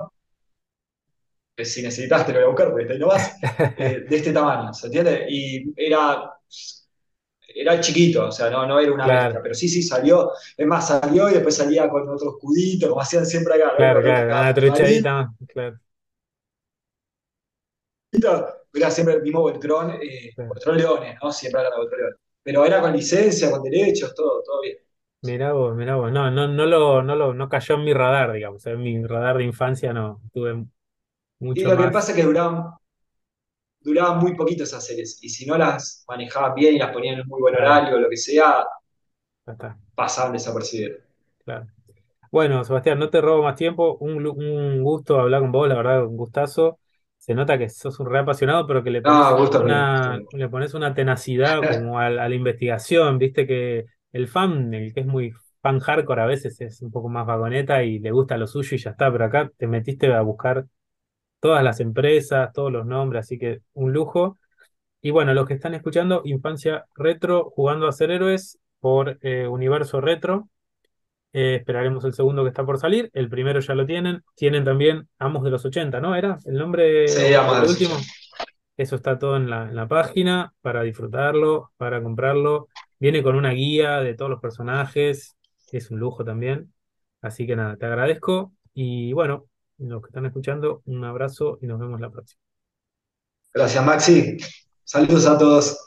si 1.64 1.82
necesitas 1.82 2.26
te 2.26 2.34
lo 2.34 2.40
voy 2.40 2.46
a 2.46 2.50
buscar, 2.50 2.70
porque 2.70 2.84
está 2.84 2.94
ahí 2.94 3.00
nomás, 3.00 3.38
eh, 3.78 4.06
de 4.10 4.16
este 4.16 4.34
tamaño, 4.34 4.74
¿se 4.74 4.88
entiende? 4.88 5.26
Y 5.30 5.74
era 5.76 6.32
era 7.56 7.80
chiquito, 7.80 8.28
o 8.28 8.32
sea, 8.32 8.50
no, 8.50 8.66
no 8.68 8.80
era 8.80 8.92
una 8.92 9.06
bestia, 9.06 9.30
claro, 9.30 9.40
pero 9.42 9.56
sí, 9.56 9.70
sí 9.70 9.82
salió. 9.82 10.32
Es 10.58 10.68
más, 10.68 10.90
salió 10.90 11.30
y 11.30 11.36
después 11.36 11.56
salía 11.56 11.88
con 11.88 12.08
otro 12.10 12.32
escudito, 12.32 12.90
como 12.90 13.02
hacían 13.02 13.26
siempre 13.26 13.54
acá, 13.54 13.72
¿no? 13.72 13.78
claro, 13.78 14.02
claro, 14.02 14.26
otra 14.28 14.42
una 14.42 14.54
truchadita 14.54 15.32
claro, 18.20 18.46
era 18.74 18.92
siempre 18.92 19.16
el 19.16 19.22
mismo 19.22 19.42
Voltron, 19.42 19.92
eh, 20.02 20.32
claro. 20.36 20.50
Voltron 20.50 20.78
Leones, 20.78 21.18
¿no? 21.22 21.32
Siempre 21.32 21.62
era 21.62 21.76
Voltron 21.76 22.00
Leones. 22.00 22.20
Pero 22.44 22.66
era 22.66 22.82
con 22.82 22.94
licencia, 22.94 23.50
con 23.50 23.64
derechos, 23.64 24.14
todo, 24.14 24.44
todo 24.44 24.62
bien. 24.62 24.78
Mirá 25.22 25.54
vos, 25.54 25.76
mirá 25.76 25.96
vos. 25.96 26.12
No, 26.12 26.30
no, 26.30 26.48
no 26.48 26.66
lo, 26.66 27.02
no 27.02 27.16
lo, 27.16 27.34
no 27.34 27.50
cayó 27.50 27.76
en 27.76 27.84
mi 27.84 27.94
radar, 27.94 28.34
digamos. 28.34 28.66
En 28.68 28.82
mi 28.82 29.04
radar 29.04 29.38
de 29.38 29.46
infancia 29.46 29.94
no, 29.94 30.22
tuve 30.32 30.66
Y 31.54 31.66
lo 31.66 31.78
que 31.78 31.88
pasa 31.88 32.12
es 32.12 32.18
que 32.18 32.24
duraban, 32.24 32.74
duraban 33.80 34.20
muy 34.20 34.36
poquito 34.36 34.64
esas 34.64 34.86
series, 34.86 35.18
y 35.24 35.30
si 35.30 35.46
no 35.46 35.58
las 35.58 36.04
manejaban 36.10 36.54
bien 36.56 36.76
y 36.76 36.80
las 36.80 36.92
ponían 36.92 37.16
en 37.16 37.22
un 37.22 37.28
muy 37.30 37.40
buen 37.42 37.56
horario 37.56 37.96
o 37.96 38.00
lo 38.00 38.10
que 38.10 38.18
sea, 38.18 38.66
está, 39.48 39.78
pasaban 39.96 40.34
desapercibidas. 40.34 41.00
claro. 41.44 41.68
Bueno, 42.32 42.64
Sebastián, 42.66 43.00
no 43.00 43.10
te 43.10 43.22
robo 43.22 43.44
más 43.44 43.56
tiempo. 43.58 43.98
Un, 44.00 44.26
un 44.28 44.84
gusto 44.84 45.20
hablar 45.22 45.42
con 45.42 45.52
vos, 45.52 45.68
la 45.70 45.76
verdad, 45.78 46.06
un 46.08 46.18
gustazo. 46.18 46.80
Se 47.18 47.34
nota 47.36 47.58
que 47.58 47.70
sos 47.70 48.00
un 48.00 48.08
re 48.10 48.20
apasionado, 48.20 48.68
pero 48.68 48.84
que 48.84 48.92
le 48.92 49.02
No, 49.04 49.16
pones 49.32 49.32
gusto 49.38 49.60
una, 49.62 50.22
le 50.34 50.50
pones 50.50 50.74
una 50.76 50.94
tenacidad 50.96 51.66
como 51.68 52.00
a, 52.00 52.08
a 52.08 52.10
la 52.12 52.36
investigación. 52.36 53.20
Viste 53.20 53.48
que 53.48 53.86
el 54.14 54.28
fan, 54.28 54.74
el 54.74 54.94
que 54.94 55.02
es 55.02 55.08
muy 55.08 55.34
fan 55.62 55.80
hardcore, 55.80 56.22
a 56.24 56.26
veces 56.28 56.62
es 56.62 56.82
un 56.82 56.92
poco 56.92 57.10
más 57.10 57.26
vagoneta 57.28 57.84
y 57.84 58.00
le 58.00 58.12
gusta 58.12 58.38
lo 58.38 58.48
suyo 58.48 58.76
y 58.76 58.80
ya 58.80 58.92
está. 58.92 59.12
Pero 59.12 59.26
acá 59.26 59.52
te 59.58 59.68
metiste 59.68 60.14
a 60.14 60.22
buscar 60.22 60.66
todas 61.40 61.64
las 61.64 61.80
empresas, 61.80 62.52
todos 62.54 62.72
los 62.72 62.86
nombres, 62.86 63.22
así 63.22 63.38
que 63.38 63.62
un 63.74 63.94
lujo. 63.94 64.38
Y 65.02 65.12
bueno, 65.12 65.34
los 65.34 65.48
que 65.48 65.54
están 65.54 65.74
escuchando, 65.74 66.22
Infancia 66.26 66.86
Retro, 66.96 67.52
jugando 67.52 67.88
a 67.88 67.92
ser 67.92 68.12
héroes 68.12 68.60
por 68.80 69.18
eh, 69.22 69.48
Universo 69.48 70.02
Retro. 70.02 70.50
Eh, 71.34 71.56
esperaremos 71.56 72.06
el 72.06 72.14
segundo 72.14 72.44
que 72.44 72.50
está 72.50 72.66
por 72.66 72.80
salir. 72.80 73.10
El 73.14 73.30
primero 73.30 73.60
ya 73.60 73.76
lo 73.76 73.86
tienen. 73.86 74.24
Tienen 74.36 74.64
también 74.64 75.08
Amos 75.20 75.44
de 75.44 75.52
los 75.52 75.66
80, 75.66 76.00
¿no? 76.00 76.16
¿Era 76.16 76.38
el 76.46 76.56
nombre 76.56 77.08
Sí, 77.08 77.34
o 77.34 77.38
vamos 77.38 77.54
a 77.54 77.56
el 77.58 77.62
ver 77.62 77.76
si 77.76 77.84
último? 77.86 78.00
Eso 78.78 78.96
está 78.96 79.20
todo 79.20 79.38
en 79.38 79.50
la, 79.50 79.70
en 79.70 79.76
la 79.76 79.88
página 79.88 80.54
para 80.62 80.82
disfrutarlo, 80.84 81.72
para 81.78 82.02
comprarlo. 82.02 82.68
Viene 83.00 83.24
con 83.24 83.36
una 83.36 83.52
guía 83.52 84.00
de 84.00 84.14
todos 84.14 84.32
los 84.32 84.42
personajes. 84.42 85.36
Es 85.72 85.92
un 85.92 86.00
lujo 86.00 86.24
también. 86.24 86.74
Así 87.22 87.46
que 87.46 87.56
nada, 87.56 87.76
te 87.78 87.86
agradezco. 87.86 88.54
Y 88.74 89.14
bueno, 89.14 89.46
los 89.78 90.02
que 90.02 90.08
están 90.08 90.26
escuchando, 90.26 90.82
un 90.86 91.04
abrazo 91.04 91.58
y 91.62 91.68
nos 91.68 91.80
vemos 91.80 92.00
la 92.00 92.10
próxima. 92.10 92.40
Gracias, 93.54 93.86
Maxi. 93.86 94.38
Saludos 94.84 95.26
a 95.26 95.38
todos. 95.38 95.86